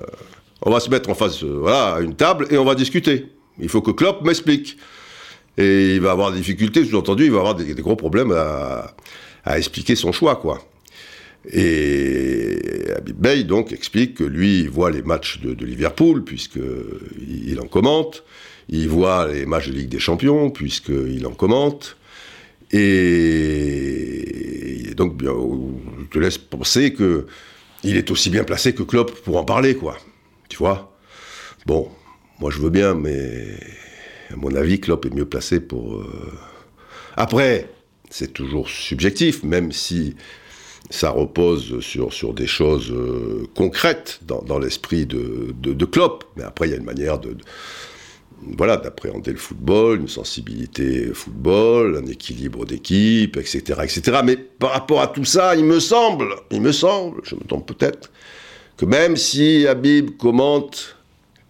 On 0.62 0.70
va 0.70 0.80
se 0.80 0.90
mettre 0.90 1.10
en 1.10 1.14
face, 1.14 1.42
voilà, 1.42 1.94
à 1.94 2.00
une 2.00 2.14
table 2.14 2.48
et 2.50 2.58
on 2.58 2.64
va 2.64 2.74
discuter. 2.74 3.26
Il 3.58 3.68
faut 3.68 3.82
que 3.82 3.92
Klopp 3.92 4.22
m'explique. 4.22 4.76
Et 5.59 5.95
il 5.95 6.01
va 6.01 6.11
avoir 6.12 6.33
des 6.33 6.38
difficultés, 6.38 6.85
sous-entendu, 6.85 7.25
il 7.25 7.31
va 7.31 7.38
avoir 7.38 7.55
des, 7.55 7.75
gros 7.75 7.97
problèmes 7.97 8.33
à, 8.33 8.95
expliquer 9.57 9.97
son 9.97 10.12
choix, 10.12 10.37
quoi. 10.37 10.62
Et 11.53 12.59
Habib 12.97 13.16
Bey, 13.16 13.45
donc, 13.45 13.73
explique 13.73 14.14
que 14.14 14.25
lui, 14.25 14.61
il 14.61 14.71
voit 14.71 14.90
les 14.90 15.03
matchs 15.03 15.40
de, 15.40 15.64
Liverpool, 15.64 16.25
puisqu'il 16.25 17.49
il 17.49 17.61
en 17.61 17.66
commente. 17.66 18.25
Il 18.69 18.88
voit 18.88 19.29
les 19.33 19.47
matchs 19.47 19.69
de 19.69 19.75
Ligue 19.75 19.88
des 19.88 20.01
Champions, 20.01 20.51
puisqu'il 20.51 21.25
en 21.27 21.33
commente. 21.33 21.97
Et, 22.73 23.73
donc, 24.97 25.16
bien, 25.16 25.33
je 26.01 26.07
te 26.07 26.19
laisse 26.19 26.38
penser 26.38 26.92
que 26.92 27.27
il 27.85 27.97
est 27.97 28.11
aussi 28.11 28.31
bien 28.31 28.42
placé 28.42 28.75
que 28.75 28.83
Klopp 28.83 29.12
pour 29.23 29.37
en 29.37 29.45
parler, 29.45 29.77
quoi. 29.77 29.97
Tu 30.49 30.57
vois? 30.57 30.92
Bon, 31.66 31.88
moi 32.40 32.51
je 32.51 32.59
veux 32.61 32.71
bien, 32.71 32.95
mais 32.95 33.59
à 34.32 34.36
mon 34.36 34.54
avis, 34.54 34.80
Klopp 34.80 35.06
est 35.06 35.14
mieux 35.14 35.26
placé 35.26 35.60
pour. 35.60 35.96
Euh, 35.96 36.32
Après, 37.16 37.68
c'est 38.10 38.32
toujours 38.32 38.68
subjectif, 38.68 39.42
même 39.42 39.72
si 39.72 40.14
ça 40.90 41.10
repose 41.10 41.80
sur, 41.80 42.34
des 42.34 42.46
choses 42.46 42.92
euh, 42.92 43.46
concrètes 43.54 44.20
dans, 44.22 44.58
l'esprit 44.58 45.06
de, 45.06 45.54
de, 45.60 45.84
Klopp. 45.84 46.24
Mais 46.36 46.44
après, 46.44 46.68
il 46.68 46.70
y 46.70 46.74
a 46.74 46.76
une 46.76 46.84
manière 46.84 47.18
de, 47.18 47.36
voilà, 48.56 48.76
d'appréhender 48.76 49.32
le 49.32 49.38
football, 49.38 50.00
une 50.00 50.08
sensibilité 50.08 51.12
football, 51.12 51.96
un 51.96 52.06
équilibre 52.06 52.64
d'équipe, 52.64 53.36
etc., 53.36 53.80
etc. 53.82 54.20
Mais 54.24 54.36
par 54.36 54.70
rapport 54.70 55.00
à 55.00 55.08
tout 55.08 55.24
ça, 55.24 55.56
il 55.56 55.64
me 55.64 55.80
semble, 55.80 56.36
il 56.50 56.60
me 56.60 56.72
semble, 56.72 57.20
je 57.24 57.34
me 57.34 57.40
trompe 57.40 57.66
peut-être, 57.66 58.12
que 58.76 58.84
même 58.84 59.16
si 59.16 59.66
Habib 59.66 60.16
commente 60.16 60.95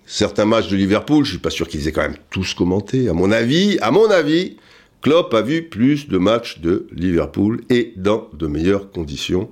certains 0.07 0.45
matchs 0.45 0.69
de 0.69 0.77
Liverpool, 0.77 1.25
je 1.25 1.31
suis 1.31 1.39
pas 1.39 1.51
sûr 1.51 1.69
qu'ils 1.69 1.87
aient 1.89 1.93
quand 1.93 2.03
même 2.03 2.17
tous 2.31 2.55
commenté. 2.55 3.09
À 3.09 3.13
mon 3.13 3.31
avis, 3.33 3.79
à 3.83 3.91
mon 3.91 4.09
avis, 4.11 4.57
Klopp 5.03 5.35
a 5.35 5.43
vu 5.43 5.65
plus 5.65 6.09
de 6.09 6.17
matchs 6.17 6.61
de 6.61 6.87
Liverpool 6.93 7.63
et 7.69 7.93
dans 7.97 8.29
de 8.33 8.47
meilleures 8.47 8.91
conditions 8.91 9.51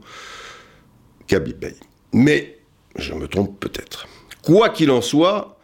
qu'Habib 1.27 1.59
Bey. 1.59 1.75
Mais 2.13 2.59
je 2.97 3.13
me 3.13 3.27
trompe 3.27 3.59
peut-être. 3.61 4.07
Quoi 4.43 4.69
qu'il 4.69 4.91
en 4.91 5.01
soit, 5.01 5.59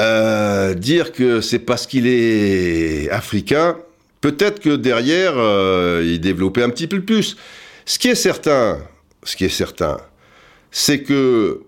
euh, 0.00 0.74
dire 0.74 1.12
que 1.12 1.40
c'est 1.40 1.58
parce 1.58 1.86
qu'il 1.86 2.06
est 2.06 3.10
africain, 3.10 3.76
peut-être 4.20 4.60
que 4.60 4.76
derrière, 4.76 5.34
euh, 5.36 6.02
il 6.04 6.20
développait 6.20 6.62
un 6.62 6.70
petit 6.70 6.86
peu 6.86 7.00
plus. 7.00 7.36
Ce 7.84 7.98
qui 7.98 8.08
est 8.08 8.14
certain, 8.14 8.78
ce 9.24 9.36
qui 9.36 9.44
est 9.44 9.48
certain, 9.48 9.98
c'est 10.70 11.02
que 11.02 11.62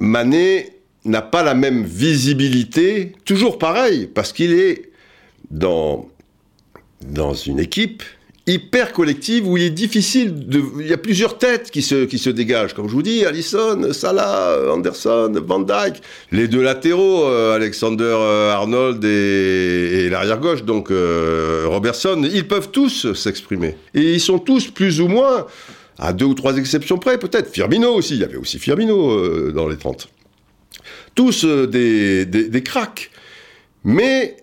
Manet 0.00 0.72
n'a 1.04 1.22
pas 1.22 1.42
la 1.42 1.54
même 1.54 1.84
visibilité, 1.84 3.12
toujours 3.24 3.58
pareil, 3.58 4.08
parce 4.12 4.32
qu'il 4.32 4.52
est 4.52 4.90
dans, 5.50 6.08
une 7.46 7.58
équipe 7.58 8.02
hyper 8.46 8.92
collective 8.92 9.46
où 9.46 9.56
il 9.56 9.64
est 9.64 9.70
difficile 9.70 10.48
de... 10.48 10.62
Il 10.80 10.88
y 10.88 10.92
a 10.92 10.98
plusieurs 10.98 11.38
têtes 11.38 11.70
qui 11.70 11.80
se, 11.80 12.06
qui 12.06 12.18
se 12.18 12.30
dégagent. 12.30 12.74
Comme 12.74 12.88
je 12.88 12.92
vous 12.92 13.02
dis, 13.02 13.24
Allison, 13.24 13.92
Salah, 13.92 14.58
Anderson, 14.72 15.32
Van 15.46 15.60
Dyke, 15.60 16.02
les 16.32 16.48
deux 16.48 16.62
latéraux, 16.62 17.24
euh, 17.24 17.54
Alexander 17.54 18.04
euh, 18.04 18.52
Arnold 18.52 19.04
et, 19.04 20.08
l'arrière-gauche, 20.10 20.64
donc 20.64 20.90
euh, 20.90 21.66
Robertson, 21.68 22.28
ils 22.32 22.48
peuvent 22.48 22.70
tous 22.70 23.12
s'exprimer. 23.12 23.76
Et 23.94 24.14
ils 24.14 24.20
sont 24.20 24.40
tous 24.40 24.68
plus 24.68 25.00
ou 25.00 25.06
moins 25.06 25.46
à 25.98 26.12
deux 26.12 26.24
ou 26.24 26.34
trois 26.34 26.56
exceptions 26.56 26.98
près, 26.98 27.18
peut-être. 27.18 27.50
Firmino 27.50 27.92
aussi, 27.94 28.14
il 28.14 28.20
y 28.20 28.24
avait 28.24 28.36
aussi 28.36 28.58
Firmino 28.58 29.10
euh, 29.10 29.52
dans 29.54 29.68
les 29.68 29.76
30. 29.76 30.08
Tous 31.14 31.44
euh, 31.44 31.66
des, 31.66 32.26
des, 32.26 32.62
cracks. 32.62 33.10
Mais 33.84 34.36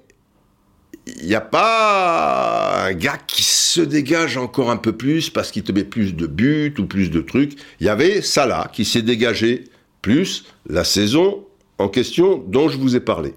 il 1.07 1.25
n'y 1.25 1.35
a 1.35 1.41
pas 1.41 2.85
un 2.85 2.93
gars 2.93 3.17
qui 3.27 3.43
se 3.43 3.81
dégage 3.81 4.37
encore 4.37 4.69
un 4.69 4.77
peu 4.77 4.91
plus 4.93 5.29
parce 5.29 5.51
qu'il 5.51 5.63
te 5.63 5.71
met 5.71 5.83
plus 5.83 6.15
de 6.15 6.27
buts 6.27 6.73
ou 6.77 6.85
plus 6.85 7.09
de 7.09 7.21
trucs. 7.21 7.53
Il 7.79 7.87
y 7.87 7.89
avait 7.89 8.21
Salah 8.21 8.69
qui 8.71 8.85
s'est 8.85 9.01
dégagé 9.01 9.65
plus 10.01 10.45
la 10.67 10.83
saison 10.83 11.45
en 11.77 11.87
question 11.87 12.43
dont 12.47 12.69
je 12.69 12.77
vous 12.77 12.95
ai 12.95 12.99
parlé. 12.99 13.33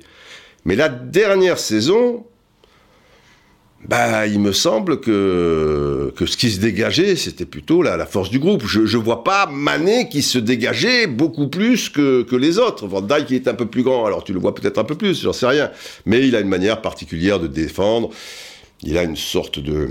Mais 0.64 0.76
la 0.76 0.88
dernière 0.88 1.58
saison, 1.58 2.26
bah, 3.84 4.28
il 4.28 4.38
me 4.38 4.52
semble 4.52 5.00
que, 5.00 6.12
que 6.14 6.26
ce 6.26 6.36
qui 6.36 6.50
se 6.50 6.60
dégageait, 6.60 7.16
c'était 7.16 7.44
plutôt 7.44 7.82
la, 7.82 8.06
force 8.06 8.30
du 8.30 8.38
groupe. 8.38 8.64
Je 8.64 8.80
ne 8.80 9.02
vois 9.02 9.24
pas 9.24 9.46
Mané 9.46 10.08
qui 10.08 10.22
se 10.22 10.38
dégageait 10.38 11.08
beaucoup 11.08 11.48
plus 11.48 11.88
que, 11.88 12.24
les 12.36 12.58
autres. 12.58 12.86
Van 12.86 13.00
Dijk 13.00 13.32
est 13.32 13.48
un 13.48 13.54
peu 13.54 13.66
plus 13.66 13.82
grand, 13.82 14.06
alors 14.06 14.22
tu 14.22 14.32
le 14.32 14.38
vois 14.38 14.54
peut-être 14.54 14.78
un 14.78 14.84
peu 14.84 14.94
plus, 14.94 15.22
j'en 15.22 15.32
sais 15.32 15.46
rien. 15.46 15.70
Mais 16.06 16.26
il 16.26 16.36
a 16.36 16.40
une 16.40 16.48
manière 16.48 16.80
particulière 16.80 17.40
de 17.40 17.48
défendre. 17.48 18.10
Il 18.82 18.96
a 18.98 19.02
une 19.02 19.16
sorte 19.16 19.58
de, 19.58 19.88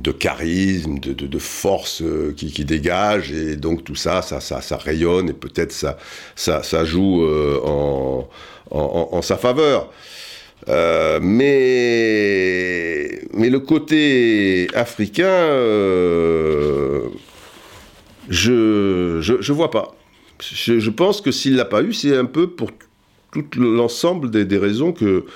de 0.00 0.10
charisme, 0.10 0.98
de, 0.98 1.12
de, 1.12 1.38
force 1.38 2.02
euh, 2.02 2.34
qui, 2.36 2.64
dégage, 2.64 3.30
et 3.30 3.56
donc 3.56 3.84
tout 3.84 3.94
ça, 3.94 4.22
ça, 4.22 4.40
ça, 4.40 4.76
rayonne, 4.76 5.30
et 5.30 5.34
peut-être 5.34 5.72
ça, 5.72 5.96
ça, 6.34 6.84
joue 6.84 7.22
euh, 7.22 7.60
en, 7.64 8.28
en, 8.70 9.22
sa 9.22 9.36
faveur. 9.36 9.90
Euh, 10.68 11.20
mais, 11.22 13.20
mais 13.34 13.50
le 13.50 13.60
côté 13.60 14.68
africain, 14.74 15.26
euh, 15.26 17.08
je, 18.28 19.18
je, 19.20 19.52
vois 19.52 19.70
pas. 19.70 19.94
Je, 20.40 20.90
pense 20.90 21.20
que 21.20 21.30
s'il 21.30 21.56
l'a 21.56 21.66
pas 21.66 21.82
eu, 21.82 21.92
c'est 21.92 22.16
un 22.16 22.24
peu 22.24 22.46
pour 22.48 22.70
tout 23.32 23.44
l'ensemble 23.56 24.30
des, 24.30 24.44
des, 24.46 24.58
raisons 24.58 24.92
que, 24.92 25.26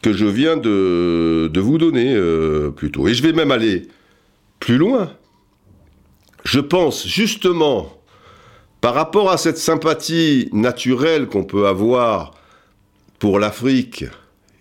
que 0.00 0.12
je 0.12 0.24
viens 0.24 0.56
de, 0.56 1.50
de 1.52 1.60
vous 1.60 1.76
donner 1.78 2.14
euh, 2.14 2.70
plutôt. 2.70 3.06
Et 3.06 3.14
je 3.14 3.22
vais 3.22 3.32
même 3.32 3.50
aller 3.50 3.82
plus 4.60 4.78
loin. 4.78 5.10
Je 6.44 6.60
pense 6.60 7.06
justement, 7.06 7.98
par 8.80 8.94
rapport 8.94 9.30
à 9.30 9.36
cette 9.36 9.58
sympathie 9.58 10.48
naturelle 10.52 11.26
qu'on 11.26 11.44
peut 11.44 11.66
avoir 11.66 12.34
pour 13.18 13.38
l'Afrique, 13.38 14.04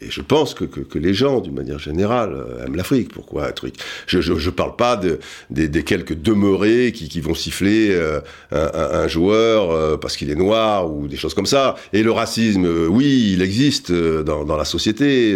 et 0.04 0.12
je 0.12 0.22
pense 0.22 0.54
que, 0.54 0.66
que, 0.66 1.00
les 1.00 1.14
gens, 1.14 1.40
d'une 1.40 1.54
manière 1.54 1.80
générale, 1.80 2.34
euh, 2.34 2.66
aiment 2.66 2.76
l'Afrique. 2.76 3.14
Pourquoi 3.14 3.48
un 3.48 3.52
truc? 3.52 3.76
Je 4.08 4.20
ne 4.20 4.50
parle 4.50 4.76
pas 4.76 4.96
de, 4.98 5.20
des, 5.50 5.84
quelques 5.84 6.14
demeurés 6.14 6.92
qui, 6.94 7.08
qui 7.10 7.22
vont 7.22 7.34
siffler 7.34 7.90
euh, 7.92 8.20
un, 8.52 9.08
joueur 9.08 9.72
euh, 9.72 9.98
parce 9.98 10.18
qu'il 10.18 10.30
est 10.30 10.36
noir 10.36 10.92
ou 10.92 11.08
des 11.08 11.18
choses 11.18 11.34
comme 11.34 11.46
ça. 11.46 11.76
Et 11.94 12.04
le 12.04 12.12
racisme, 12.12 12.66
oui, 12.90 13.32
il 13.34 13.42
existe 13.42 13.92
dans, 13.92 14.44
dans 14.44 14.58
la 14.58 14.66
société, 14.66 15.36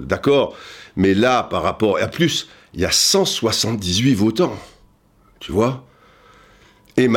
d'accord. 0.00 0.56
Mais 0.96 1.14
là, 1.14 1.42
par 1.42 1.62
rapport... 1.62 1.98
à 1.98 2.08
plus, 2.08 2.48
il 2.74 2.80
y 2.80 2.84
a 2.84 2.90
178 2.90 4.14
votants. 4.14 4.56
Tu 5.40 5.52
vois? 5.52 5.84
Et 6.96 7.08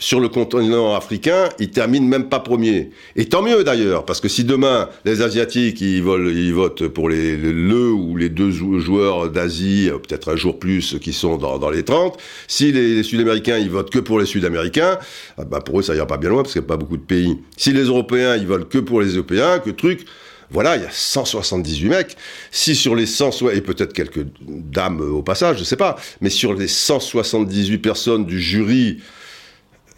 sur 0.00 0.18
le 0.18 0.28
continent 0.28 0.94
africain, 0.94 1.50
il 1.60 1.70
termine 1.70 2.08
même 2.08 2.28
pas 2.28 2.40
premier. 2.40 2.90
Et 3.16 3.26
tant 3.26 3.42
mieux 3.42 3.62
d'ailleurs, 3.62 4.04
parce 4.04 4.20
que 4.20 4.28
si 4.28 4.44
demain 4.44 4.88
les 5.04 5.22
Asiatiques 5.22 5.80
ils, 5.80 5.98
ils 5.98 6.52
votent 6.52 6.88
pour 6.88 7.08
les, 7.08 7.36
le 7.36 7.92
ou 7.92 8.16
les 8.16 8.30
deux 8.30 8.50
joueurs 8.50 9.30
d'Asie, 9.30 9.90
peut-être 10.08 10.32
un 10.32 10.36
jour 10.36 10.58
plus 10.58 10.98
qui 11.00 11.12
sont 11.12 11.36
dans, 11.36 11.70
les 11.70 11.84
30, 11.84 12.18
si 12.48 12.72
les, 12.72 13.02
Sud-Américains 13.02 13.58
ils 13.58 13.70
votent 13.70 13.90
que 13.90 13.98
pour 13.98 14.18
les 14.18 14.26
Sud-Américains, 14.26 14.98
ah 15.36 15.44
bah 15.44 15.60
pour 15.60 15.78
eux 15.78 15.82
ça 15.82 15.94
ira 15.94 16.06
pas 16.06 16.16
bien 16.16 16.30
loin 16.30 16.42
parce 16.42 16.54
qu'il 16.54 16.62
n'y 16.62 16.66
a 16.66 16.68
pas 16.68 16.78
beaucoup 16.78 16.96
de 16.96 17.02
pays. 17.02 17.38
Si 17.58 17.72
les 17.72 17.84
Européens 17.84 18.36
ils 18.36 18.46
votent 18.46 18.70
que 18.70 18.78
pour 18.78 19.02
les 19.02 19.10
Européens, 19.10 19.58
que 19.58 19.70
truc, 19.70 20.06
voilà, 20.50 20.76
il 20.76 20.82
y 20.82 20.86
a 20.86 20.90
178 20.90 21.88
mecs. 21.88 22.16
Si 22.50 22.74
sur 22.74 22.96
les 22.96 23.06
100, 23.06 23.50
et 23.50 23.60
peut-être 23.60 23.92
quelques 23.92 24.26
dames 24.40 25.00
au 25.00 25.22
passage, 25.22 25.58
je 25.58 25.64
sais 25.64 25.76
pas, 25.76 25.96
mais 26.20 26.30
sur 26.30 26.54
les 26.54 26.66
178 26.66 27.78
personnes 27.78 28.24
du 28.24 28.40
jury, 28.40 28.98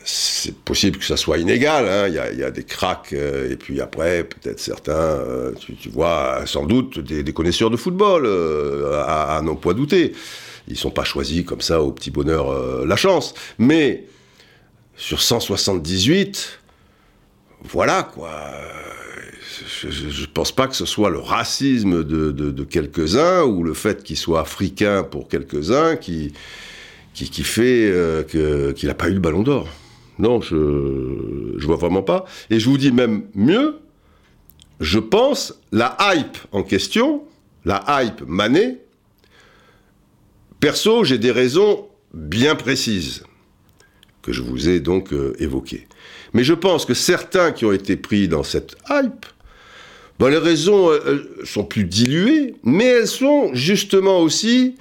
c'est 0.05 0.55
possible 0.55 0.99
que 0.99 1.05
ça 1.05 1.17
soit 1.17 1.39
inégal, 1.39 1.89
hein. 1.89 2.09
il, 2.09 2.39
y 2.39 2.43
a, 2.43 2.51
des 2.51 2.65
cracks, 2.65 3.13
euh, 3.13 3.51
et 3.51 3.57
puis 3.57 3.81
après, 3.81 4.25
peut-être 4.25 4.59
certains, 4.59 4.93
euh, 4.93 5.53
tu, 5.55 5.89
vois, 5.89 6.43
sans 6.47 6.67
doute 6.67 6.99
des, 6.99 7.33
connaisseurs 7.33 7.71
de 7.71 7.77
football, 7.77 8.25
euh, 8.27 9.03
à, 9.03 9.37
à 9.37 9.43
non 9.43 9.55
point 9.55 9.75
douter. 9.75 10.13
Ils 10.69 10.77
sont 10.77 10.91
pas 10.91 11.05
choisis 11.05 11.45
comme 11.45 11.61
ça 11.61 11.83
au 11.83 11.93
petit 11.93 12.11
bonheur 12.11 12.87
la 12.87 12.97
chance. 12.97 13.35
Mais 13.59 14.05
sur 14.97 15.21
178, 15.21 16.61
voilà 17.65 18.05
quoi. 18.05 18.31
Je, 19.81 19.89
ne 19.89 20.27
pense 20.27 20.53
pas 20.53 20.69
que 20.69 20.77
ce 20.77 20.87
soit 20.87 21.11
le 21.11 21.19
racisme 21.19 22.05
de, 22.05 22.65
quelques-uns 22.65 23.43
ou 23.43 23.65
le 23.65 23.75
fait 23.75 24.05
qu'ils 24.05 24.17
soient 24.17 24.41
africains 24.41 25.03
pour 25.03 25.29
quelques-uns 25.29 25.97
qui, 25.97 26.33
qui, 27.13 27.43
fait 27.43 27.93
qu'il 28.29 28.89
n'a 28.89 28.95
pas 28.95 29.09
eu 29.09 29.15
le 29.15 29.21
ballon 29.21 29.43
d'or. 29.43 29.69
Non, 30.19 30.41
je 30.41 30.55
ne 30.55 31.65
vois 31.65 31.77
vraiment 31.77 32.03
pas. 32.03 32.25
Et 32.51 32.59
je 32.59 32.69
vous 32.69 32.79
dis 32.79 32.93
même 32.93 33.25
mieux, 33.35 33.79
je 34.81 34.99
pense 34.99 35.61
la 35.73 35.97
hype 36.01 36.39
en 36.53 36.63
question, 36.63 37.23
la 37.65 37.85
hype 37.89 38.23
manée, 38.27 38.79
perso, 40.61 41.05
j'ai 41.05 41.19
des 41.19 41.31
raisons 41.31 41.87
bien 42.15 42.55
précises 42.55 43.25
que 44.21 44.33
je 44.33 44.43
vous 44.43 44.69
ai 44.69 44.81
donc 44.81 45.13
euh, 45.13 45.35
évoquées. 45.41 45.89
Mais 46.33 46.45
je 46.45 46.55
pense 46.55 46.85
que 46.85 46.95
certains 46.95 47.53
qui 47.53 47.65
ont 47.65 47.73
été 47.73 47.97
pris 47.97 48.29
dans 48.29 48.43
cette 48.43 48.77
hype 48.89 49.27
Bon, 50.19 50.29
les 50.29 50.39
raisons 50.39 50.91
sont 51.43 51.65
plus 51.65 51.85
diluées, 51.85 52.55
mais 52.63 52.85
elles 52.85 53.09
sont 53.09 53.51
justement 53.55 54.21
aussi 54.21 54.77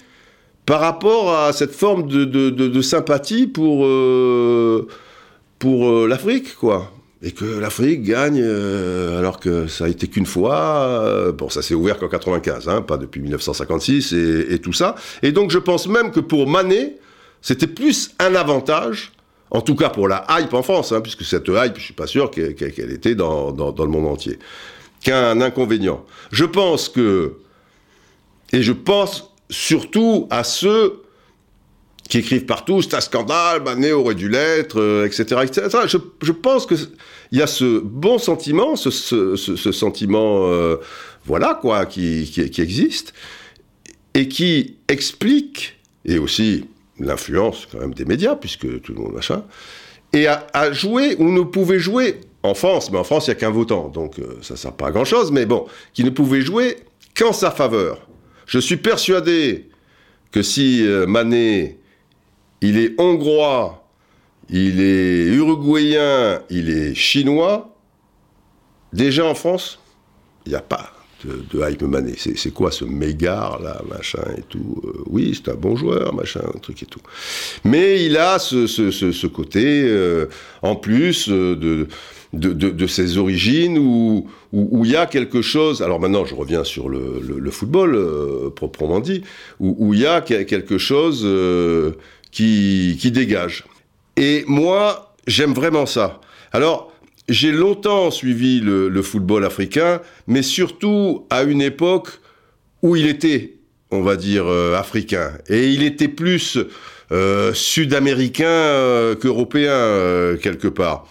par 0.67 0.79
rapport 0.81 1.33
à 1.33 1.51
cette 1.51 1.73
forme 1.73 2.07
de, 2.07 2.81
sympathie 2.81 3.47
pour, 3.47 3.85
pour 5.61 6.07
l'Afrique, 6.07 6.55
quoi 6.55 6.91
et 7.23 7.31
que 7.31 7.45
l'Afrique 7.45 8.03
gagne 8.03 8.41
euh, 8.41 9.19
alors 9.19 9.39
que 9.39 9.67
ça 9.67 9.85
a 9.85 9.87
été 9.89 10.07
qu'une 10.07 10.25
fois. 10.25 10.57
Euh, 10.57 11.31
bon, 11.31 11.49
ça 11.49 11.61
s'est 11.61 11.75
ouvert 11.75 11.99
qu'en 11.99 12.07
95, 12.07 12.67
hein, 12.67 12.81
pas 12.81 12.97
depuis 12.97 13.21
1956 13.21 14.13
et, 14.13 14.59
tout 14.59 14.73
ça. 14.73 14.95
Et 15.21 15.31
donc 15.31 15.51
je 15.51 15.59
pense 15.59 15.87
même 15.87 16.11
que 16.11 16.19
pour 16.19 16.47
Manet, 16.47 16.97
c'était 17.41 17.67
plus 17.67 18.15
un 18.19 18.35
avantage, 18.35 19.11
en 19.51 19.61
tout 19.61 19.75
cas 19.75 19.89
pour 19.89 20.07
la 20.07 20.25
hype 20.29 20.53
en 20.53 20.63
France, 20.63 20.91
hein, 20.91 21.01
puisque 21.01 21.23
cette 21.23 21.47
hype, 21.47 21.77
je 21.77 21.83
suis 21.83 21.93
pas 21.93 22.07
sûr 22.07 22.31
qu'elle 22.31 22.91
était 22.91 23.15
dans, 23.15 23.51
le 23.51 23.87
monde 23.87 24.07
entier, 24.07 24.39
qu'un 25.03 25.41
inconvénient. 25.41 26.03
Je 26.31 26.45
pense 26.45 26.89
que, 26.89 27.33
et 28.51 28.63
je 28.63 28.73
pense 28.73 29.31
surtout 29.49 30.27
à 30.31 30.43
ceux 30.43 31.03
qui 32.11 32.17
écrivent 32.17 32.45
partout, 32.45 32.81
c'est 32.81 32.93
un 32.93 32.99
scandale, 32.99 33.63
Manet 33.63 33.93
aurait 33.93 34.15
dû 34.15 34.27
l'être, 34.27 35.05
etc., 35.05 35.43
etc. 35.43 35.69
Je, 35.87 35.97
je 36.21 36.33
pense 36.33 36.65
qu'il 36.65 36.77
y 37.31 37.41
a 37.41 37.47
ce 37.47 37.79
bon 37.79 38.17
sentiment, 38.17 38.75
ce, 38.75 38.89
sentiment, 39.37 40.47
euh, 40.47 40.75
voilà, 41.25 41.57
quoi, 41.61 41.85
qui, 41.85 42.29
existe, 42.57 43.13
et 44.13 44.27
qui 44.27 44.75
explique, 44.89 45.79
et 46.03 46.17
aussi 46.17 46.65
l'influence 46.99 47.65
quand 47.71 47.79
même 47.79 47.93
des 47.93 48.03
médias, 48.03 48.35
puisque 48.35 48.81
tout 48.81 48.91
le 48.91 48.99
monde 48.99 49.13
machin, 49.13 49.45
et 50.11 50.27
à, 50.27 50.45
à 50.51 50.73
jouer 50.73 51.15
où 51.17 51.31
nous 51.31 51.45
pouvait 51.45 51.79
jouer, 51.79 52.19
en 52.43 52.55
France, 52.55 52.91
mais 52.91 52.97
en 52.97 53.05
France, 53.05 53.27
il 53.27 53.29
n'y 53.29 53.37
a 53.37 53.39
qu'un 53.39 53.51
votant, 53.51 53.87
donc 53.87 54.19
euh, 54.19 54.37
ça 54.41 54.55
ne 54.55 54.59
sert 54.59 54.73
pas 54.73 54.87
à 54.87 54.91
grand-chose, 54.91 55.31
mais 55.31 55.45
bon, 55.45 55.65
qui 55.93 56.03
ne 56.03 56.09
pouvait 56.09 56.41
jouer 56.41 56.75
qu'en 57.17 57.31
sa 57.31 57.51
faveur. 57.51 58.05
Je 58.47 58.59
suis 58.59 58.75
persuadé 58.75 59.69
que 60.33 60.41
si 60.41 60.85
euh, 60.85 61.05
Manet 61.05 61.77
il 62.61 62.77
est 62.77 62.99
hongrois, 62.99 63.83
il 64.49 64.81
est 64.81 65.25
uruguayen, 65.25 66.41
il 66.49 66.69
est 66.69 66.93
chinois. 66.93 67.75
Déjà 68.93 69.25
en 69.25 69.35
France, 69.35 69.79
il 70.45 70.49
n'y 70.49 70.55
a 70.55 70.61
pas 70.61 70.91
de, 71.25 71.43
de 71.51 71.69
hype 71.69 71.81
mané. 71.83 72.13
C'est 72.17 72.53
quoi 72.53 72.71
ce 72.71 72.85
mégare 72.85 73.61
là, 73.61 73.81
machin 73.89 74.23
et 74.37 74.41
tout 74.41 74.81
euh, 74.83 75.03
Oui, 75.07 75.33
c'est 75.33 75.51
un 75.51 75.55
bon 75.55 75.75
joueur, 75.75 76.13
machin, 76.13 76.41
truc 76.61 76.83
et 76.83 76.85
tout. 76.85 77.01
Mais 77.63 78.03
il 78.05 78.17
a 78.17 78.39
ce, 78.39 79.27
côté, 79.27 79.83
euh, 79.85 80.27
en 80.61 80.75
plus 80.75 81.29
euh, 81.29 81.87
de, 82.33 82.87
ses 82.87 83.17
origines, 83.17 83.77
où, 83.77 84.27
où, 84.51 84.85
il 84.85 84.91
y 84.91 84.95
a 84.95 85.05
quelque 85.05 85.41
chose. 85.41 85.81
Alors 85.81 85.99
maintenant, 85.99 86.25
je 86.25 86.35
reviens 86.35 86.63
sur 86.63 86.89
le, 86.89 87.51
football 87.51 88.51
proprement 88.55 88.99
dit, 88.99 89.21
où, 89.59 89.93
il 89.93 90.01
y 90.01 90.05
a 90.05 90.21
quelque 90.21 90.77
chose 90.77 91.25
qui, 92.31 93.11
dégage. 93.11 93.65
Et 94.17 94.43
moi, 94.47 95.13
j'aime 95.27 95.53
vraiment 95.53 95.85
ça. 95.85 96.21
Alors, 96.51 96.91
j'ai 97.29 97.51
longtemps 97.51 98.11
suivi 98.11 98.59
le, 98.59 99.01
football 99.01 99.45
africain, 99.45 100.01
mais 100.27 100.41
surtout 100.41 101.25
à 101.29 101.43
une 101.43 101.61
époque 101.61 102.09
où 102.81 102.95
il 102.95 103.07
était, 103.07 103.53
on 103.91 104.01
va 104.01 104.15
dire, 104.15 104.45
euh, 104.47 104.75
africain. 104.75 105.31
Et 105.47 105.69
il 105.69 105.83
était 105.83 106.07
plus 106.07 106.57
euh, 107.11 107.53
sud-américain 107.53 108.45
euh, 108.45 109.15
qu'européen, 109.15 110.37
quelque 110.41 110.67
part. 110.67 111.07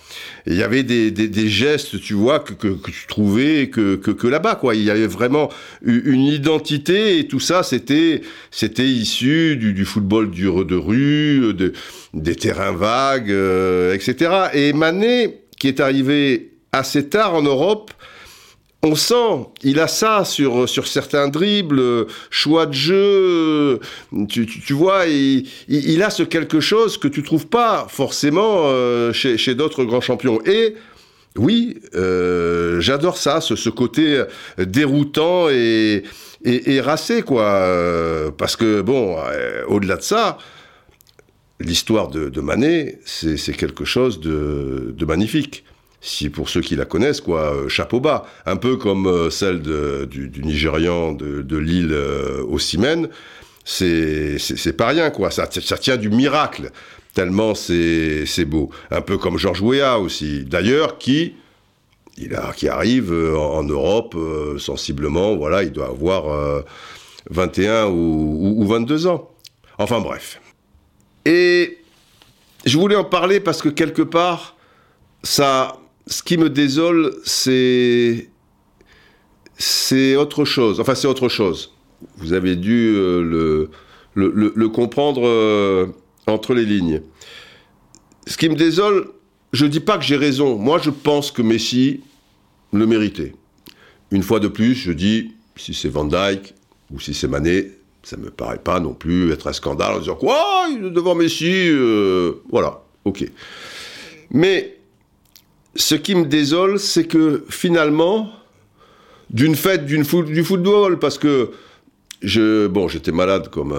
Il 0.47 0.55
y 0.55 0.63
avait 0.63 0.83
des, 0.83 1.11
des, 1.11 1.49
gestes, 1.49 2.01
tu 2.01 2.15
vois, 2.15 2.41
que, 2.41 2.53
que, 2.55 2.69
que 2.69 2.91
tu 2.91 3.07
trouvais 3.07 3.69
que, 3.69 3.97
que, 3.97 4.11
que 4.11 4.27
là-bas, 4.27 4.57
quoi. 4.57 4.75
Il 4.75 4.85
y 4.85 4.91
avait 4.91 5.07
vraiment 5.07 5.51
une 5.83 6.27
identité 6.27 7.19
et 7.19 7.27
tout 7.27 7.41
ça, 7.41 7.63
c'était 7.63 8.23
c'était 8.51 8.87
issu 8.87 9.57
du, 9.57 9.73
du 9.73 9.85
football 9.85 10.31
dur 10.31 10.65
de 10.65 10.77
rue, 10.77 11.55
de, 11.55 11.73
des 12.15 12.35
terrains 12.35 12.73
vagues, 12.73 13.35
etc. 13.95 14.49
Et 14.55 14.73
Manet, 14.73 15.43
qui 15.59 15.69
est 15.69 15.81
arrivé 15.81 16.53
assez 16.73 17.09
tard 17.09 17.35
en 17.35 17.43
Europe, 17.43 17.93
on 18.83 18.95
sent, 18.95 19.49
il 19.63 19.79
a 19.79 19.89
ça 19.89 20.25
sur, 20.25 20.69
sur 20.69 20.87
certains 20.87 21.29
dribbles, 21.29 22.07
choix 22.31 22.67
de 22.67 22.73
jeu, 22.73 23.81
tu, 24.29 24.47
tu, 24.47 24.73
vois, 24.73 25.07
il, 25.07 26.03
a 26.03 26.09
ce 26.09 26.23
quelque 26.23 26.61
chose 26.61 26.97
que 26.97 27.09
tu 27.09 27.23
trouves 27.23 27.47
pas 27.47 27.87
forcément 27.91 28.63
euh, 28.65 29.13
chez, 29.13 29.37
chez 29.37 29.55
d'autres 29.55 29.85
grands 29.85 30.01
champions. 30.01 30.41
Et 30.47 30.77
oui, 31.37 31.79
euh, 31.95 32.81
j'adore 32.81 33.19
ça, 33.19 33.43
ce, 33.43 33.55
ce, 33.55 33.69
côté 33.69 34.25
déroutant 34.59 35.51
et, 35.51 36.03
et, 36.45 36.81
racé, 36.81 37.21
quoi. 37.21 38.33
Parce 38.39 38.57
que, 38.57 38.81
bon, 38.81 39.19
euh, 39.19 39.63
au-delà 39.69 39.97
de 39.97 40.03
ça, 40.03 40.39
l'histoire 41.61 42.09
de, 42.09 42.31
de 42.31 42.41
Manet, 42.41 42.99
c'est 43.05 43.53
quelque 43.53 43.85
chose 43.85 44.21
de, 44.21 44.95
de 44.97 45.05
magnifique 45.05 45.65
si 46.01 46.31
pour 46.31 46.49
ceux 46.49 46.61
qui 46.61 46.77
la 46.77 46.85
connaissent, 46.85 47.21
quoi, 47.21 47.55
euh, 47.55 47.69
chapeau 47.69 48.01
bas. 48.01 48.27
Un 48.47 48.57
peu 48.57 48.77
comme 48.77 49.07
euh, 49.07 49.31
celle 49.31 49.61
du, 49.61 50.31
Nigérian 50.43 51.13
de, 51.13 51.57
l'île 51.57 51.93
euh, 51.93 52.43
Ossimène, 52.49 53.09
c'est 53.65 54.77
pas 54.77 54.89
rien, 54.89 55.11
quoi. 55.11 55.31
Ça, 55.31 55.49
ça 55.51 55.79
tient 55.79 55.97
du 55.97 56.09
miracle, 56.09 56.71
tellement 57.15 57.55
c'est 57.55 58.45
beau. 58.47 58.71
Un 58.91 59.03
peu 59.03 59.19
comme 59.19 59.39
Georges 59.39 59.61
Weah 59.61 59.99
aussi, 59.99 60.45
d'ailleurs, 60.45 60.99
qui, 60.99 61.35
il 62.17 62.39
qui 62.57 62.69
arrive 62.69 63.13
en, 63.13 63.63
Europe 63.63 64.17
sensiblement, 64.59 65.37
voilà, 65.37 65.63
il 65.63 65.73
doit 65.73 65.89
avoir 65.89 66.65
21 67.31 67.87
ou, 67.87 68.55
ou 68.57 68.67
22 68.67 69.07
ans. 69.07 69.31
Enfin 69.79 70.01
bref. 70.01 70.41
Et 71.27 71.79
je 72.65 72.77
voulais 72.79 72.97
en 72.97 73.05
parler 73.05 73.41
parce 73.41 73.63
que 73.63 73.69
quelque 73.69 74.03
part, 74.03 74.57
ça, 75.23 75.81
ce 76.11 76.23
qui 76.25 76.37
me 76.37 76.51
désole, 76.51 77.15
c'est 77.25 78.27
autre 80.17 80.45
chose. 80.45 80.81
Enfin, 80.81 80.95
c'est 80.95 81.07
autre 81.07 81.29
chose. 81.29 81.73
Vous 82.19 82.33
avez 82.33 82.57
dû 82.57 82.95
euh, 82.97 83.69
le, 84.15 84.69
comprendre 84.69 85.23
euh, 85.25 85.87
entre 86.27 86.55
les 86.55 86.65
lignes. 86.65 87.03
Ce 88.27 88.37
qui 88.37 88.49
me 88.49 88.57
désole, 88.57 89.09
je 89.53 89.65
ne 89.65 89.71
dis 89.71 89.81
pas 89.81 89.99
que 89.99 90.05
j'ai 90.05 90.17
raison. 90.17 90.59
Moi, 90.59 90.81
je 90.83 90.91
pense 90.91 91.31
que 91.31 91.43
Messi 91.43 92.01
le 92.73 92.87
méritait. 92.87 93.35
Une 94.11 94.23
fois 94.23 94.41
de 94.41 94.49
plus, 94.49 94.75
je 94.75 94.93
dis, 94.93 95.33
si 95.57 95.75
c'est 95.75 95.89
Van 95.89 96.05
Dyke 96.05 96.55
ou 96.93 96.99
si 96.99 97.15
c'est 97.15 97.29
Mané, 97.29 97.71
ça 98.03 98.17
ne 98.17 98.23
me 98.23 98.31
paraît 98.31 98.59
pas 98.59 98.81
non 98.81 98.95
plus 98.95 99.31
être 99.31 99.47
un 99.47 99.53
scandale 99.53 99.95
en 99.95 99.99
disant 100.01 100.17
quoi, 100.17 100.67
devant 100.81 101.15
Messi, 101.15 101.69
euh, 101.69 102.43
voilà, 102.51 102.83
ok. 103.05 103.25
Mais 104.33 104.80
ce 105.77 105.95
qui 105.95 106.15
me 106.15 106.27
désole, 106.27 106.79
c'est 106.79 107.05
que 107.05 107.45
finalement, 107.49 108.31
d'une 109.31 109.55
fête 109.55 109.87
du 109.87 110.05
football, 110.05 110.99
parce 110.99 111.19
que 111.19 111.51
je, 112.23 112.67
bon, 112.67 112.89
j'étais 112.89 113.13
malade 113.13 113.49
comme 113.49 113.75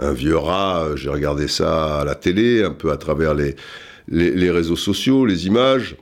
un, 0.00 0.12
vieux 0.12 0.36
rat, 0.36 0.90
j'ai 0.94 1.10
regardé 1.10 1.48
ça 1.48 2.00
à 2.00 2.04
la 2.04 2.14
télé, 2.14 2.62
un 2.62 2.70
peu 2.70 2.90
à 2.92 2.96
travers 2.96 3.34
les, 3.34 3.56
les, 4.08 4.50
réseaux 4.50 4.76
sociaux, 4.76 5.26
les 5.26 5.46
images, 5.46 5.96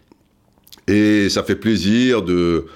et 0.87 1.29
ça 1.31 1.43
fait 1.43 1.57
plaisir 1.57 2.23
de, 2.23 2.67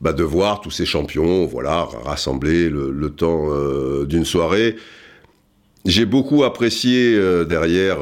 bah, 0.00 0.12
de 0.12 0.22
voir 0.22 0.60
tous 0.60 0.70
ces 0.70 0.86
champions, 0.86 1.46
voilà, 1.46 1.88
rassemblés 2.04 2.68
le, 2.68 3.10
temps 3.10 3.46
euh, 3.50 4.04
d'une 4.04 4.24
soirée. 4.24 4.76
J'ai 5.84 6.04
beaucoup 6.04 6.44
apprécié 6.44 7.14
euh, 7.16 7.44
derrière. 7.44 7.98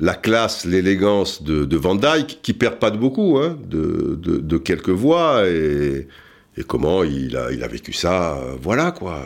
La 0.00 0.14
classe, 0.14 0.64
l'élégance 0.64 1.42
de, 1.42 1.76
Van 1.76 1.96
Dyke, 1.96 2.38
qui 2.42 2.52
perd 2.52 2.78
pas 2.78 2.90
de 2.90 2.98
beaucoup, 2.98 3.38
hein, 3.38 3.58
de, 3.64 4.58
quelques 4.58 4.90
voix, 4.90 5.48
et, 5.48 6.06
comment 6.66 7.02
il 7.02 7.36
a, 7.36 7.50
il 7.52 7.64
a 7.64 7.68
vécu 7.68 7.92
ça, 7.92 8.36
euh, 8.36 8.54
voilà 8.60 8.92
quoi. 8.92 9.22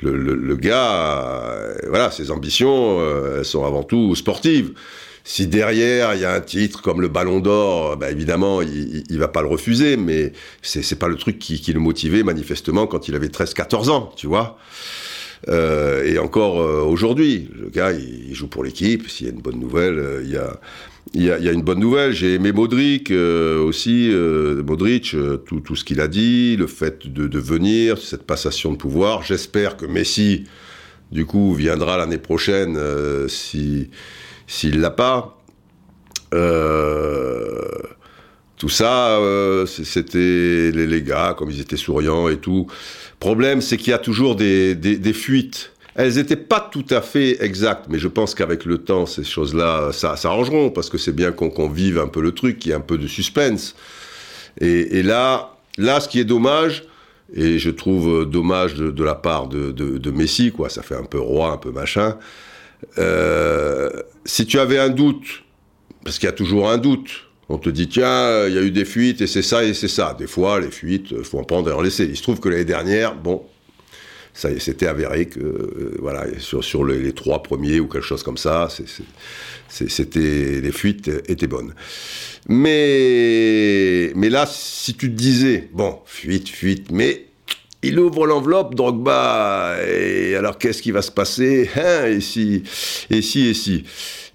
Le, 0.00 0.54
gars, 0.56 1.44
euh, 1.50 1.74
voilà, 1.88 2.10
ses 2.10 2.30
ambitions, 2.30 3.00
euh, 3.00 3.38
elles 3.38 3.44
sont 3.44 3.64
avant 3.64 3.82
tout 3.82 4.14
sportives. 4.14 4.72
Si 5.24 5.48
derrière 5.48 6.14
il 6.14 6.20
y 6.20 6.24
a 6.24 6.32
un 6.32 6.40
titre 6.40 6.82
comme 6.82 7.00
le 7.00 7.08
Ballon 7.08 7.40
d'Or, 7.40 7.96
bah, 7.96 8.12
évidemment 8.12 8.62
il, 8.62 9.02
il, 9.10 9.18
va 9.18 9.26
pas 9.26 9.42
le 9.42 9.48
refuser, 9.48 9.96
mais 9.96 10.32
c'est 10.62 10.98
pas 11.00 11.08
le 11.08 11.16
truc 11.16 11.40
qui, 11.40 11.60
qui 11.60 11.72
le 11.72 11.80
motivait 11.80 12.22
manifestement 12.22 12.86
quand 12.86 13.08
il 13.08 13.16
avait 13.16 13.26
13-14 13.26 13.90
ans, 13.90 14.12
tu 14.16 14.28
vois. 14.28 14.56
Euh, 15.48 16.04
et 16.04 16.18
encore 16.18 16.60
euh, 16.60 16.82
aujourd'hui, 16.82 17.50
le 17.58 17.68
gars, 17.68 17.92
il, 17.92 18.34
joue 18.34 18.48
pour 18.48 18.64
l'équipe. 18.64 19.08
S'il 19.08 19.26
y 19.26 19.30
a 19.30 19.32
une 19.32 19.40
bonne 19.40 19.60
nouvelle, 19.60 19.98
euh, 19.98 20.22
il 20.24 20.30
y 20.30 20.36
a. 20.36 21.52
Une 21.52 21.62
bonne 21.62 21.78
nouvelle, 21.78 22.12
j'ai 22.12 22.34
aimé 22.34 22.50
Modric 22.50 23.12
aussi, 23.12 24.10
Modric, 24.12 25.16
tout, 25.46 25.76
ce 25.76 25.84
qu'il 25.84 26.00
a 26.00 26.08
dit, 26.08 26.56
le 26.56 26.66
fait 26.66 27.06
de, 27.06 27.38
venir, 27.38 27.96
cette 27.98 28.24
passation 28.24 28.72
de 28.72 28.76
pouvoir. 28.76 29.22
J'espère 29.22 29.76
que 29.76 29.86
Messi, 29.86 30.44
du 31.12 31.24
coup, 31.24 31.54
viendra 31.54 31.96
l'année 31.96 32.18
prochaine 32.18 32.76
si 33.28 33.88
s'il 34.48 34.80
l'a 34.80 34.90
pas. 34.90 35.40
Tout 38.58 38.68
ça, 38.68 39.20
c'était 39.66 40.72
les, 40.72 41.02
gars, 41.02 41.36
comme 41.38 41.50
ils 41.50 41.60
étaient 41.60 41.76
souriants 41.76 42.28
et 42.28 42.38
tout. 42.38 42.66
Problème, 43.20 43.60
c'est 43.60 43.76
qu'il 43.76 43.90
y 43.90 43.94
a 43.94 43.98
toujours 43.98 44.36
des, 44.36 44.74
des, 44.74 45.12
fuites. 45.12 45.72
Elles 45.94 46.14
n'étaient 46.14 46.36
pas 46.36 46.60
tout 46.60 46.84
à 46.90 47.00
fait 47.00 47.42
exactes, 47.42 47.86
mais 47.88 47.98
je 47.98 48.08
pense 48.08 48.34
qu'avec 48.34 48.66
le 48.66 48.78
temps, 48.78 49.06
ces 49.06 49.24
choses-là 49.24 49.90
ça 49.92 50.16
s'arrangeront, 50.16 50.70
parce 50.70 50.90
que 50.90 50.98
c'est 50.98 51.14
bien 51.14 51.32
qu'on 51.32 51.68
vive 51.68 51.98
un 51.98 52.08
peu 52.08 52.20
le 52.20 52.32
truc, 52.32 52.58
qu'il 52.58 52.70
y 52.70 52.72
ait 52.72 52.76
un 52.76 52.80
peu 52.80 52.98
de 52.98 53.06
suspense. 53.06 53.74
Et, 54.60 54.98
et, 54.98 55.02
là, 55.02 55.56
là, 55.78 56.00
ce 56.00 56.08
qui 56.08 56.20
est 56.20 56.24
dommage, 56.24 56.84
et 57.34 57.58
je 57.58 57.70
trouve 57.70 58.26
dommage 58.26 58.74
de, 58.74 59.04
la 59.04 59.14
part 59.14 59.48
de, 59.48 59.72
de, 59.72 60.10
Messi, 60.10 60.52
quoi, 60.52 60.68
ça 60.68 60.82
fait 60.82 60.94
un 60.94 61.04
peu 61.04 61.18
roi, 61.18 61.52
un 61.52 61.56
peu 61.56 61.72
machin. 61.72 62.16
Euh, 62.98 63.90
si 64.24 64.46
tu 64.46 64.58
avais 64.58 64.78
un 64.78 64.90
doute, 64.90 65.42
parce 66.04 66.18
qu'il 66.18 66.26
y 66.26 66.30
a 66.30 66.34
toujours 66.34 66.70
un 66.70 66.78
doute, 66.78 67.25
on 67.48 67.58
te 67.58 67.70
dit, 67.70 67.88
tiens, 67.88 68.46
il 68.48 68.54
y 68.54 68.58
a 68.58 68.62
eu 68.62 68.70
des 68.70 68.84
fuites 68.84 69.20
et 69.20 69.26
c'est 69.26 69.42
ça 69.42 69.64
et 69.64 69.72
c'est 69.72 69.88
ça. 69.88 70.16
Des 70.18 70.26
fois, 70.26 70.60
les 70.60 70.70
fuites, 70.70 71.12
il 71.12 71.24
faut 71.24 71.38
en 71.38 71.44
prendre 71.44 71.70
et 71.70 71.72
en 71.72 71.80
laisser. 71.80 72.04
Il 72.04 72.16
se 72.16 72.22
trouve 72.22 72.40
que 72.40 72.48
l'année 72.48 72.64
dernière, 72.64 73.14
bon, 73.14 73.42
ça 74.34 74.48
c'était 74.58 74.86
avéré 74.86 75.26
que, 75.26 75.40
euh, 75.40 75.96
voilà, 76.00 76.26
sur, 76.38 76.62
sur 76.64 76.84
les, 76.84 77.12
trois 77.12 77.42
premiers 77.42 77.80
ou 77.80 77.86
quelque 77.86 78.04
chose 78.04 78.22
comme 78.22 78.36
ça, 78.36 78.68
c'était, 79.68 80.60
les 80.60 80.72
fuites 80.72 81.08
étaient 81.28 81.46
bonnes. 81.46 81.74
Mais, 82.48 84.12
mais 84.14 84.28
là, 84.28 84.46
si 84.46 84.94
tu 84.94 85.10
te 85.10 85.16
disais, 85.16 85.68
bon, 85.72 86.00
fuite, 86.04 86.48
fuite, 86.48 86.90
mais 86.90 87.26
il 87.82 87.98
ouvre 88.00 88.26
l'enveloppe, 88.26 88.74
Drogba, 88.74 89.76
et 89.88 90.34
alors 90.34 90.58
qu'est-ce 90.58 90.82
qui 90.82 90.90
va 90.90 91.02
se 91.02 91.12
passer? 91.12 91.70
Hein, 91.76 92.06
Et 92.06 92.20
si, 92.20 92.64
et 93.10 93.22
si, 93.22 93.48
et 93.48 93.54
si 93.54 93.84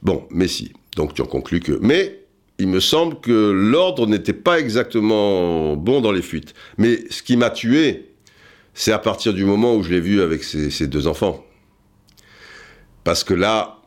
Bon, 0.01 0.23
mais 0.31 0.47
si. 0.47 0.71
Donc 0.95 1.13
tu 1.13 1.21
en 1.21 1.25
conclus 1.25 1.59
que. 1.59 1.77
Mais 1.81 2.20
il 2.61 2.67
me 2.67 2.79
semble 2.79 3.19
que 3.19 3.49
l'ordre 3.49 4.05
n'était 4.05 4.33
pas 4.33 4.59
exactement 4.59 5.75
bon 5.75 5.99
dans 5.99 6.11
les 6.11 6.21
fuites. 6.21 6.53
Mais 6.77 6.99
ce 7.09 7.23
qui 7.23 7.35
m'a 7.35 7.49
tué, 7.49 8.11
c'est 8.75 8.91
à 8.91 8.99
partir 8.99 9.33
du 9.33 9.45
moment 9.45 9.75
où 9.75 9.81
je 9.81 9.89
l'ai 9.89 9.99
vu 9.99 10.21
avec 10.21 10.43
ses, 10.43 10.85
deux 10.85 11.07
enfants. 11.07 11.43
Parce 13.03 13.23
que 13.23 13.33
là, 13.33 13.79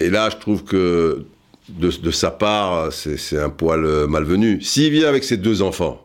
et 0.00 0.10
là, 0.10 0.30
je 0.30 0.36
trouve 0.36 0.64
que 0.64 1.26
de, 1.68 2.10
sa 2.10 2.32
part, 2.32 2.92
c'est 2.92 3.38
un 3.38 3.50
poil 3.50 4.08
malvenu. 4.08 4.60
S'il 4.62 4.90
vient 4.90 5.08
avec 5.08 5.22
ses 5.22 5.36
deux 5.36 5.62
enfants, 5.62 6.04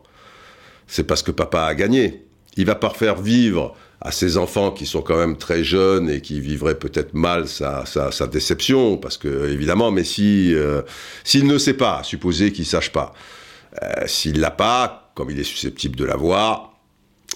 c'est 0.86 1.04
parce 1.04 1.24
que 1.24 1.32
papa 1.32 1.62
a 1.62 1.74
gagné. 1.74 2.26
Il 2.56 2.64
va 2.64 2.76
pas 2.76 2.90
faire 2.90 3.20
vivre 3.20 3.74
à 4.00 4.12
ses 4.12 4.36
enfants 4.36 4.70
qui 4.70 4.86
sont 4.86 5.02
quand 5.02 5.16
même 5.16 5.36
très 5.36 5.64
jeunes 5.64 6.08
et 6.08 6.20
qui 6.20 6.40
vivraient 6.40 6.78
peut-être 6.78 7.14
mal 7.14 7.48
sa, 7.48 7.84
déception, 8.30 8.96
parce 8.96 9.18
que 9.18 9.50
évidemment, 9.50 9.90
mais 9.90 10.04
si 10.04 10.54
euh, 10.54 10.82
s'il 11.24 11.46
ne 11.46 11.58
sait 11.58 11.74
pas, 11.74 12.02
supposez 12.04 12.52
qu'il 12.52 12.66
sache 12.66 12.92
pas, 12.92 13.12
euh, 13.82 14.06
s'il 14.06 14.40
l'a 14.40 14.52
pas, 14.52 15.10
comme 15.14 15.30
il 15.30 15.40
est 15.40 15.44
susceptible 15.44 15.96
de 15.96 16.04
l'avoir, 16.04 16.74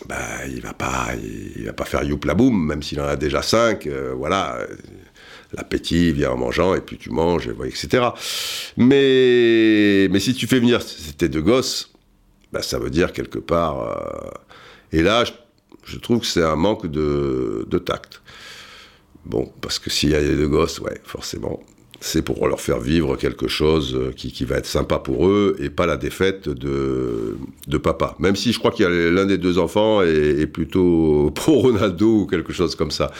ben, 0.08 0.16
il 0.48 0.60
va 0.60 0.72
pas, 0.72 1.08
il, 1.56 1.64
va 1.64 1.72
pas 1.72 1.84
faire 1.84 2.04
youp 2.04 2.24
la 2.24 2.34
boum, 2.34 2.66
même 2.66 2.82
s'il 2.82 3.00
en 3.00 3.06
a 3.06 3.16
déjà 3.16 3.42
cinq, 3.42 3.86
euh, 3.86 4.14
voilà. 4.16 4.58
L'appétit 5.54 6.12
vient 6.12 6.30
en 6.30 6.38
mangeant 6.38 6.74
et 6.74 6.80
puis 6.80 6.96
tu 6.96 7.10
manges, 7.10 7.50
etc. 7.66 8.08
Mais, 8.78 10.08
mais 10.10 10.18
si 10.18 10.32
tu 10.32 10.46
fais 10.46 10.58
venir 10.58 10.80
tes 11.18 11.28
deux 11.28 11.42
gosses, 11.42 11.92
ben, 12.52 12.62
ça 12.62 12.78
veut 12.78 12.88
dire 12.88 13.12
quelque 13.12 13.38
part. 13.38 14.32
et 14.92 15.02
là, 15.02 15.24
je 15.24 15.32
je 15.84 15.98
trouve 15.98 16.20
que 16.20 16.26
c'est 16.26 16.42
un 16.42 16.56
manque 16.56 16.86
de, 16.86 17.66
tact. 17.84 18.22
Bon, 19.24 19.52
parce 19.60 19.78
que 19.78 19.90
s'il 19.90 20.10
y 20.10 20.14
a 20.14 20.20
des 20.20 20.36
deux 20.36 20.48
gosses, 20.48 20.80
ouais, 20.80 21.00
forcément, 21.04 21.60
c'est 22.00 22.22
pour 22.22 22.48
leur 22.48 22.60
faire 22.60 22.80
vivre 22.80 23.16
quelque 23.16 23.46
chose 23.46 24.12
qui, 24.16 24.44
va 24.44 24.56
être 24.56 24.66
sympa 24.66 24.98
pour 24.98 25.28
eux 25.28 25.56
et 25.60 25.70
pas 25.70 25.86
la 25.86 25.96
défaite 25.96 26.48
de, 26.48 27.36
papa. 27.78 28.16
Même 28.18 28.34
si 28.34 28.52
je 28.52 28.58
crois 28.58 28.72
qu'il 28.72 28.84
y 28.84 28.88
a 28.88 29.10
l'un 29.10 29.26
des 29.26 29.38
deux 29.38 29.58
enfants 29.58 30.02
est, 30.02 30.46
plutôt 30.46 31.30
pro 31.34 31.60
Ronaldo 31.60 32.22
ou 32.22 32.26
quelque 32.26 32.52
chose 32.52 32.74
comme 32.74 32.90
ça 32.90 33.12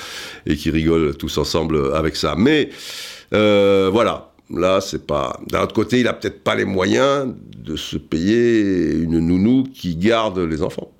et 0.47 0.57
qui 0.57 0.71
rigolent 0.71 1.15
tous 1.15 1.39
ensemble 1.39 1.95
avec 1.95 2.17
ça. 2.17 2.35
Mais 2.37 2.71
euh, 3.33 3.89
voilà, 3.93 4.33
là 4.51 4.81
c'est 4.81 5.07
pas. 5.07 5.41
D'un 5.49 5.63
autre 5.63 5.75
côté, 5.75 6.01
il 6.01 6.09
a 6.09 6.13
peut-être 6.13 6.43
pas 6.43 6.57
les 6.57 6.65
moyens 6.65 7.33
de 7.57 7.77
se 7.77 7.97
payer 7.97 8.93
une 8.93 9.21
nounou 9.21 9.65
qui 9.73 9.95
garde 9.95 10.39
les 10.39 10.63
enfants. 10.63 10.91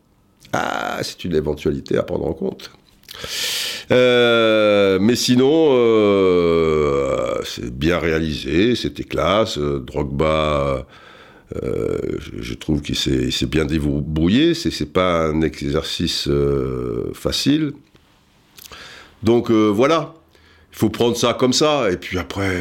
Ah, 0.53 0.99
c'est 1.03 1.25
une 1.25 1.35
éventualité 1.35 1.97
à 1.97 2.03
prendre 2.03 2.27
en 2.27 2.35
compte. 2.35 2.71
Euh, 3.91 4.99
mais 5.01 5.17
sinon, 5.17 5.71
euh, 5.73 7.41
c'est 7.45 7.73
bien 7.73 7.99
réalisé, 7.99 8.77
c'était 8.77 9.05
classe. 9.05 9.59
Drogba, 9.59 10.87
euh, 11.63 11.99
je, 12.39 12.55
trouve 12.55 12.83
qu'il 12.83 12.97
s'est 12.97 13.47
bien 13.47 13.65
débrouillé. 13.65 14.55
C'est 14.55 14.93
pas 14.93 15.27
un 15.27 15.43
exercice 15.43 16.29
facile. 17.15 17.73
Donc 19.23 19.51
voilà, 19.51 20.15
il 20.73 20.79
faut 20.79 20.91
prendre 20.91 21.17
ça 21.17 21.35
comme 21.35 21.53
ça. 21.53 21.91
Et 21.91 21.97
puis 21.97 22.19
après, 22.19 22.61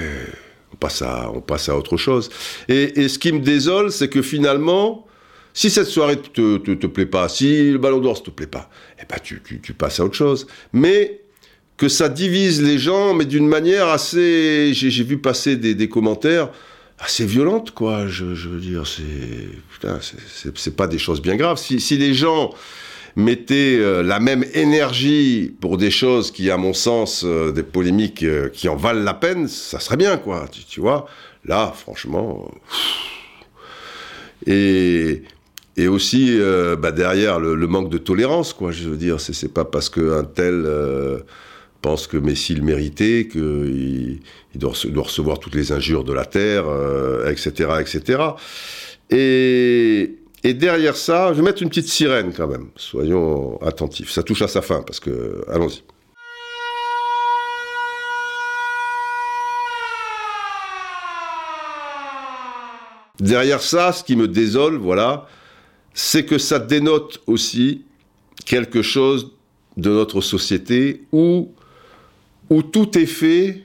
on 0.74 0.78
passe 0.78 1.02
à, 1.02 1.32
on 1.34 1.42
passe 1.42 1.70
autre 1.70 1.98
chose. 1.98 2.30
Et 2.68 3.08
ce 3.08 3.20
qui 3.20 3.32
me 3.32 3.40
désole, 3.40 3.92
c'est 3.92 4.10
que 4.10 4.22
finalement, 4.22 5.08
si 5.54 5.70
cette 5.70 5.88
soirée 5.88 6.18
te, 6.18 6.58
te, 6.58 6.72
te 6.72 6.88
plaît 6.88 7.06
pas, 7.06 7.28
si 7.30 7.72
le 7.72 7.78
ballon 7.78 8.00
d'or 8.00 8.18
ne 8.18 8.26
te 8.26 8.30
plaît 8.30 8.48
pas, 8.48 8.70
eh 9.00 9.06
ben 9.10 9.18
tu, 9.22 9.42
tu, 9.62 9.74
passes 9.74 10.00
à 10.00 10.06
autre 10.06 10.16
chose. 10.16 10.48
Mais 10.74 11.22
que 11.78 11.90
ça 11.90 12.10
divise 12.10 12.62
les 12.62 12.78
gens, 12.78 13.14
mais 13.14 13.26
d'une 13.26 13.48
manière 13.48 13.88
assez. 13.88 14.72
J'ai 14.74 15.04
vu 15.04 15.18
passer 15.18 15.56
des, 15.56 15.76
des, 15.76 15.90
commentaires 15.90 16.52
assez 17.00 17.26
violentes, 17.26 17.72
quoi. 17.72 18.08
Je, 18.08 18.36
je 18.36 18.50
veux 18.50 18.60
dire, 18.60 18.86
c'est. 18.86 19.50
C'est 20.56 20.76
pas 20.76 20.88
des 20.88 21.00
choses 21.00 21.22
bien 21.22 21.36
graves. 21.36 21.58
Si, 21.58 21.80
si 21.80 21.98
les 21.98 22.14
gens 22.14 22.52
mettaient 23.16 23.78
euh, 23.80 24.04
la 24.04 24.20
même 24.20 24.46
énergie 24.54 25.54
pour 25.60 25.78
des 25.78 25.92
choses 25.92 26.32
qui, 26.32 26.50
à 26.50 26.58
mon 26.58 26.74
sens, 26.74 27.24
euh, 27.26 27.52
des 27.52 27.64
polémiques 27.64 28.24
euh, 28.24 28.50
qui 28.50 28.70
en 28.70 28.76
valent 28.76 29.04
la 29.04 29.14
peine, 29.14 29.48
ça 29.48 29.80
serait 29.80 29.98
bien, 29.98 30.18
quoi. 30.18 30.48
Tu, 30.52 30.64
tu 30.64 30.80
vois? 30.80 31.08
Là, 31.46 31.74
franchement. 31.76 32.52
Et, 34.48 35.24
et 35.82 35.88
aussi 35.88 36.38
euh, 36.40 36.76
bah, 36.76 36.92
derrière 36.92 37.40
le, 37.40 37.56
manque 37.68 37.90
de 37.90 37.98
tolérance, 37.98 38.54
quoi. 38.54 38.72
Je 38.72 38.88
veux 38.88 38.98
dire, 38.98 39.20
c'est 39.20 39.52
pas 39.52 39.66
parce 39.66 39.90
qu'un 39.90 40.24
tel 40.24 40.64
euh, 40.68 41.22
pense 41.82 42.06
que 42.06 42.18
Messi 42.18 42.54
le 42.54 42.62
méritait 42.62 43.28
qu'il 43.28 44.20
il 44.54 44.60
doit, 44.60 44.74
recevoir 44.74 45.40
toutes 45.40 45.56
les 45.56 45.72
injures 45.72 46.04
de 46.04 46.14
la 46.14 46.26
terre, 46.26 46.66
etc., 47.28 47.52
euh, 47.62 47.80
etc. 47.80 48.24
Et, 49.10 50.18
et 50.44 50.54
derrière 50.54 50.96
ça, 50.96 51.34
je 51.34 51.38
vais 51.38 51.44
mettre 51.44 51.64
une 51.64 51.70
petite 51.70 51.88
sirène 51.88 52.32
quand 52.32 52.48
même. 52.48 52.68
Soyons 52.76 53.60
attentifs. 53.64 54.12
Ça 54.12 54.22
touche 54.22 54.44
à 54.44 54.48
sa 54.48 54.62
fin 54.62 54.84
parce 54.84 55.00
que 55.00 55.44
allons-y. 55.48 55.82
Derrière 63.20 63.62
ça, 63.62 63.92
ce 63.94 64.04
qui 64.04 64.16
me 64.16 64.28
désole, 64.28 64.76
voilà, 64.78 65.28
c'est 65.94 66.26
que 66.26 66.38
ça 66.38 66.60
dénote 66.60 67.22
aussi 67.28 67.82
quelque 68.46 68.82
chose 68.82 69.32
de 69.78 69.90
notre 69.90 70.22
société 70.22 71.04
où, 71.12 71.50
où 72.50 72.62
tout 72.62 72.98
est 72.98 73.06
fait 73.06 73.64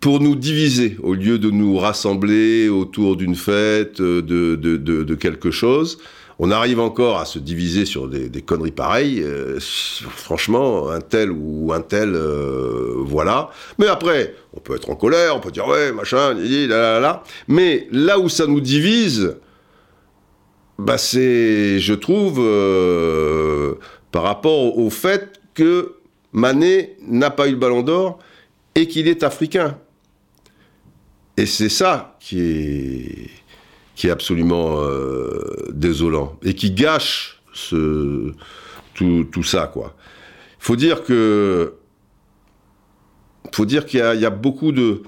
pour 0.00 0.20
nous 0.20 0.34
diviser, 0.34 0.96
au 1.02 1.14
lieu 1.14 1.38
de 1.38 1.50
nous 1.50 1.78
rassembler 1.78 2.68
autour 2.68 3.16
d'une 3.16 3.34
fête, 3.34 4.00
de, 4.00 4.20
de, 4.20 4.76
de, 4.76 5.14
quelque 5.14 5.50
chose. 5.50 5.98
On 6.38 6.50
arrive 6.50 6.80
encore 6.80 7.18
à 7.18 7.24
se 7.24 7.38
diviser 7.38 7.86
sur 7.86 8.08
des, 8.08 8.42
conneries 8.42 8.72
pareilles. 8.72 9.22
Euh, 9.22 9.58
franchement, 9.58 10.90
un 10.90 11.00
tel 11.00 11.30
ou 11.32 11.72
un 11.72 11.80
tel, 11.80 12.14
euh, 12.14 12.92
voilà. 12.98 13.50
Mais 13.78 13.86
après, 13.86 14.34
on 14.52 14.60
peut 14.60 14.76
être 14.76 14.90
en 14.90 14.96
colère, 14.96 15.34
on 15.34 15.40
peut 15.40 15.50
dire 15.50 15.66
ouais, 15.66 15.92
machin, 15.92 16.34
là, 16.34 16.66
là, 16.66 17.00
là. 17.00 17.22
Mais 17.48 17.88
là 17.90 18.18
où 18.18 18.28
ça 18.28 18.46
nous 18.46 18.60
divise, 18.60 19.36
bah 20.78 20.98
c'est, 20.98 21.78
je 21.80 21.94
trouve, 21.94 22.38
euh, 22.40 23.74
par 24.12 24.22
rapport 24.22 24.78
au 24.78 24.90
fait 24.90 25.40
que 25.54 25.96
Mané 26.32 26.96
n'a 27.06 27.30
pas 27.30 27.48
eu 27.48 27.52
le 27.52 27.56
ballon 27.56 27.82
d'or 27.82 28.18
et 28.74 28.86
qu'il 28.86 29.08
est 29.08 29.22
africain. 29.22 29.78
Et 31.38 31.46
c'est 31.46 31.70
ça 31.70 32.16
qui 32.20 32.40
est, 32.40 33.30
qui 33.94 34.08
est 34.08 34.10
absolument 34.10 34.80
euh, 34.80 35.68
désolant 35.70 36.38
et 36.42 36.54
qui 36.54 36.70
gâche 36.70 37.42
tout, 37.70 39.24
tout 39.32 39.42
ça. 39.42 39.72
Il 39.74 39.82
faut 40.58 40.76
dire 40.76 41.04
que, 41.04 41.74
faut 43.52 43.64
dire 43.64 43.86
qu'il 43.86 44.00
y, 44.00 44.26
a 44.26 44.30
beaucoup 44.30 44.72
de, 44.72 45.02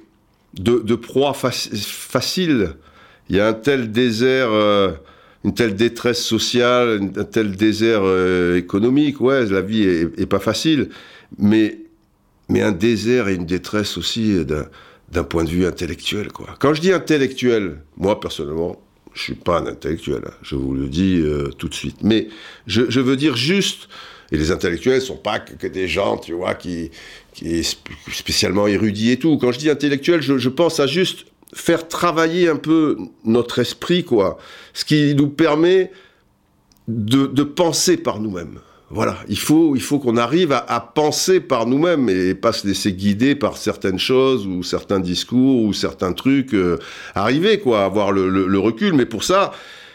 de, 0.54 0.78
de 0.78 0.94
proies 0.94 1.34
faciles. 1.34 2.76
Il 3.28 3.36
y 3.36 3.40
a 3.40 3.48
un 3.48 3.52
tel 3.52 3.92
désert. 3.92 4.50
Euh, 4.50 4.92
une 5.44 5.54
telle 5.54 5.76
détresse 5.76 6.22
sociale, 6.22 7.10
un 7.16 7.24
tel 7.24 7.56
désert 7.56 8.02
euh, 8.02 8.56
économique, 8.56 9.20
ouais, 9.20 9.46
la 9.46 9.60
vie 9.60 9.82
est, 9.82 10.26
pas 10.26 10.40
facile, 10.40 10.88
mais, 11.38 11.78
mais 12.48 12.60
un 12.62 12.72
désert 12.72 13.28
et 13.28 13.34
une 13.34 13.46
détresse 13.46 13.96
aussi 13.96 14.44
d'un 15.10 15.24
point 15.24 15.44
de 15.44 15.50
vue 15.50 15.66
intellectuel, 15.66 16.32
quoi. 16.32 16.56
Quand 16.58 16.74
je 16.74 16.80
dis 16.80 16.92
intellectuel, 16.92 17.80
moi, 17.96 18.20
personnellement, 18.20 18.80
Je 19.14 19.22
suis 19.22 19.34
pas 19.34 19.60
un 19.60 19.66
intellectuel, 19.66 20.22
hein, 20.26 20.34
je 20.42 20.54
vous 20.54 20.74
le 20.74 20.86
dis 20.86 21.20
euh, 21.20 21.48
tout 21.58 21.68
de 21.68 21.74
suite. 21.74 21.96
Mais 22.02 22.28
je, 22.66 23.00
veux 23.00 23.16
dire 23.16 23.36
juste, 23.36 23.88
et 24.30 24.36
les 24.36 24.50
intellectuels 24.50 25.00
sont 25.00 25.16
pas 25.16 25.40
que, 25.40 25.66
des 25.66 25.88
gens, 25.88 26.18
tu 26.18 26.32
vois, 26.34 26.54
qui, 26.54 26.90
qui 27.32 27.64
spécialement 28.12 28.66
érudits 28.66 29.12
et 29.12 29.18
tout. 29.18 29.38
Quand 29.38 29.50
je 29.50 29.58
dis 29.58 29.70
intellectuel, 29.70 30.20
je, 30.20 30.48
pense 30.48 30.78
à 30.78 30.86
juste 30.86 31.26
faire 31.54 31.88
travailler 31.88 32.48
un 32.48 32.56
peu 32.56 32.96
notre 33.24 33.58
esprit, 33.58 34.04
quoi. 34.04 34.38
Ce 34.74 34.84
qui 34.84 35.14
nous 35.14 35.28
permet 35.28 35.90
de, 36.88 37.26
de 37.26 37.42
penser 37.42 37.96
par 37.96 38.20
nous-mêmes. 38.20 38.60
Voilà, 38.90 39.18
il 39.28 39.38
faut, 39.38 39.76
il 39.76 39.82
faut 39.82 39.98
qu'on 39.98 40.16
arrive 40.16 40.52
à, 40.52 40.80
penser 40.80 41.40
par 41.40 41.66
nous-mêmes 41.66 42.08
et 42.08 42.34
pas 42.34 42.52
se 42.52 42.66
laisser 42.66 42.94
guider 42.94 43.34
par 43.34 43.58
certaines 43.58 43.98
choses 43.98 44.46
ou 44.46 44.62
certains 44.62 44.98
discours 44.98 45.62
ou 45.62 45.74
certains 45.74 46.14
trucs 46.14 46.54
euh, 46.54 46.78
arriver, 47.14 47.58
quoi, 47.58 47.84
avoir 47.84 48.12
le, 48.12 48.58
recul. 48.58 48.94
Mais 48.94 49.04
pour 49.04 49.24
ça, 49.24 49.52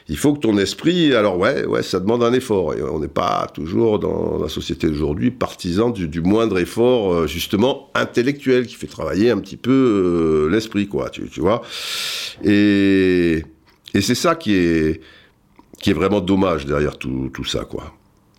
il 0.10 0.18
faut 0.18 0.34
que 0.34 0.39
ton 0.39 0.58
esprit, 0.58 1.16
alors 1.16 1.38
ouais, 1.38 1.66
ouais, 1.66 1.82
ça 1.82 1.99
demande 1.99 2.24
un 2.24 2.34
effort. 2.34 2.74
Et 2.74 2.82
on 2.82 2.99
n'est 2.99 3.08
pas 3.08 3.47
toujours 3.54 3.99
dans 3.99 4.38
la 4.38 4.49
société 4.49 4.88
d'aujourd'hui 4.88 5.32
partisan 5.32 5.91
du, 5.91 6.22
moindre 6.22 6.60
effort, 6.60 7.14
euh, 7.14 7.28
justement, 7.28 7.89
intellectuel, 7.95 8.68
qui 8.68 8.76
fait 8.76 8.88
travailler 8.88 9.32
un 9.32 9.39
petit 9.39 9.58
peu 9.58 9.72
euh, 9.72 10.49
l'esprit, 10.49 10.88
quoi, 10.88 11.10
tu, 11.10 11.30
tu, 11.30 11.39
vois. 11.39 11.62
Et, 12.43 13.43
et 13.93 14.01
c'est 14.01 14.16
ça 14.16 14.36
qui 14.36 14.54
est, 14.56 15.01
vraiment 15.88 16.22
dommage 16.22 16.66
derrière 16.66 16.97
tout, 16.97 17.30
tout 17.34 17.45
ça, 17.45 17.66
quoi. 17.66 17.93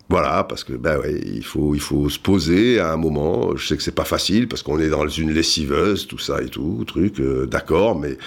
Voilà, 0.07 0.43
parce 0.43 0.63
que 0.63 0.73
ben 0.73 1.01
il 1.25 1.43
faut 1.43 2.09
se 2.09 2.19
poser 2.19 2.79
à 2.79 2.93
un 2.93 2.97
moment. 2.97 3.55
Je 3.55 3.67
sais 3.67 3.75
que 3.75 3.81
c'est 3.81 3.95
pas 3.95 4.05
facile 4.05 4.47
parce 4.47 4.61
qu'on 4.61 4.79
est 4.79 4.89
dans 4.89 5.07
une 5.07 5.31
lessiveuse, 5.31 6.05
tout 6.05 6.19
ça 6.19 6.43
et 6.43 6.47
tout, 6.47 6.83
truc. 6.85 7.19
Euh, 7.19 7.47
d'accord, 7.47 7.97
mais 7.97 8.17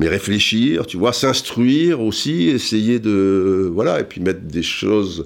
mais 0.00 0.08
réfléchir, 0.08 0.86
tu 0.86 0.96
vois, 0.96 1.12
s'instruire 1.12 2.00
aussi, 2.00 2.48
essayer 2.48 2.98
de 2.98 3.70
voilà 3.72 4.00
et 4.00 4.04
puis 4.04 4.20
mettre 4.20 4.40
des 4.40 4.64
choses 4.64 5.24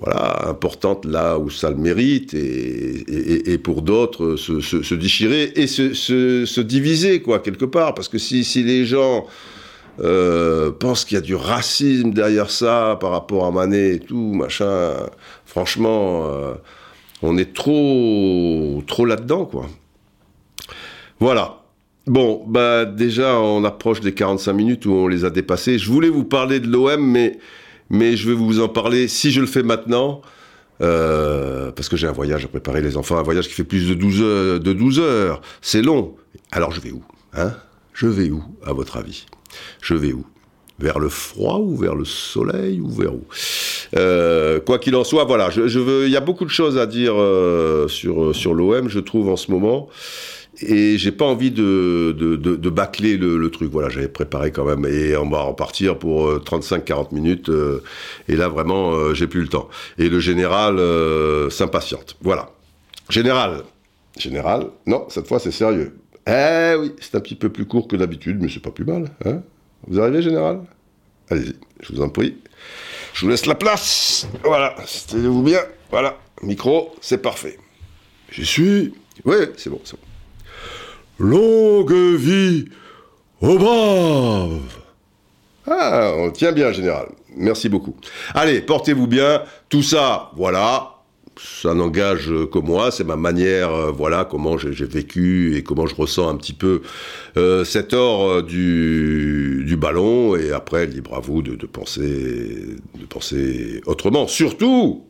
voilà 0.00 0.48
importantes 0.48 1.04
là 1.06 1.38
où 1.38 1.50
ça 1.50 1.70
le 1.70 1.76
mérite 1.76 2.34
et, 2.34 3.52
et, 3.52 3.58
pour 3.58 3.82
d'autres 3.82 4.34
se, 4.36 4.60
se, 4.60 4.94
déchirer 4.94 5.52
et 5.54 5.68
se, 5.68 5.94
se, 5.94 6.44
se 6.46 6.60
diviser 6.60 7.22
quoi 7.22 7.38
quelque 7.38 7.64
part 7.64 7.94
parce 7.94 8.08
que 8.08 8.18
si 8.18 8.42
les 8.64 8.86
gens 8.86 9.26
euh, 10.00 10.70
pense 10.72 11.04
qu'il 11.04 11.16
y 11.16 11.18
a 11.18 11.22
du 11.22 11.34
racisme 11.34 12.10
derrière 12.12 12.50
ça 12.50 12.96
par 13.00 13.10
rapport 13.10 13.46
à 13.46 13.50
Manet 13.50 13.94
et 13.96 14.00
tout, 14.00 14.32
machin. 14.34 14.94
Franchement, 15.46 16.24
euh, 16.26 16.54
on 17.22 17.38
est 17.38 17.54
trop, 17.54 18.82
trop 18.86 19.04
là-dedans, 19.04 19.44
quoi. 19.44 19.66
Voilà. 21.20 21.60
Bon, 22.06 22.44
bah 22.46 22.84
déjà, 22.84 23.38
on 23.38 23.64
approche 23.64 24.00
des 24.00 24.12
45 24.12 24.52
minutes 24.52 24.86
où 24.86 24.92
on 24.92 25.08
les 25.08 25.24
a 25.24 25.30
dépassés. 25.30 25.78
Je 25.78 25.90
voulais 25.90 26.10
vous 26.10 26.24
parler 26.24 26.60
de 26.60 26.68
l'OM, 26.68 27.00
mais, 27.00 27.38
mais 27.88 28.16
je 28.16 28.28
vais 28.28 28.34
vous 28.34 28.60
en 28.60 28.68
parler 28.68 29.08
si 29.08 29.30
je 29.30 29.40
le 29.40 29.46
fais 29.46 29.62
maintenant. 29.62 30.20
Euh, 30.80 31.70
parce 31.70 31.88
que 31.88 31.96
j'ai 31.96 32.08
un 32.08 32.12
voyage 32.12 32.44
à 32.44 32.48
préparer 32.48 32.82
les 32.82 32.96
enfants, 32.96 33.16
un 33.16 33.22
voyage 33.22 33.46
qui 33.48 33.54
fait 33.54 33.64
plus 33.64 33.88
de 33.88 33.94
12 33.94 34.22
heures. 34.22 34.60
De 34.60 34.72
12 34.72 34.98
heures. 34.98 35.40
C'est 35.62 35.82
long. 35.82 36.16
Alors 36.50 36.72
je 36.72 36.80
vais 36.80 36.90
où 36.90 37.02
hein? 37.32 37.52
Je 37.92 38.06
vais 38.06 38.30
où, 38.30 38.42
à 38.66 38.72
votre 38.72 38.96
avis? 38.96 39.24
Je 39.80 39.94
vais 39.94 40.12
où? 40.12 40.24
Vers 40.78 40.98
le 40.98 41.08
froid 41.08 41.58
ou 41.58 41.76
vers 41.76 41.94
le 41.94 42.04
soleil 42.04 42.80
ou 42.80 42.90
vers 42.90 43.14
où? 43.14 43.24
Euh, 43.96 44.60
Quoi 44.60 44.78
qu'il 44.78 44.96
en 44.96 45.04
soit, 45.04 45.24
voilà, 45.24 45.50
je, 45.50 45.78
veux. 45.78 46.06
Il 46.06 46.10
y 46.10 46.16
a 46.16 46.20
beaucoup 46.20 46.44
de 46.44 46.50
choses 46.50 46.78
à 46.78 46.86
dire 46.86 47.14
euh, 47.16 47.86
sur 47.88 48.34
sur 48.34 48.54
l'OM, 48.54 48.88
je 48.88 48.98
trouve 48.98 49.28
en 49.28 49.36
ce 49.36 49.52
moment, 49.52 49.88
et 50.60 50.98
j'ai 50.98 51.12
pas 51.12 51.26
envie 51.26 51.52
de 51.52 52.14
de, 52.18 52.36
de, 52.36 52.70
bâcler 52.70 53.16
le, 53.16 53.48
truc. 53.50 53.70
Voilà, 53.70 53.88
j'avais 53.88 54.08
préparé 54.08 54.50
quand 54.50 54.64
même, 54.64 54.84
et 54.84 55.16
on 55.16 55.28
va 55.28 55.44
en 55.44 55.54
partir 55.54 55.96
pour 55.96 56.28
35-40 56.38 56.90
euh, 56.90 57.04
minutes, 57.12 57.50
et 58.28 58.34
là 58.34 58.48
vraiment, 58.48 59.14
j'ai 59.14 59.28
plus 59.28 59.42
le 59.42 59.48
temps. 59.48 59.68
Et 59.98 60.08
le 60.08 60.18
général 60.18 60.80
s'impatiente. 61.50 62.16
Voilà, 62.20 62.50
général, 63.10 63.62
général. 64.18 64.66
Non, 64.86 65.06
cette 65.08 65.28
fois 65.28 65.38
c'est 65.38 65.52
sérieux. 65.52 65.94
Eh 66.26 66.74
oui, 66.78 66.92
c'est 67.00 67.14
un 67.16 67.20
petit 67.20 67.34
peu 67.34 67.50
plus 67.50 67.66
court 67.66 67.86
que 67.86 67.96
d'habitude, 67.96 68.38
mais 68.40 68.48
c'est 68.48 68.60
pas 68.60 68.70
plus 68.70 68.84
mal, 68.84 69.10
hein 69.24 69.42
vous 69.86 70.00
arrivez, 70.00 70.22
général? 70.22 70.62
Allez-y, 71.30 71.54
je 71.80 71.92
vous 71.92 72.02
en 72.02 72.08
prie. 72.08 72.36
Je 73.12 73.20
vous 73.24 73.30
laisse 73.30 73.46
la 73.46 73.54
place. 73.54 74.26
Voilà, 74.42 74.74
installez-vous 74.80 75.42
bien. 75.42 75.60
Voilà, 75.90 76.16
micro, 76.42 76.94
c'est 77.00 77.18
parfait. 77.18 77.58
J'y 78.30 78.46
suis. 78.46 78.94
Oui, 79.24 79.36
c'est 79.56 79.70
bon, 79.70 79.80
c'est 79.84 79.96
bon. 79.96 81.26
Longue 81.26 82.16
vie 82.16 82.64
aux 83.40 83.58
braves 83.58 84.78
Ah, 85.66 86.12
on 86.16 86.30
tient 86.30 86.52
bien, 86.52 86.72
général. 86.72 87.08
Merci 87.36 87.68
beaucoup. 87.68 87.94
Allez, 88.34 88.60
portez-vous 88.60 89.06
bien. 89.06 89.42
Tout 89.68 89.82
ça, 89.82 90.30
voilà, 90.34 90.93
ça 91.38 91.74
n'engage 91.74 92.30
que 92.52 92.58
moi, 92.58 92.90
c'est 92.90 93.04
ma 93.04 93.16
manière, 93.16 93.70
euh, 93.70 93.90
voilà, 93.90 94.24
comment 94.24 94.56
j'ai 94.58 94.84
vécu 94.84 95.56
et 95.56 95.62
comment 95.62 95.86
je 95.86 95.94
ressens 95.94 96.28
un 96.28 96.36
petit 96.36 96.52
peu 96.52 96.82
euh, 97.36 97.64
cet 97.64 97.92
or 97.92 98.28
euh, 98.28 98.42
du, 98.42 99.64
du, 99.66 99.76
ballon, 99.76 100.36
et 100.36 100.52
après, 100.52 100.86
libre 100.86 101.14
à 101.14 101.20
vous 101.20 101.42
de, 101.42 101.56
de, 101.56 101.66
penser, 101.66 102.76
de 102.98 103.06
penser 103.06 103.80
autrement. 103.86 104.26
Surtout, 104.28 105.04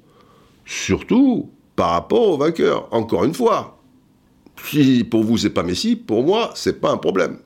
surtout, 0.64 1.50
par 1.76 1.90
rapport 1.90 2.28
au 2.28 2.38
vainqueur, 2.38 2.88
encore 2.92 3.24
une 3.24 3.34
fois. 3.34 3.73
Si 4.64 5.04
pour 5.04 5.24
vous 5.24 5.38
c'est 5.38 5.50
pas 5.50 5.62
Messi, 5.62 5.96
pour 5.96 6.24
moi 6.24 6.52
c'est 6.54 6.80
pas 6.80 6.90
un 6.90 6.96
problème. 6.96 7.38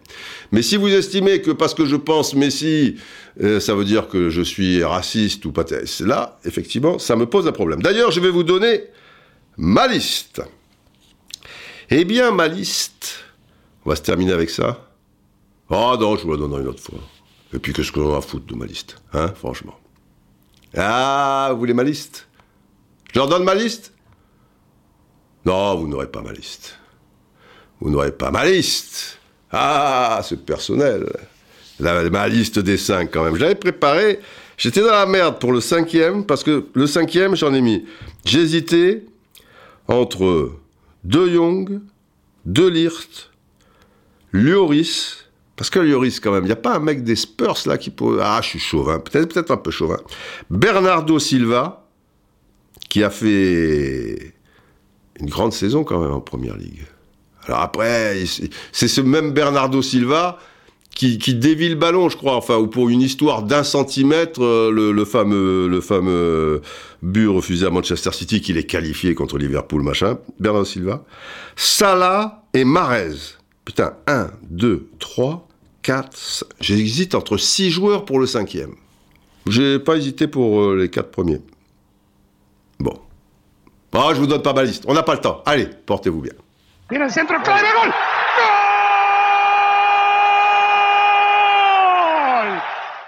Mais 0.53 0.63
si 0.63 0.77
vous 0.77 0.89
estimez 0.89 1.43
que 1.43 1.51
parce 1.51 1.75
que 1.75 1.85
je 1.85 1.97
pense 1.97 2.35
Messi, 2.35 2.97
euh, 3.43 3.61
ça 3.61 3.75
veut 3.75 3.85
dire 3.85 4.09
que 4.09 4.31
je 4.31 4.43
suis 4.43 4.83
raciste 4.83 5.45
ou 5.45 5.53
pas, 5.53 5.65
là, 6.01 6.39
effectivement, 6.45 6.99
ça 6.99 7.17
me 7.17 7.27
pose 7.27 7.47
un 7.47 7.53
problème. 7.53 7.83
D'ailleurs, 7.83 8.11
je 8.11 8.21
vais 8.21 8.31
vous 8.31 8.45
donner 8.45 8.85
ma 9.57 9.87
liste. 9.87 10.43
Eh 11.91 12.05
bien, 12.05 12.31
ma 12.31 12.49
liste, 12.49 13.25
on 13.85 13.91
va 13.91 13.97
se 13.97 14.03
terminer 14.03 14.33
avec 14.33 14.51
ça. 14.51 14.89
Oh 15.71 15.97
non, 16.01 16.17
je 16.17 16.23
vous 16.23 16.33
la 16.33 16.39
donnerai 16.39 16.63
une 16.63 16.69
autre 16.69 16.83
fois. 16.83 16.99
Et 17.55 17.59
puis, 17.59 17.73
qu'est-ce 17.73 17.93
qu'on 17.93 18.09
va 18.09 18.21
foutre 18.21 18.47
de 18.47 18.55
ma 18.55 18.67
liste, 18.67 18.97
hein, 19.13 19.33
franchement? 19.35 19.79
Ah, 20.77 21.49
vous 21.53 21.59
voulez 21.59 21.75
ma 21.75 21.85
liste? 21.85 22.29
Je 23.13 23.19
leur 23.19 23.29
donne 23.29 23.45
ma 23.45 23.55
liste? 23.55 23.93
Non, 25.47 25.77
vous 25.77 25.89
n'aurez 25.89 26.11
pas 26.11 26.21
ma 26.21 26.33
liste. 26.33 26.79
Vous 27.81 27.91
n'aurez 27.91 28.13
pas 28.13 28.31
ma 28.31 28.45
liste. 28.45 29.19
Ah, 29.51 30.21
c'est 30.25 30.45
personnel. 30.45 31.07
ma 31.79 32.29
liste 32.29 32.59
des 32.59 32.77
cinq, 32.77 33.11
quand 33.13 33.25
même. 33.25 33.37
J'avais 33.37 33.55
préparé. 33.55 34.21
J'étais 34.57 34.81
dans 34.81 34.91
la 34.91 35.07
merde 35.07 35.39
pour 35.39 35.53
le 35.53 35.61
cinquième, 35.61 36.27
parce 36.27 36.43
que 36.43 36.67
le 36.75 36.87
cinquième, 36.87 37.37
j'en 37.37 37.55
ai 37.55 37.61
mis. 37.61 37.85
J'hésitais 38.25 39.05
entre 39.87 40.53
De 41.05 41.29
Jong, 41.29 41.81
De 42.45 42.67
Lirt, 42.67 43.31
Lloris. 44.33 45.25
Parce 45.55 45.71
que 45.71 45.79
Lloris, 45.79 46.21
quand 46.21 46.33
même, 46.33 46.45
il 46.45 46.49
n'y 46.49 46.53
a 46.53 46.57
pas 46.57 46.77
un 46.77 46.81
mec 46.81 47.03
des 47.05 47.17
Spurs 47.17 47.59
là 47.67 47.79
qui 47.79 47.91
peut. 47.91 48.19
Ah, 48.21 48.41
je 48.43 48.49
suis 48.49 48.59
chauvin, 48.59 48.99
peut-être 48.99 49.41
peut 49.41 49.53
un 49.53 49.57
peu 49.57 49.71
chauvin. 49.71 49.99
Bernardo 50.51 51.19
Silva, 51.19 51.85
qui 52.89 53.03
a 53.03 53.11
fait 53.11 54.35
une 55.21 55.29
grande 55.29 55.53
saison 55.53 55.85
quand 55.85 56.01
même 56.01 56.13
en 56.13 56.21
première 56.21 56.57
ligue. 56.57 56.85
Alors 57.49 57.63
après, 57.63 58.25
c'est 58.73 58.89
ce 58.89 59.01
même 59.01 59.33
Bernardo 59.33 59.81
Silva 59.83 60.39
qui, 60.95 61.17
dévie 61.35 61.69
le 61.69 61.77
ballon, 61.77 62.09
je 62.09 62.17
crois, 62.17 62.35
enfin, 62.35 62.57
ou 62.57 62.67
pour 62.67 62.89
une 62.89 63.01
histoire 63.01 63.45
d'un 63.45 63.63
centimètre, 63.63 64.43
euh, 64.43 64.71
le, 64.73 65.05
fameux, 65.05 65.69
le 65.69 65.81
fameux 65.81 66.61
but 67.03 67.29
refusé 67.29 67.67
à 67.67 67.71
Manchester 67.71 68.11
City, 68.13 68.41
qu'il 68.41 68.59
est 68.59 68.65
qualifié 68.65 69.15
contre 69.15 69.39
Liverpool, 69.39 69.83
machin, 69.83 70.19
Bernardo 70.41 70.65
Silva. 70.65 71.05
Salah 71.55 72.43
et 72.53 72.65
Marez. 72.65 73.37
Putain, 73.65 73.95
1, 74.09 74.31
2, 74.51 74.89
3, 74.99 75.47
4, 75.83 76.45
J'hésite 76.61 77.15
entre 77.15 77.37
6 77.37 77.71
joueurs 77.71 78.05
pour 78.05 78.19
le 78.19 78.27
cinquième. 78.27 78.75
J'ai 79.47 79.79
pas 79.79 79.97
hésité 79.97 80.27
pour 80.27 80.61
euh, 80.61 80.77
les 80.77 80.89
4 80.89 81.11
premiers. 81.11 81.41
Bon. 82.81 82.99
Ah, 83.93 84.11
je 84.15 84.19
vous 84.19 84.27
donne 84.27 84.43
pas 84.43 84.53
ma 84.53 84.65
liste. 84.65 84.85
On 84.89 84.95
n'a 84.95 85.03
pas 85.05 85.15
le 85.15 85.21
temps. 85.21 85.43
Allez, 85.47 85.69
portez-vous 85.87 86.23
bien. 86.23 86.33
Viene 86.89 87.05
el 87.05 87.11
centro 87.11 87.43
clave, 87.43 87.69
gol. 87.75 87.93